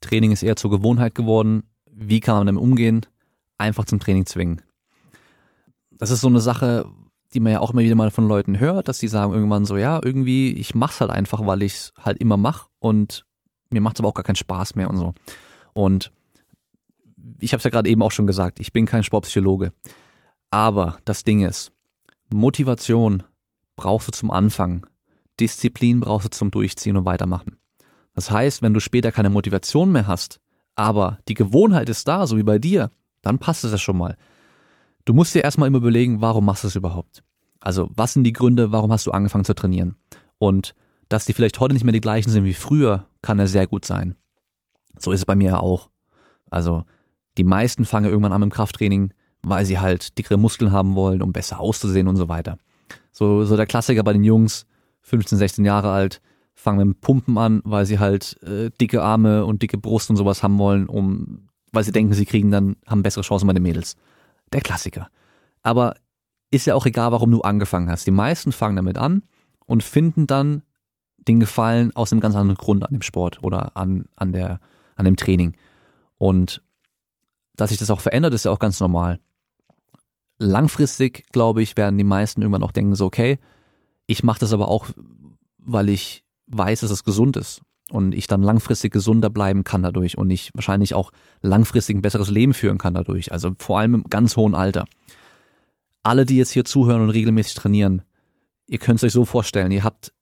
Training 0.00 0.32
ist 0.32 0.42
eher 0.42 0.56
zur 0.56 0.70
Gewohnheit 0.70 1.14
geworden. 1.14 1.64
Wie 1.90 2.20
kann 2.20 2.36
man 2.36 2.46
damit 2.46 2.62
umgehen? 2.62 3.06
Einfach 3.58 3.84
zum 3.84 4.00
Training 4.00 4.26
zwingen. 4.26 4.62
Das 5.90 6.10
ist 6.10 6.20
so 6.20 6.28
eine 6.28 6.40
Sache, 6.40 6.90
die 7.36 7.40
man 7.40 7.52
ja 7.52 7.60
auch 7.60 7.70
immer 7.70 7.82
wieder 7.82 7.94
mal 7.94 8.10
von 8.10 8.26
Leuten 8.26 8.58
hört, 8.58 8.88
dass 8.88 8.98
die 8.98 9.08
sagen 9.08 9.34
irgendwann 9.34 9.66
so, 9.66 9.76
ja, 9.76 10.00
irgendwie, 10.02 10.52
ich 10.52 10.74
mach's 10.74 11.02
halt 11.02 11.10
einfach, 11.10 11.46
weil 11.46 11.62
ich's 11.62 11.92
halt 12.00 12.18
immer 12.18 12.38
mach 12.38 12.68
und 12.78 13.26
mir 13.68 13.82
macht's 13.82 14.00
aber 14.00 14.08
auch 14.08 14.14
gar 14.14 14.24
keinen 14.24 14.36
Spaß 14.36 14.74
mehr 14.74 14.88
und 14.88 14.96
so. 14.96 15.12
Und 15.74 16.12
ich 17.38 17.52
habe 17.52 17.58
es 17.58 17.64
ja 17.64 17.70
gerade 17.70 17.90
eben 17.90 18.00
auch 18.00 18.10
schon 18.10 18.26
gesagt, 18.26 18.58
ich 18.58 18.72
bin 18.72 18.86
kein 18.86 19.02
Sportpsychologe. 19.02 19.74
Aber 20.50 20.96
das 21.04 21.24
Ding 21.24 21.44
ist, 21.44 21.72
Motivation 22.32 23.22
brauchst 23.76 24.08
du 24.08 24.12
zum 24.12 24.30
Anfang. 24.30 24.86
Disziplin 25.38 26.00
brauchst 26.00 26.24
du 26.24 26.30
zum 26.30 26.50
Durchziehen 26.50 26.96
und 26.96 27.04
weitermachen. 27.04 27.58
Das 28.14 28.30
heißt, 28.30 28.62
wenn 28.62 28.72
du 28.72 28.80
später 28.80 29.12
keine 29.12 29.28
Motivation 29.28 29.92
mehr 29.92 30.06
hast, 30.06 30.40
aber 30.74 31.18
die 31.28 31.34
Gewohnheit 31.34 31.90
ist 31.90 32.08
da, 32.08 32.26
so 32.26 32.38
wie 32.38 32.42
bei 32.42 32.58
dir, 32.58 32.90
dann 33.20 33.38
passt 33.38 33.62
es 33.64 33.72
ja 33.72 33.78
schon 33.78 33.98
mal. 33.98 34.16
Du 35.04 35.12
musst 35.12 35.34
dir 35.34 35.44
erstmal 35.44 35.68
immer 35.68 35.78
überlegen, 35.78 36.22
warum 36.22 36.46
machst 36.46 36.64
du 36.64 36.68
es 36.68 36.76
überhaupt? 36.76 37.22
Also, 37.66 37.90
was 37.96 38.12
sind 38.12 38.22
die 38.22 38.32
Gründe, 38.32 38.70
warum 38.70 38.92
hast 38.92 39.08
du 39.08 39.10
angefangen 39.10 39.44
zu 39.44 39.52
trainieren? 39.52 39.96
Und 40.38 40.76
dass 41.08 41.24
die 41.24 41.32
vielleicht 41.32 41.58
heute 41.58 41.74
nicht 41.74 41.82
mehr 41.82 41.92
die 41.92 42.00
gleichen 42.00 42.30
sind 42.30 42.44
wie 42.44 42.54
früher, 42.54 43.06
kann 43.22 43.40
ja 43.40 43.48
sehr 43.48 43.66
gut 43.66 43.84
sein. 43.84 44.14
So 45.00 45.10
ist 45.10 45.18
es 45.18 45.26
bei 45.26 45.34
mir 45.34 45.48
ja 45.48 45.58
auch. 45.58 45.90
Also, 46.48 46.84
die 47.36 47.42
meisten 47.42 47.84
fangen 47.84 48.08
irgendwann 48.08 48.32
an 48.32 48.40
mit 48.40 48.52
dem 48.52 48.54
Krafttraining, 48.54 49.12
weil 49.42 49.66
sie 49.66 49.80
halt 49.80 50.16
dickere 50.16 50.38
Muskeln 50.38 50.70
haben 50.70 50.94
wollen, 50.94 51.20
um 51.20 51.32
besser 51.32 51.58
auszusehen 51.58 52.06
und 52.06 52.14
so 52.14 52.28
weiter. 52.28 52.56
So, 53.10 53.44
so 53.44 53.56
der 53.56 53.66
Klassiker 53.66 54.04
bei 54.04 54.12
den 54.12 54.22
Jungs, 54.22 54.64
15, 55.00 55.36
16 55.36 55.64
Jahre 55.64 55.90
alt, 55.90 56.22
fangen 56.54 56.78
mit 56.78 56.86
dem 56.86 57.00
Pumpen 57.00 57.36
an, 57.36 57.62
weil 57.64 57.84
sie 57.84 57.98
halt 57.98 58.40
äh, 58.44 58.70
dicke 58.80 59.02
Arme 59.02 59.44
und 59.44 59.62
dicke 59.62 59.76
Brust 59.76 60.08
und 60.08 60.14
sowas 60.14 60.44
haben 60.44 60.58
wollen, 60.58 60.86
um, 60.86 61.48
weil 61.72 61.82
sie 61.82 61.90
denken, 61.90 62.14
sie 62.14 62.26
kriegen 62.26 62.52
dann, 62.52 62.76
haben 62.86 63.02
bessere 63.02 63.24
Chancen 63.24 63.48
bei 63.48 63.54
den 63.54 63.64
Mädels. 63.64 63.96
Der 64.52 64.60
Klassiker. 64.60 65.08
Aber 65.64 65.96
ist 66.56 66.66
ja 66.66 66.74
auch 66.74 66.86
egal, 66.86 67.12
warum 67.12 67.30
du 67.30 67.42
angefangen 67.42 67.90
hast. 67.90 68.06
Die 68.06 68.12
meisten 68.12 68.52
fangen 68.52 68.76
damit 68.76 68.98
an 68.98 69.22
und 69.66 69.82
finden 69.82 70.26
dann 70.26 70.62
den 71.18 71.40
Gefallen 71.40 71.94
aus 71.94 72.12
einem 72.12 72.20
ganz 72.20 72.34
anderen 72.34 72.56
Grund 72.56 72.84
an 72.84 72.92
dem 72.92 73.02
Sport 73.02 73.42
oder 73.42 73.76
an, 73.76 74.06
an 74.16 74.32
der, 74.32 74.60
an 74.94 75.04
dem 75.04 75.16
Training. 75.16 75.56
Und 76.18 76.62
dass 77.56 77.70
sich 77.70 77.78
das 77.78 77.90
auch 77.90 78.00
verändert, 78.00 78.34
ist 78.34 78.44
ja 78.44 78.50
auch 78.50 78.58
ganz 78.58 78.80
normal. 78.80 79.18
Langfristig, 80.38 81.24
glaube 81.32 81.62
ich, 81.62 81.76
werden 81.76 81.98
die 81.98 82.04
meisten 82.04 82.42
irgendwann 82.42 82.62
auch 82.62 82.72
denken, 82.72 82.94
so, 82.94 83.06
okay, 83.06 83.38
ich 84.06 84.22
mache 84.22 84.40
das 84.40 84.52
aber 84.52 84.68
auch, 84.68 84.86
weil 85.58 85.88
ich 85.88 86.24
weiß, 86.46 86.80
dass 86.80 86.90
es 86.90 87.04
gesund 87.04 87.36
ist 87.36 87.62
und 87.90 88.14
ich 88.14 88.26
dann 88.26 88.42
langfristig 88.42 88.92
gesunder 88.92 89.30
bleiben 89.30 89.64
kann 89.64 89.82
dadurch 89.82 90.18
und 90.18 90.30
ich 90.30 90.52
wahrscheinlich 90.54 90.94
auch 90.94 91.12
langfristig 91.40 91.96
ein 91.96 92.02
besseres 92.02 92.30
Leben 92.30 92.54
führen 92.54 92.78
kann 92.78 92.94
dadurch, 92.94 93.32
also 93.32 93.52
vor 93.58 93.78
allem 93.78 93.94
im 93.94 94.04
ganz 94.04 94.36
hohen 94.36 94.54
Alter. 94.54 94.84
Alle, 96.06 96.24
die 96.24 96.36
jetzt 96.36 96.52
hier 96.52 96.64
zuhören 96.64 97.02
und 97.02 97.10
regelmäßig 97.10 97.54
trainieren, 97.54 98.02
ihr 98.68 98.78
könnt 98.78 99.00
es 99.00 99.02
euch 99.02 99.12
so 99.12 99.24
vorstellen, 99.24 99.72
ihr 99.72 99.82
habt 99.82 100.12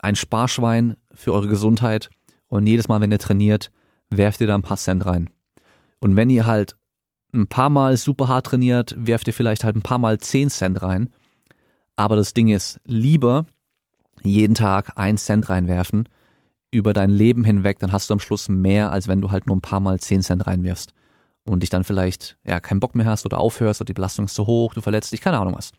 ein 0.00 0.16
Sparschwein 0.16 0.96
für 1.14 1.32
eure 1.32 1.46
Gesundheit 1.46 2.10
und 2.48 2.66
jedes 2.66 2.88
Mal, 2.88 3.00
wenn 3.00 3.12
ihr 3.12 3.20
trainiert, 3.20 3.70
werft 4.10 4.40
ihr 4.40 4.48
da 4.48 4.56
ein 4.56 4.62
paar 4.62 4.78
Cent 4.78 5.06
rein. 5.06 5.30
Und 6.00 6.16
wenn 6.16 6.28
ihr 6.28 6.44
halt 6.44 6.76
ein 7.32 7.46
paar 7.46 7.70
Mal 7.70 7.96
super 7.96 8.26
hart 8.26 8.46
trainiert, 8.46 8.96
werft 8.98 9.28
ihr 9.28 9.32
vielleicht 9.32 9.62
halt 9.62 9.76
ein 9.76 9.82
paar 9.82 9.98
Mal 9.98 10.18
10 10.18 10.50
Cent 10.50 10.82
rein. 10.82 11.10
Aber 11.94 12.16
das 12.16 12.34
Ding 12.34 12.48
ist, 12.48 12.80
lieber 12.84 13.46
jeden 14.24 14.56
Tag 14.56 14.98
1 14.98 15.24
Cent 15.24 15.48
reinwerfen 15.48 16.08
über 16.72 16.92
dein 16.92 17.10
Leben 17.10 17.44
hinweg, 17.44 17.78
dann 17.78 17.92
hast 17.92 18.10
du 18.10 18.14
am 18.14 18.20
Schluss 18.20 18.48
mehr, 18.48 18.90
als 18.90 19.06
wenn 19.06 19.20
du 19.20 19.30
halt 19.30 19.46
nur 19.46 19.54
ein 19.54 19.60
paar 19.60 19.78
Mal 19.78 20.00
10 20.00 20.22
Cent 20.22 20.48
reinwirfst 20.48 20.94
und 21.48 21.62
dich 21.62 21.70
dann 21.70 21.84
vielleicht 21.84 22.36
ja 22.44 22.60
keinen 22.60 22.80
Bock 22.80 22.94
mehr 22.94 23.06
hast 23.06 23.24
oder 23.26 23.38
aufhörst 23.38 23.80
oder 23.80 23.86
die 23.86 23.94
Belastung 23.94 24.26
ist 24.26 24.34
zu 24.34 24.46
hoch, 24.46 24.74
du 24.74 24.80
verletzt 24.80 25.12
dich, 25.12 25.20
keine 25.20 25.38
Ahnung 25.38 25.54
was. 25.56 25.72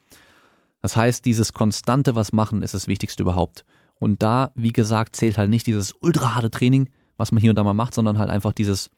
Das 0.81 0.95
heißt, 0.95 1.25
dieses 1.25 1.53
konstante 1.53 2.15
was 2.15 2.31
machen 2.31 2.61
ist 2.63 2.73
das 2.73 2.87
Wichtigste 2.87 3.23
überhaupt. 3.23 3.65
Und 3.95 4.23
da, 4.23 4.51
wie 4.55 4.71
gesagt, 4.71 5.15
zählt 5.15 5.37
halt 5.37 5.49
nicht 5.49 5.67
dieses 5.67 5.93
ultra 5.99 6.35
harte 6.35 6.49
Training, 6.49 6.89
was 7.17 7.31
man 7.31 7.41
hier 7.41 7.51
und 7.51 7.57
da 7.57 7.63
mal 7.63 7.73
macht, 7.73 7.93
sondern 7.93 8.17
halt 8.17 8.29
einfach 8.29 8.53
dieses 8.53 8.89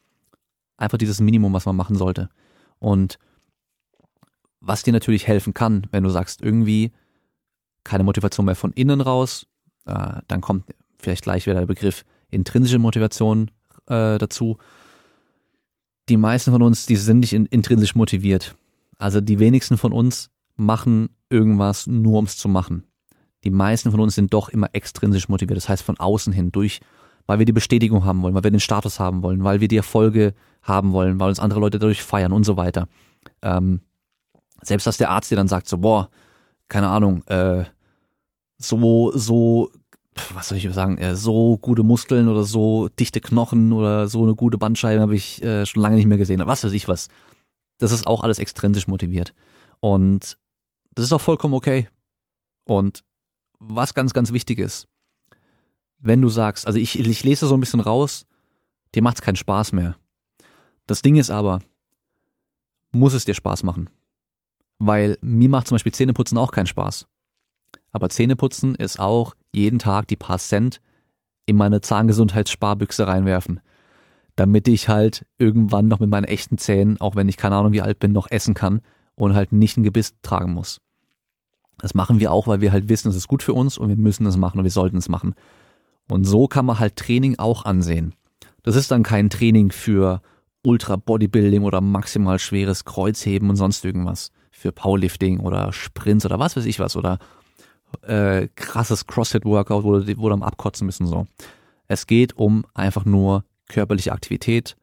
einfach 0.78 0.98
dieses 0.98 1.22
Minimum, 1.22 1.54
was 1.54 1.66
man 1.66 1.76
machen 1.76 1.96
sollte. 1.96 2.30
Und 2.80 3.20
was 4.60 4.84
dir 4.84 4.94
natürlich 4.94 5.28
helfen 5.28 5.54
kann, 5.54 5.88
wenn 5.92 6.04
du 6.04 6.10
sagst, 6.10 6.42
irgendwie 6.42 6.92
keine 7.84 8.04
Motivation 8.04 8.46
mehr 8.46 8.56
von 8.56 8.74
innen 8.74 9.02
raus, 9.02 9.48
äh, 9.86 10.22
dann 10.28 10.42
kommt 10.42 10.66
vielleicht 11.00 11.24
gleich 11.24 11.46
wieder 11.46 11.60
der 11.60 11.66
Begriff 11.66 12.04
intrinsische 12.30 12.80
Motivation 12.80 13.52
äh, 13.88 14.18
dazu. 14.18 14.58
Die 16.10 16.18
meisten 16.18 16.52
von 16.52 16.62
uns, 16.62 16.86
die 16.86 16.96
sind 16.96 17.20
nicht 17.20 17.34
in, 17.34 17.46
intrinsisch 17.46 17.96
motiviert. 17.96 18.56
Also 18.98 19.22
die 19.22 19.40
wenigsten 19.40 19.78
von 19.78 19.94
uns 19.94 20.30
machen 20.56 21.10
irgendwas 21.30 21.88
nur 21.88 22.16
ums 22.16 22.38
zu 22.38 22.50
machen. 22.50 22.84
die 23.44 23.50
meisten 23.50 23.90
von 23.92 24.00
uns 24.00 24.16
sind 24.16 24.34
doch 24.34 24.50
immer 24.50 24.70
extrinsisch 24.74 25.28
motiviert, 25.28 25.58
das 25.58 25.70
heißt 25.70 25.84
von 25.84 26.00
außen 26.00 26.32
hin 26.32 26.52
durch, 26.52 26.80
weil 27.26 27.40
wir 27.40 27.46
die 27.46 27.54
Bestätigung 27.54 28.06
haben 28.06 28.22
wollen, 28.22 28.36
weil 28.36 28.44
wir 28.44 28.52
den 28.52 28.60
Status 28.60 29.00
haben 29.00 29.24
wollen, 29.24 29.44
weil 29.44 29.62
wir 29.62 29.68
die 29.68 29.78
Erfolge 29.78 30.34
haben 30.62 30.92
wollen, 30.92 31.20
weil 31.20 31.30
uns 31.30 31.40
andere 31.40 31.60
Leute 31.60 31.80
dadurch 31.80 32.04
feiern 32.04 32.34
und 32.34 32.44
so 32.44 32.58
weiter. 32.58 32.88
Ähm, 33.42 33.82
selbst 34.62 34.86
dass 34.86 34.98
der 34.98 35.10
Arzt 35.10 35.32
dir 35.32 35.36
dann 35.36 35.48
sagt, 35.48 35.68
so, 35.68 35.80
boah, 35.80 36.10
keine 36.68 36.90
Ahnung, 36.90 37.24
äh, 37.28 37.66
so, 38.58 39.12
so, 39.16 39.72
was 40.34 40.50
soll 40.50 40.58
ich 40.58 40.70
sagen, 40.74 40.98
äh, 40.98 41.16
so 41.16 41.58
gute 41.58 41.84
Muskeln 41.84 42.28
oder 42.28 42.44
so 42.44 42.90
dichte 42.90 43.22
Knochen 43.22 43.72
oder 43.72 44.08
so 44.08 44.24
eine 44.24 44.36
gute 44.36 44.58
Bandscheibe 44.58 45.02
habe 45.02 45.16
ich 45.16 45.42
äh, 45.44 45.66
schon 45.66 45.82
lange 45.82 45.96
nicht 45.96 46.08
mehr 46.08 46.18
gesehen. 46.18 46.42
Was 46.46 46.64
weiß 46.64 46.74
ich 46.74 46.88
was. 46.88 47.08
Das 47.78 47.92
ist 47.92 48.06
auch 48.06 48.24
alles 48.24 48.40
extrinsisch 48.40 48.88
motiviert. 48.88 49.34
Und 49.80 50.38
das 50.94 51.06
ist 51.06 51.14
auch 51.14 51.22
vollkommen 51.22 51.54
okay. 51.54 51.88
Und 52.66 53.04
was 53.60 53.94
ganz, 53.94 54.14
ganz 54.14 54.32
wichtig 54.34 54.60
ist, 54.60 54.88
wenn 56.00 56.22
du 56.22 56.30
sagst, 56.30 56.68
also 56.68 56.80
ich, 56.80 57.00
ich 57.00 57.24
lese 57.24 57.48
so 57.48 57.54
ein 57.54 57.60
bisschen 57.60 57.80
raus, 57.80 58.26
dir 58.94 59.02
macht 59.02 59.18
es 59.18 59.22
keinen 59.22 59.36
Spaß 59.36 59.72
mehr. 59.72 59.96
Das 60.88 61.02
Ding 61.02 61.16
ist 61.16 61.30
aber, 61.30 61.62
muss 62.92 63.14
es 63.14 63.26
dir 63.26 63.34
Spaß 63.34 63.64
machen. 63.64 63.90
Weil 64.80 65.18
mir 65.22 65.48
macht 65.48 65.68
zum 65.68 65.76
Beispiel 65.76 65.94
Zähneputzen 65.94 66.38
auch 66.38 66.52
keinen 66.52 66.68
Spaß. 66.68 67.08
Aber 67.92 68.10
Zähneputzen 68.10 68.76
ist 68.76 69.00
auch 69.00 69.36
jeden 69.52 69.80
Tag 69.80 70.08
die 70.08 70.16
paar 70.16 70.40
Cent 70.40 70.82
in 71.46 71.58
meine 71.58 71.82
Zahngesundheitssparbüchse 71.82 73.08
reinwerfen. 73.08 73.60
Damit 74.36 74.68
ich 74.68 74.88
halt 74.88 75.26
irgendwann 75.38 75.88
noch 75.88 76.00
mit 76.00 76.10
meinen 76.10 76.24
echten 76.24 76.58
Zähnen, 76.58 77.00
auch 77.02 77.16
wenn 77.16 77.28
ich 77.28 77.38
keine 77.38 77.56
Ahnung 77.56 77.74
wie 77.74 77.82
alt 77.82 78.00
bin, 78.00 78.14
noch 78.14 78.32
essen 78.32 78.54
kann 78.54 78.82
und 79.16 79.36
halt 79.36 79.52
nicht 79.52 79.78
ein 79.78 79.84
Gebiss 79.84 80.16
tragen 80.22 80.54
muss. 80.54 80.80
Das 81.80 81.94
machen 81.94 82.20
wir 82.20 82.32
auch, 82.32 82.48
weil 82.48 82.62
wir 82.62 82.72
halt 82.72 82.90
wissen, 82.90 83.10
es 83.10 83.16
ist 83.16 83.28
gut 83.28 83.44
für 83.44 83.54
uns 83.54 83.78
und 83.78 83.90
wir 83.90 83.98
müssen 83.98 84.26
es 84.26 84.38
machen 84.38 84.60
und 84.60 84.64
wir 84.64 84.72
sollten 84.72 84.98
es 84.98 85.10
machen. 85.10 85.36
Und 86.08 86.26
so 86.26 86.48
kann 86.48 86.66
man 86.66 86.80
halt 86.80 86.96
Training 86.96 87.40
auch 87.40 87.66
ansehen. 87.66 88.14
Das 88.64 88.76
ist 88.76 88.92
dann 88.92 89.04
kein 89.04 89.30
Training 89.30 89.72
für 89.72 90.22
Ultra 90.64 90.96
Bodybuilding 90.96 91.64
oder 91.64 91.82
maximal 91.82 92.38
schweres 92.38 92.86
Kreuzheben 92.86 93.50
und 93.50 93.56
sonst 93.56 93.84
irgendwas. 93.84 94.32
Für 94.52 94.72
Powerlifting 94.72 95.40
oder 95.40 95.74
Sprints 95.74 96.26
oder 96.26 96.38
was 96.38 96.56
weiß 96.56 96.66
ich 96.66 96.80
was 96.80 96.96
oder 96.96 97.18
äh, 98.04 98.48
krasses 98.56 99.08
CrossFit-Workout, 99.08 99.84
wo, 99.84 99.94
wo 99.94 100.28
du 100.30 100.34
am 100.34 100.44
Abkotzen 100.44 100.86
müssen 100.86 101.08
so. 101.08 101.28
Es 101.88 102.08
geht 102.08 102.38
um 102.38 102.66
einfach 102.74 103.06
nur 103.06 103.44
körperliche 103.68 104.12
Aktivität 104.12 104.78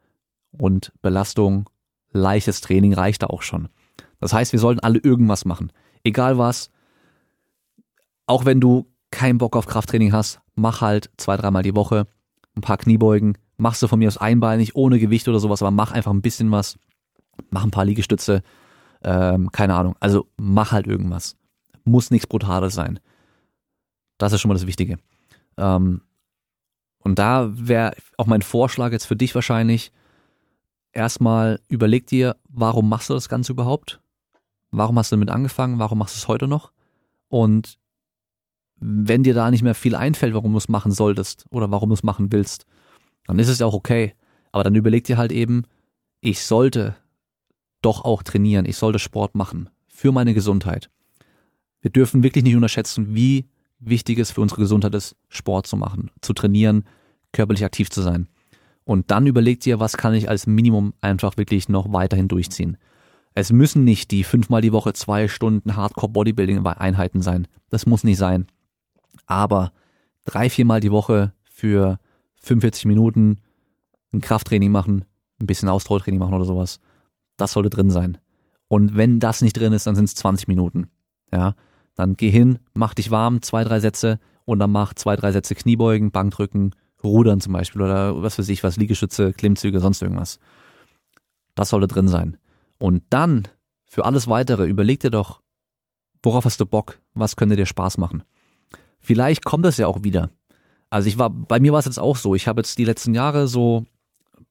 und 0.52 0.92
Belastung. 1.02 1.68
Leichtes 2.11 2.61
Training 2.61 2.94
reicht 2.94 3.22
da 3.22 3.26
auch 3.28 3.42
schon. 3.42 3.68
Das 4.20 4.32
heißt, 4.32 4.52
wir 4.52 4.59
sollten 4.59 4.80
alle 4.80 4.98
irgendwas 4.98 5.44
machen. 5.44 5.72
Egal 6.04 6.38
was. 6.38 6.70
Auch 8.26 8.44
wenn 8.44 8.61
du 8.61 8.86
keinen 9.11 9.38
Bock 9.38 9.56
auf 9.56 9.66
Krafttraining 9.66 10.12
hast, 10.12 10.40
mach 10.54 10.80
halt 10.80 11.11
zwei, 11.16 11.36
dreimal 11.36 11.62
die 11.62 11.74
Woche 11.74 12.06
ein 12.56 12.61
paar 12.61 12.76
Kniebeugen. 12.76 13.38
Machst 13.56 13.82
du 13.82 13.88
von 13.88 13.98
mir 13.98 14.09
aus 14.09 14.18
einbeinig, 14.18 14.76
ohne 14.76 14.98
Gewicht 14.98 15.28
oder 15.28 15.38
sowas, 15.38 15.62
aber 15.62 15.70
mach 15.70 15.92
einfach 15.92 16.12
ein 16.12 16.22
bisschen 16.22 16.50
was. 16.50 16.78
Mach 17.50 17.64
ein 17.64 17.70
paar 17.70 17.84
Liegestütze. 17.84 18.42
Ähm, 19.02 19.50
keine 19.52 19.74
Ahnung. 19.74 19.94
Also 20.00 20.26
mach 20.36 20.72
halt 20.72 20.86
irgendwas. 20.86 21.36
Muss 21.89 22.11
nichts 22.11 22.26
Brutales 22.26 22.74
sein. 22.74 23.01
Das 24.18 24.32
ist 24.32 24.41
schon 24.41 24.49
mal 24.49 24.55
das 24.55 24.66
Wichtige. 24.66 24.99
Ähm, 25.57 26.03
und 26.99 27.18
da 27.18 27.51
wäre 27.53 27.95
auch 28.16 28.26
mein 28.26 28.43
Vorschlag 28.43 28.93
jetzt 28.93 29.07
für 29.07 29.16
dich 29.16 29.34
wahrscheinlich, 29.34 29.93
erstmal 30.93 31.61
überleg 31.68 32.07
dir, 32.07 32.36
warum 32.49 32.89
machst 32.89 33.09
du 33.09 33.14
das 33.14 33.28
Ganze 33.28 33.53
überhaupt? 33.53 34.01
Warum 34.70 34.99
hast 34.99 35.12
du 35.12 35.16
damit 35.16 35.30
angefangen? 35.30 35.78
Warum 35.78 35.99
machst 35.99 36.16
du 36.16 36.18
es 36.18 36.28
heute 36.28 36.49
noch? 36.49 36.72
Und 37.28 37.78
wenn 38.80 39.22
dir 39.22 39.34
da 39.34 39.51
nicht 39.51 39.62
mehr 39.62 39.74
viel 39.74 39.95
einfällt, 39.95 40.34
warum 40.34 40.53
du 40.53 40.59
es 40.59 40.68
machen 40.68 40.93
solltest 40.93 41.47
oder 41.51 41.70
warum 41.70 41.89
du 41.89 41.95
es 41.95 42.03
machen 42.03 42.32
willst, 42.32 42.66
dann 43.26 43.39
ist 43.39 43.49
es 43.49 43.59
ja 43.59 43.66
auch 43.66 43.74
okay. 43.74 44.14
Aber 44.53 44.64
dann 44.64 44.74
überleg 44.74 45.05
dir 45.05 45.16
halt 45.16 45.32
eben, 45.32 45.64
ich 46.20 46.45
sollte 46.45 46.97
doch 47.82 48.05
auch 48.05 48.22
trainieren, 48.22 48.66
ich 48.66 48.76
sollte 48.76 48.99
Sport 48.99 49.34
machen 49.34 49.70
für 49.86 50.12
meine 50.12 50.34
Gesundheit. 50.34 50.91
Wir 51.89 51.93
dürfen 51.93 52.22
wirklich 52.22 52.45
nicht 52.45 52.55
unterschätzen, 52.55 53.14
wie 53.14 53.49
wichtig 53.78 54.18
es 54.18 54.30
für 54.30 54.43
unsere 54.43 54.61
Gesundheit 54.61 54.95
ist, 54.95 55.16
Sport 55.30 55.66
zu 55.66 55.74
machen, 55.78 56.11
zu 56.20 56.34
trainieren, 56.34 56.84
körperlich 57.32 57.64
aktiv 57.64 57.89
zu 57.89 58.03
sein. 58.03 58.28
Und 58.84 59.11
dann 59.11 59.26
überleg 59.26 59.61
dir, 59.61 59.80
was 59.80 59.97
kann 59.97 60.12
ich 60.12 60.28
als 60.28 60.47
Minimum 60.47 60.93
einfach 61.01 61.39
wirklich 61.39 61.70
noch 61.70 61.91
weiterhin 61.91 62.28
durchziehen. 62.28 62.76
Es 63.32 63.53
müssen 63.53 63.84
nicht 63.84 64.11
die 64.11 64.22
fünfmal 64.22 64.61
die 64.61 64.74
Woche 64.74 64.93
zwei 64.93 65.28
Stunden 65.28 65.76
Hardcore 65.76 66.12
Bodybuilding 66.12 66.66
Einheiten 66.66 67.22
sein. 67.22 67.49
Das 67.70 67.86
muss 67.86 68.05
nicht 68.05 68.18
sein. 68.18 68.49
Aber 69.24 69.72
drei, 70.26 70.51
viermal 70.51 70.80
die 70.80 70.93
Woche 70.93 71.32
für 71.45 71.99
45 72.43 72.84
Minuten 72.84 73.39
ein 74.12 74.20
Krafttraining 74.20 74.70
machen, 74.70 75.07
ein 75.41 75.47
bisschen 75.47 75.70
Ausdauertraining 75.70 76.20
machen 76.20 76.34
oder 76.34 76.45
sowas. 76.45 76.80
Das 77.39 77.53
sollte 77.53 77.70
drin 77.70 77.89
sein. 77.89 78.18
Und 78.68 78.95
wenn 78.95 79.20
das 79.20 79.41
nicht 79.41 79.57
drin 79.57 79.72
ist, 79.72 79.86
dann 79.86 79.97
sind 79.97 80.05
es 80.05 80.16
20 80.16 80.49
Minuten. 80.49 80.91
Ja, 81.32 81.55
dann 81.99 82.16
geh 82.16 82.30
hin, 82.30 82.61
mach 82.74 82.94
dich 82.94 83.11
warm, 83.11 83.42
zwei, 83.42 83.64
drei 83.64 83.80
Sätze 83.80 84.20
und 84.44 84.61
dann 84.61 84.70
mach 84.70 84.94
zwei, 84.94 85.16
drei 85.16 85.32
Sätze 85.32 85.57
Kniebeugen, 85.57 86.12
Bankdrücken, 86.12 86.74
Rudern 87.03 87.40
zum 87.40 87.53
Beispiel 87.53 87.82
oder 87.82 88.22
was 88.22 88.38
weiß 88.38 88.49
ich 88.51 88.62
was, 88.62 88.76
Liegestütze, 88.76 89.32
Klimmzüge, 89.32 89.80
sonst 89.80 90.01
irgendwas. 90.01 90.38
Das 91.57 91.70
sollte 91.70 91.88
drin 91.88 92.07
sein. 92.07 92.36
Und 92.78 93.03
dann, 93.11 93.49
für 93.84 94.05
alles 94.05 94.28
weitere, 94.28 94.66
überleg 94.66 95.01
dir 95.01 95.11
doch, 95.11 95.40
worauf 96.22 96.44
hast 96.44 96.61
du 96.61 96.66
Bock? 96.66 97.01
Was 97.14 97.34
könnte 97.34 97.57
dir 97.57 97.66
Spaß 97.66 97.99
machen? 97.99 98.22
Vielleicht 99.01 99.44
kommt 99.44 99.64
das 99.64 99.76
ja 99.76 99.88
auch 99.88 100.05
wieder. 100.05 100.30
Also 100.90 101.09
ich 101.09 101.18
war, 101.18 101.30
bei 101.30 101.59
mir 101.59 101.72
war 101.72 101.80
es 101.80 101.86
jetzt 101.86 101.99
auch 101.99 102.16
so. 102.16 102.36
Ich 102.36 102.46
habe 102.46 102.61
jetzt 102.61 102.78
die 102.78 102.84
letzten 102.84 103.12
Jahre 103.12 103.49
so 103.49 103.86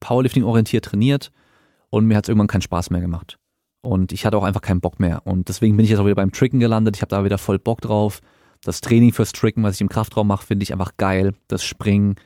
Powerlifting 0.00 0.44
orientiert 0.44 0.84
trainiert 0.84 1.32
und 1.88 2.06
mir 2.06 2.16
hat 2.18 2.26
es 2.26 2.28
irgendwann 2.28 2.48
keinen 2.48 2.62
Spaß 2.62 2.90
mehr 2.90 3.00
gemacht. 3.00 3.38
Und 3.80 4.12
ich 4.12 4.26
hatte 4.26 4.36
auch 4.36 4.42
einfach 4.42 4.60
keinen 4.60 4.80
Bock 4.80 4.98
mehr. 4.98 5.26
Und 5.26 5.48
deswegen 5.48 5.76
bin 5.76 5.84
ich 5.84 5.90
jetzt 5.90 6.00
auch 6.00 6.04
wieder 6.04 6.16
beim 6.16 6.32
Tricken 6.32 6.60
gelandet. 6.60 6.96
Ich 6.96 7.02
habe 7.02 7.10
da 7.10 7.24
wieder 7.24 7.38
voll 7.38 7.58
Bock 7.58 7.80
drauf. 7.80 8.20
Das 8.62 8.80
Training 8.80 9.12
fürs 9.12 9.32
Tricken, 9.32 9.62
was 9.62 9.76
ich 9.76 9.80
im 9.80 9.88
Kraftraum 9.88 10.26
mache, 10.26 10.44
finde 10.46 10.64
ich 10.64 10.72
einfach 10.72 10.96
geil. 10.96 11.34
Das 11.46 11.64
Springen, 11.64 12.16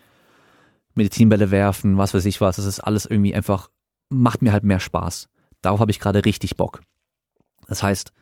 Medizinbälle 0.95 1.51
werfen, 1.51 1.99
was 1.99 2.15
weiß 2.15 2.25
ich 2.25 2.41
was. 2.41 2.57
Das 2.57 2.65
ist 2.65 2.81
alles 2.81 3.05
irgendwie 3.05 3.35
einfach, 3.35 3.69
macht 4.09 4.41
mir 4.41 4.53
halt 4.53 4.65
mehr 4.65 4.81
Spaß. 4.81 5.29
Darauf 5.61 5.81
habe 5.81 5.91
ich 5.91 6.01
gerade 6.01 6.25
richtig 6.25 6.57
Bock. 6.57 6.81
Das 7.69 7.83
heißt, 7.83 8.13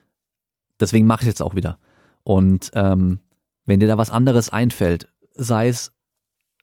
deswegen 0.80 1.06
mache 1.06 1.22
ich 1.22 1.28
jetzt 1.28 1.42
auch 1.42 1.54
wieder. 1.54 1.78
Und 2.24 2.70
ähm, 2.74 3.20
wenn 3.64 3.80
dir 3.80 3.88
da 3.88 3.96
was 3.96 4.10
anderes 4.10 4.50
einfällt, 4.50 5.08
sei 5.34 5.68
es, 5.68 5.92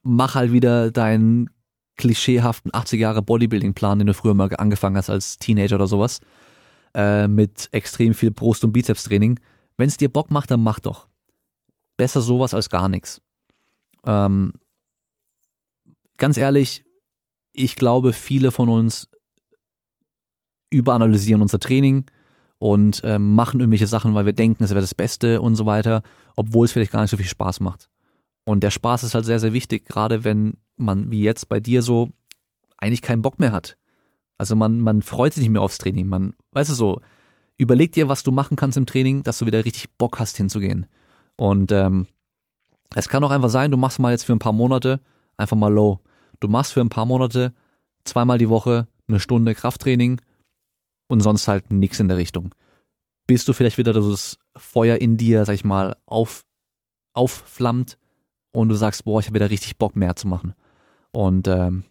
mach 0.03 0.35
halt 0.35 0.51
wieder 0.51 0.91
deinen 0.91 1.49
klischeehaften 1.95 2.73
80 2.73 2.99
Jahre 2.99 3.21
Bodybuilding-Plan, 3.21 3.99
den 3.99 4.07
du 4.07 4.13
früher 4.13 4.33
mal 4.33 4.53
angefangen 4.57 4.97
hast 4.97 5.09
als 5.09 5.37
Teenager 5.37 5.75
oder 5.75 5.87
sowas 5.87 6.19
äh, 6.93 7.27
mit 7.27 7.69
extrem 7.71 8.13
viel 8.13 8.31
Brust- 8.31 8.63
und 8.63 8.71
Bizepstraining. 8.71 9.39
Wenn 9.77 9.87
es 9.87 9.97
dir 9.97 10.09
Bock 10.09 10.31
macht, 10.31 10.51
dann 10.51 10.61
mach 10.61 10.79
doch. 10.79 11.07
Besser 11.97 12.21
sowas 12.21 12.53
als 12.53 12.69
gar 12.69 12.89
nichts. 12.89 13.21
Ähm, 14.05 14.53
ganz 16.17 16.37
ehrlich, 16.37 16.83
ich 17.53 17.75
glaube, 17.75 18.13
viele 18.13 18.51
von 18.51 18.69
uns 18.69 19.09
überanalysieren 20.69 21.41
unser 21.41 21.59
Training 21.59 22.05
und 22.59 23.01
ähm, 23.03 23.35
machen 23.35 23.59
irgendwelche 23.59 23.87
Sachen, 23.87 24.13
weil 24.15 24.25
wir 24.25 24.33
denken, 24.33 24.63
es 24.63 24.71
wäre 24.71 24.81
das 24.81 24.95
Beste 24.95 25.41
und 25.41 25.55
so 25.55 25.65
weiter, 25.65 26.03
obwohl 26.35 26.65
es 26.65 26.71
vielleicht 26.71 26.91
gar 26.91 27.01
nicht 27.01 27.11
so 27.11 27.17
viel 27.17 27.25
Spaß 27.25 27.59
macht. 27.59 27.89
Und 28.45 28.63
der 28.63 28.71
Spaß 28.71 29.03
ist 29.03 29.13
halt 29.13 29.25
sehr, 29.25 29.39
sehr 29.39 29.53
wichtig, 29.53 29.85
gerade 29.85 30.23
wenn 30.23 30.57
man 30.77 31.11
wie 31.11 31.21
jetzt 31.21 31.49
bei 31.49 31.59
dir 31.59 31.81
so 31.81 32.09
eigentlich 32.77 33.01
keinen 33.01 33.21
Bock 33.21 33.39
mehr 33.39 33.51
hat. 33.51 33.77
Also 34.37 34.55
man, 34.55 34.79
man 34.79 35.01
freut 35.01 35.33
sich 35.33 35.43
nicht 35.43 35.51
mehr 35.51 35.61
aufs 35.61 35.77
Training. 35.77 36.07
Man, 36.07 36.33
weißt 36.51 36.69
du 36.69 36.73
so, 36.73 37.01
überleg 37.57 37.91
dir, 37.91 38.07
was 38.07 38.23
du 38.23 38.31
machen 38.31 38.55
kannst 38.55 38.77
im 38.77 38.85
Training, 38.85 39.23
dass 39.23 39.39
du 39.39 39.45
wieder 39.45 39.65
richtig 39.65 39.89
Bock 39.97 40.19
hast 40.19 40.37
hinzugehen. 40.37 40.85
Und 41.35 41.71
ähm, 41.71 42.07
es 42.95 43.09
kann 43.09 43.23
auch 43.23 43.31
einfach 43.31 43.49
sein, 43.49 43.71
du 43.71 43.77
machst 43.77 43.99
mal 43.99 44.11
jetzt 44.11 44.23
für 44.23 44.33
ein 44.33 44.39
paar 44.39 44.53
Monate 44.53 44.99
einfach 45.37 45.57
mal 45.57 45.73
low. 45.73 45.99
Du 46.39 46.47
machst 46.47 46.73
für 46.73 46.81
ein 46.81 46.89
paar 46.89 47.05
Monate 47.05 47.53
zweimal 48.03 48.37
die 48.37 48.49
Woche 48.49 48.87
eine 49.07 49.19
Stunde 49.19 49.55
Krafttraining 49.55 50.21
und 51.07 51.21
sonst 51.21 51.47
halt 51.47 51.71
nichts 51.71 51.99
in 51.99 52.07
der 52.07 52.17
Richtung. 52.17 52.53
Bis 53.25 53.45
du 53.45 53.53
vielleicht 53.53 53.77
wieder 53.77 53.93
das 53.93 54.37
Feuer 54.55 54.97
in 54.97 55.17
dir, 55.17 55.45
sag 55.45 55.55
ich 55.55 55.65
mal, 55.65 55.97
auf, 56.05 56.45
aufflammt 57.13 57.97
und 58.51 58.69
du 58.69 58.75
sagst, 58.75 59.05
boah, 59.05 59.19
ich 59.19 59.27
habe 59.27 59.35
wieder 59.35 59.49
richtig 59.49 59.77
Bock 59.77 59.95
mehr 59.95 60.15
zu 60.15 60.27
machen. 60.27 60.53
Und 61.11 61.47
ähm, 61.47 61.83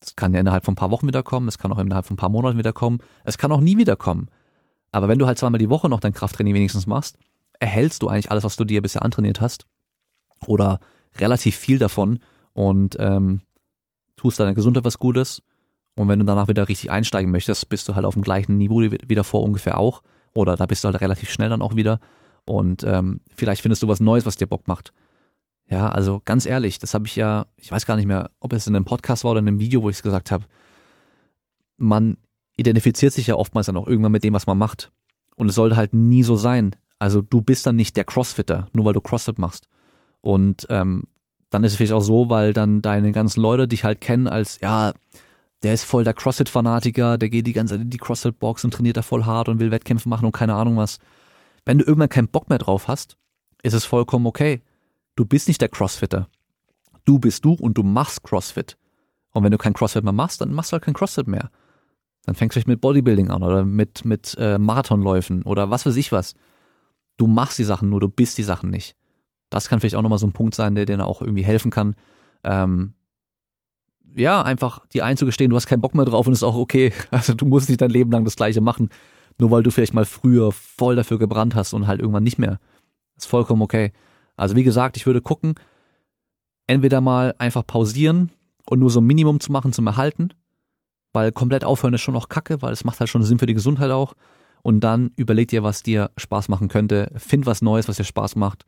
es 0.00 0.16
kann 0.16 0.32
ja 0.34 0.40
innerhalb 0.40 0.64
von 0.64 0.72
ein 0.72 0.76
paar 0.76 0.90
Wochen 0.90 1.06
wiederkommen, 1.06 1.48
es 1.48 1.58
kann 1.58 1.72
auch 1.72 1.78
innerhalb 1.78 2.06
von 2.06 2.14
ein 2.14 2.18
paar 2.18 2.28
Monaten 2.28 2.58
wiederkommen, 2.58 2.98
es 3.24 3.38
kann 3.38 3.52
auch 3.52 3.60
nie 3.60 3.76
wiederkommen. 3.76 4.28
Aber 4.92 5.08
wenn 5.08 5.18
du 5.18 5.26
halt 5.26 5.38
zweimal 5.38 5.58
die 5.58 5.70
Woche 5.70 5.88
noch 5.88 6.00
dein 6.00 6.12
Krafttraining 6.12 6.54
wenigstens 6.54 6.86
machst, 6.86 7.18
erhältst 7.58 8.02
du 8.02 8.08
eigentlich 8.08 8.30
alles, 8.30 8.44
was 8.44 8.56
du 8.56 8.64
dir 8.64 8.82
bisher 8.82 9.02
antrainiert 9.02 9.40
hast. 9.40 9.66
Oder 10.46 10.80
relativ 11.16 11.56
viel 11.56 11.78
davon 11.78 12.18
und 12.54 12.96
ähm, 12.98 13.42
tust 14.16 14.40
deiner 14.40 14.54
Gesundheit 14.54 14.84
was 14.84 14.98
Gutes. 14.98 15.42
Und 15.96 16.08
wenn 16.08 16.18
du 16.18 16.24
danach 16.24 16.48
wieder 16.48 16.68
richtig 16.68 16.90
einsteigen 16.90 17.30
möchtest, 17.30 17.68
bist 17.68 17.88
du 17.88 17.94
halt 17.94 18.06
auf 18.06 18.14
dem 18.14 18.22
gleichen 18.22 18.56
Niveau 18.56 18.80
wie 18.80 19.14
davor 19.14 19.42
ungefähr 19.42 19.78
auch. 19.78 20.02
Oder 20.34 20.56
da 20.56 20.66
bist 20.66 20.82
du 20.82 20.88
halt 20.88 21.00
relativ 21.00 21.30
schnell 21.30 21.50
dann 21.50 21.62
auch 21.62 21.76
wieder. 21.76 22.00
Und 22.46 22.84
ähm, 22.84 23.20
vielleicht 23.34 23.62
findest 23.62 23.82
du 23.82 23.88
was 23.88 24.00
Neues, 24.00 24.24
was 24.24 24.36
dir 24.36 24.46
Bock 24.46 24.66
macht. 24.66 24.92
Ja, 25.70 25.88
also 25.88 26.20
ganz 26.24 26.46
ehrlich, 26.46 26.80
das 26.80 26.94
habe 26.94 27.06
ich 27.06 27.14
ja, 27.14 27.46
ich 27.56 27.70
weiß 27.70 27.86
gar 27.86 27.96
nicht 27.96 28.06
mehr, 28.06 28.30
ob 28.40 28.52
es 28.52 28.66
in 28.66 28.74
einem 28.74 28.84
Podcast 28.84 29.22
war 29.22 29.30
oder 29.30 29.40
in 29.40 29.48
einem 29.48 29.60
Video, 29.60 29.82
wo 29.82 29.88
ich 29.88 29.96
es 29.96 30.02
gesagt 30.02 30.32
habe. 30.32 30.44
Man 31.76 32.16
identifiziert 32.56 33.12
sich 33.12 33.28
ja 33.28 33.36
oftmals 33.36 33.66
dann 33.66 33.76
auch 33.76 33.86
irgendwann 33.86 34.12
mit 34.12 34.24
dem, 34.24 34.34
was 34.34 34.46
man 34.46 34.58
macht. 34.58 34.90
Und 35.36 35.48
es 35.48 35.54
sollte 35.54 35.76
halt 35.76 35.94
nie 35.94 36.24
so 36.24 36.36
sein. 36.36 36.74
Also 36.98 37.22
du 37.22 37.40
bist 37.40 37.66
dann 37.66 37.76
nicht 37.76 37.96
der 37.96 38.04
Crossfitter, 38.04 38.66
nur 38.72 38.84
weil 38.84 38.92
du 38.92 39.00
CrossFit 39.00 39.38
machst. 39.38 39.68
Und 40.20 40.66
ähm, 40.70 41.04
dann 41.50 41.64
ist 41.64 41.72
es 41.72 41.76
vielleicht 41.76 41.92
auch 41.92 42.02
so, 42.02 42.28
weil 42.28 42.52
dann 42.52 42.82
deine 42.82 43.12
ganzen 43.12 43.40
Leute 43.40 43.68
dich 43.68 43.84
halt 43.84 44.00
kennen 44.00 44.26
als, 44.26 44.60
ja, 44.60 44.92
der 45.62 45.74
ist 45.74 45.84
voll 45.84 46.04
der 46.04 46.14
CrossFit-Fanatiker, 46.14 47.16
der 47.16 47.28
geht 47.28 47.46
die 47.46 47.52
ganze 47.52 47.74
Zeit 47.74 47.82
in 47.82 47.90
die 47.90 47.98
CrossFit-Box 47.98 48.64
und 48.64 48.74
trainiert 48.74 48.96
da 48.96 49.02
voll 49.02 49.24
hart 49.24 49.48
und 49.48 49.60
will 49.60 49.70
Wettkämpfe 49.70 50.08
machen 50.08 50.26
und 50.26 50.32
keine 50.32 50.54
Ahnung 50.54 50.76
was. 50.76 50.98
Wenn 51.64 51.78
du 51.78 51.84
irgendwann 51.84 52.08
keinen 52.08 52.28
Bock 52.28 52.48
mehr 52.48 52.58
drauf 52.58 52.88
hast, 52.88 53.16
ist 53.62 53.74
es 53.74 53.84
vollkommen 53.84 54.26
okay. 54.26 54.62
Du 55.20 55.26
bist 55.26 55.48
nicht 55.48 55.60
der 55.60 55.68
Crossfitter. 55.68 56.30
Du 57.04 57.18
bist 57.18 57.44
du 57.44 57.52
und 57.52 57.76
du 57.76 57.82
machst 57.82 58.22
CrossFit. 58.22 58.78
Und 59.32 59.44
wenn 59.44 59.52
du 59.52 59.58
kein 59.58 59.74
CrossFit 59.74 60.02
mehr 60.02 60.14
machst, 60.14 60.40
dann 60.40 60.50
machst 60.50 60.72
du 60.72 60.76
halt 60.76 60.82
kein 60.82 60.94
CrossFit 60.94 61.26
mehr. 61.26 61.50
Dann 62.24 62.34
fängst 62.34 62.54
du 62.54 62.56
vielleicht 62.56 62.68
mit 62.68 62.80
Bodybuilding 62.80 63.28
an 63.28 63.42
oder 63.42 63.66
mit, 63.66 64.06
mit 64.06 64.34
äh, 64.38 64.56
Marathonläufen 64.56 65.42
oder 65.42 65.68
was 65.68 65.84
weiß 65.84 65.96
ich 65.96 66.10
was. 66.10 66.36
Du 67.18 67.26
machst 67.26 67.58
die 67.58 67.64
Sachen 67.64 67.90
nur, 67.90 68.00
du 68.00 68.08
bist 68.08 68.38
die 68.38 68.42
Sachen 68.42 68.70
nicht. 68.70 68.96
Das 69.50 69.68
kann 69.68 69.80
vielleicht 69.80 69.94
auch 69.94 70.00
nochmal 70.00 70.18
so 70.18 70.26
ein 70.26 70.32
Punkt 70.32 70.54
sein, 70.54 70.74
der 70.74 70.86
dir 70.86 71.06
auch 71.06 71.20
irgendwie 71.20 71.44
helfen 71.44 71.70
kann. 71.70 71.96
Ähm, 72.42 72.94
ja, 74.16 74.40
einfach 74.40 74.86
die 74.86 75.02
einzugestehen, 75.02 75.50
du 75.50 75.56
hast 75.56 75.66
keinen 75.66 75.82
Bock 75.82 75.94
mehr 75.94 76.06
drauf 76.06 76.28
und 76.28 76.32
ist 76.32 76.42
auch 76.42 76.56
okay. 76.56 76.94
Also 77.10 77.34
du 77.34 77.44
musst 77.44 77.68
nicht 77.68 77.82
dein 77.82 77.90
Leben 77.90 78.10
lang 78.10 78.24
das 78.24 78.36
Gleiche 78.36 78.62
machen, 78.62 78.88
nur 79.36 79.50
weil 79.50 79.62
du 79.62 79.70
vielleicht 79.70 79.92
mal 79.92 80.06
früher 80.06 80.50
voll 80.50 80.96
dafür 80.96 81.18
gebrannt 81.18 81.54
hast 81.54 81.74
und 81.74 81.86
halt 81.86 82.00
irgendwann 82.00 82.24
nicht 82.24 82.38
mehr. 82.38 82.58
ist 83.18 83.26
vollkommen 83.26 83.60
okay. 83.60 83.92
Also 84.40 84.56
wie 84.56 84.62
gesagt, 84.62 84.96
ich 84.96 85.04
würde 85.04 85.20
gucken, 85.20 85.54
entweder 86.66 87.02
mal 87.02 87.34
einfach 87.36 87.66
pausieren 87.66 88.30
und 88.64 88.78
nur 88.78 88.88
so 88.88 89.02
ein 89.02 89.06
Minimum 89.06 89.38
zu 89.38 89.52
machen 89.52 89.74
zum 89.74 89.86
Erhalten, 89.86 90.32
weil 91.12 91.30
komplett 91.30 91.62
aufhören 91.62 91.92
ist 91.92 92.00
schon 92.00 92.14
noch 92.14 92.30
kacke, 92.30 92.62
weil 92.62 92.72
es 92.72 92.82
macht 92.82 93.00
halt 93.00 93.10
schon 93.10 93.22
Sinn 93.22 93.38
für 93.38 93.44
die 93.44 93.52
Gesundheit 93.52 93.90
auch. 93.90 94.14
Und 94.62 94.80
dann 94.80 95.10
überleg 95.16 95.48
dir, 95.48 95.62
was 95.62 95.82
dir 95.82 96.10
Spaß 96.16 96.48
machen 96.48 96.68
könnte. 96.68 97.12
Find 97.16 97.44
was 97.44 97.60
Neues, 97.60 97.86
was 97.86 97.98
dir 97.98 98.04
Spaß 98.04 98.36
macht. 98.36 98.64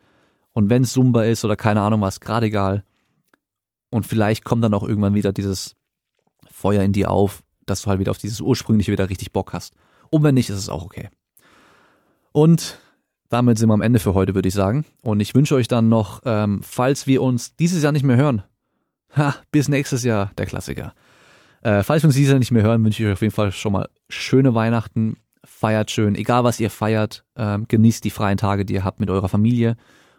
Und 0.52 0.68
wenn 0.68 0.82
es 0.82 0.92
Zumba 0.92 1.24
ist 1.24 1.42
oder 1.42 1.56
keine 1.56 1.80
Ahnung 1.80 2.02
was, 2.02 2.20
gerade 2.20 2.46
egal. 2.46 2.84
Und 3.88 4.06
vielleicht 4.06 4.44
kommt 4.44 4.62
dann 4.62 4.74
auch 4.74 4.86
irgendwann 4.86 5.14
wieder 5.14 5.32
dieses 5.32 5.74
Feuer 6.50 6.82
in 6.82 6.92
dir 6.92 7.10
auf, 7.10 7.42
dass 7.64 7.80
du 7.80 7.88
halt 7.88 7.98
wieder 7.98 8.10
auf 8.10 8.18
dieses 8.18 8.42
ursprüngliche 8.42 8.92
wieder 8.92 9.08
richtig 9.08 9.32
Bock 9.32 9.54
hast. 9.54 9.74
Und 10.10 10.22
wenn 10.22 10.34
nicht, 10.34 10.50
ist 10.50 10.58
es 10.58 10.68
auch 10.68 10.84
okay. 10.84 11.08
Und 12.32 12.78
damit 13.32 13.58
sind 13.58 13.68
wir 13.68 13.74
am 13.74 13.80
Ende 13.82 13.98
für 13.98 14.14
heute, 14.14 14.34
würde 14.34 14.48
ich 14.48 14.54
sagen. 14.54 14.84
Und 15.02 15.20
ich 15.20 15.34
wünsche 15.34 15.54
euch 15.54 15.66
dann 15.66 15.88
noch, 15.88 16.20
ähm, 16.24 16.60
falls 16.62 17.06
wir 17.06 17.22
uns 17.22 17.56
dieses 17.56 17.82
Jahr 17.82 17.92
nicht 17.92 18.04
mehr 18.04 18.16
hören, 18.16 18.42
ha, 19.16 19.34
bis 19.50 19.68
nächstes 19.68 20.04
Jahr, 20.04 20.30
der 20.36 20.46
Klassiker. 20.46 20.92
Äh, 21.62 21.82
falls 21.82 22.02
wir 22.02 22.08
uns 22.08 22.16
dieses 22.16 22.32
Jahr 22.32 22.38
nicht 22.38 22.50
mehr 22.50 22.62
hören, 22.62 22.84
wünsche 22.84 23.02
ich 23.02 23.08
euch 23.08 23.14
auf 23.14 23.22
jeden 23.22 23.34
Fall 23.34 23.50
schon 23.52 23.72
mal 23.72 23.88
schöne 24.08 24.54
Weihnachten. 24.54 25.16
Feiert 25.44 25.90
schön, 25.90 26.14
egal 26.14 26.44
was 26.44 26.60
ihr 26.60 26.70
feiert, 26.70 27.24
ähm, 27.36 27.66
genießt 27.66 28.04
die 28.04 28.10
freien 28.10 28.36
Tage, 28.36 28.64
die 28.64 28.74
ihr 28.74 28.84
habt 28.84 29.00
mit 29.00 29.10
eurer 29.10 29.28
Familie 29.28 29.76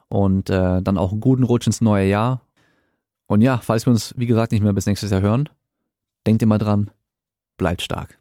und 0.09 0.49
äh, 0.49 0.81
dann 0.81 0.97
auch 0.97 1.11
einen 1.11 1.21
guten 1.21 1.43
Rutsch 1.43 1.67
ins 1.67 1.81
neue 1.81 2.07
Jahr. 2.07 2.41
Und 3.27 3.41
ja, 3.41 3.57
falls 3.59 3.85
wir 3.85 3.91
uns, 3.91 4.13
wie 4.17 4.25
gesagt, 4.25 4.51
nicht 4.51 4.63
mehr 4.63 4.73
bis 4.73 4.85
nächstes 4.85 5.11
Jahr 5.11 5.21
hören, 5.21 5.49
denkt 6.25 6.41
immer 6.41 6.57
dran, 6.57 6.91
bleibt 7.57 7.81
stark. 7.81 8.17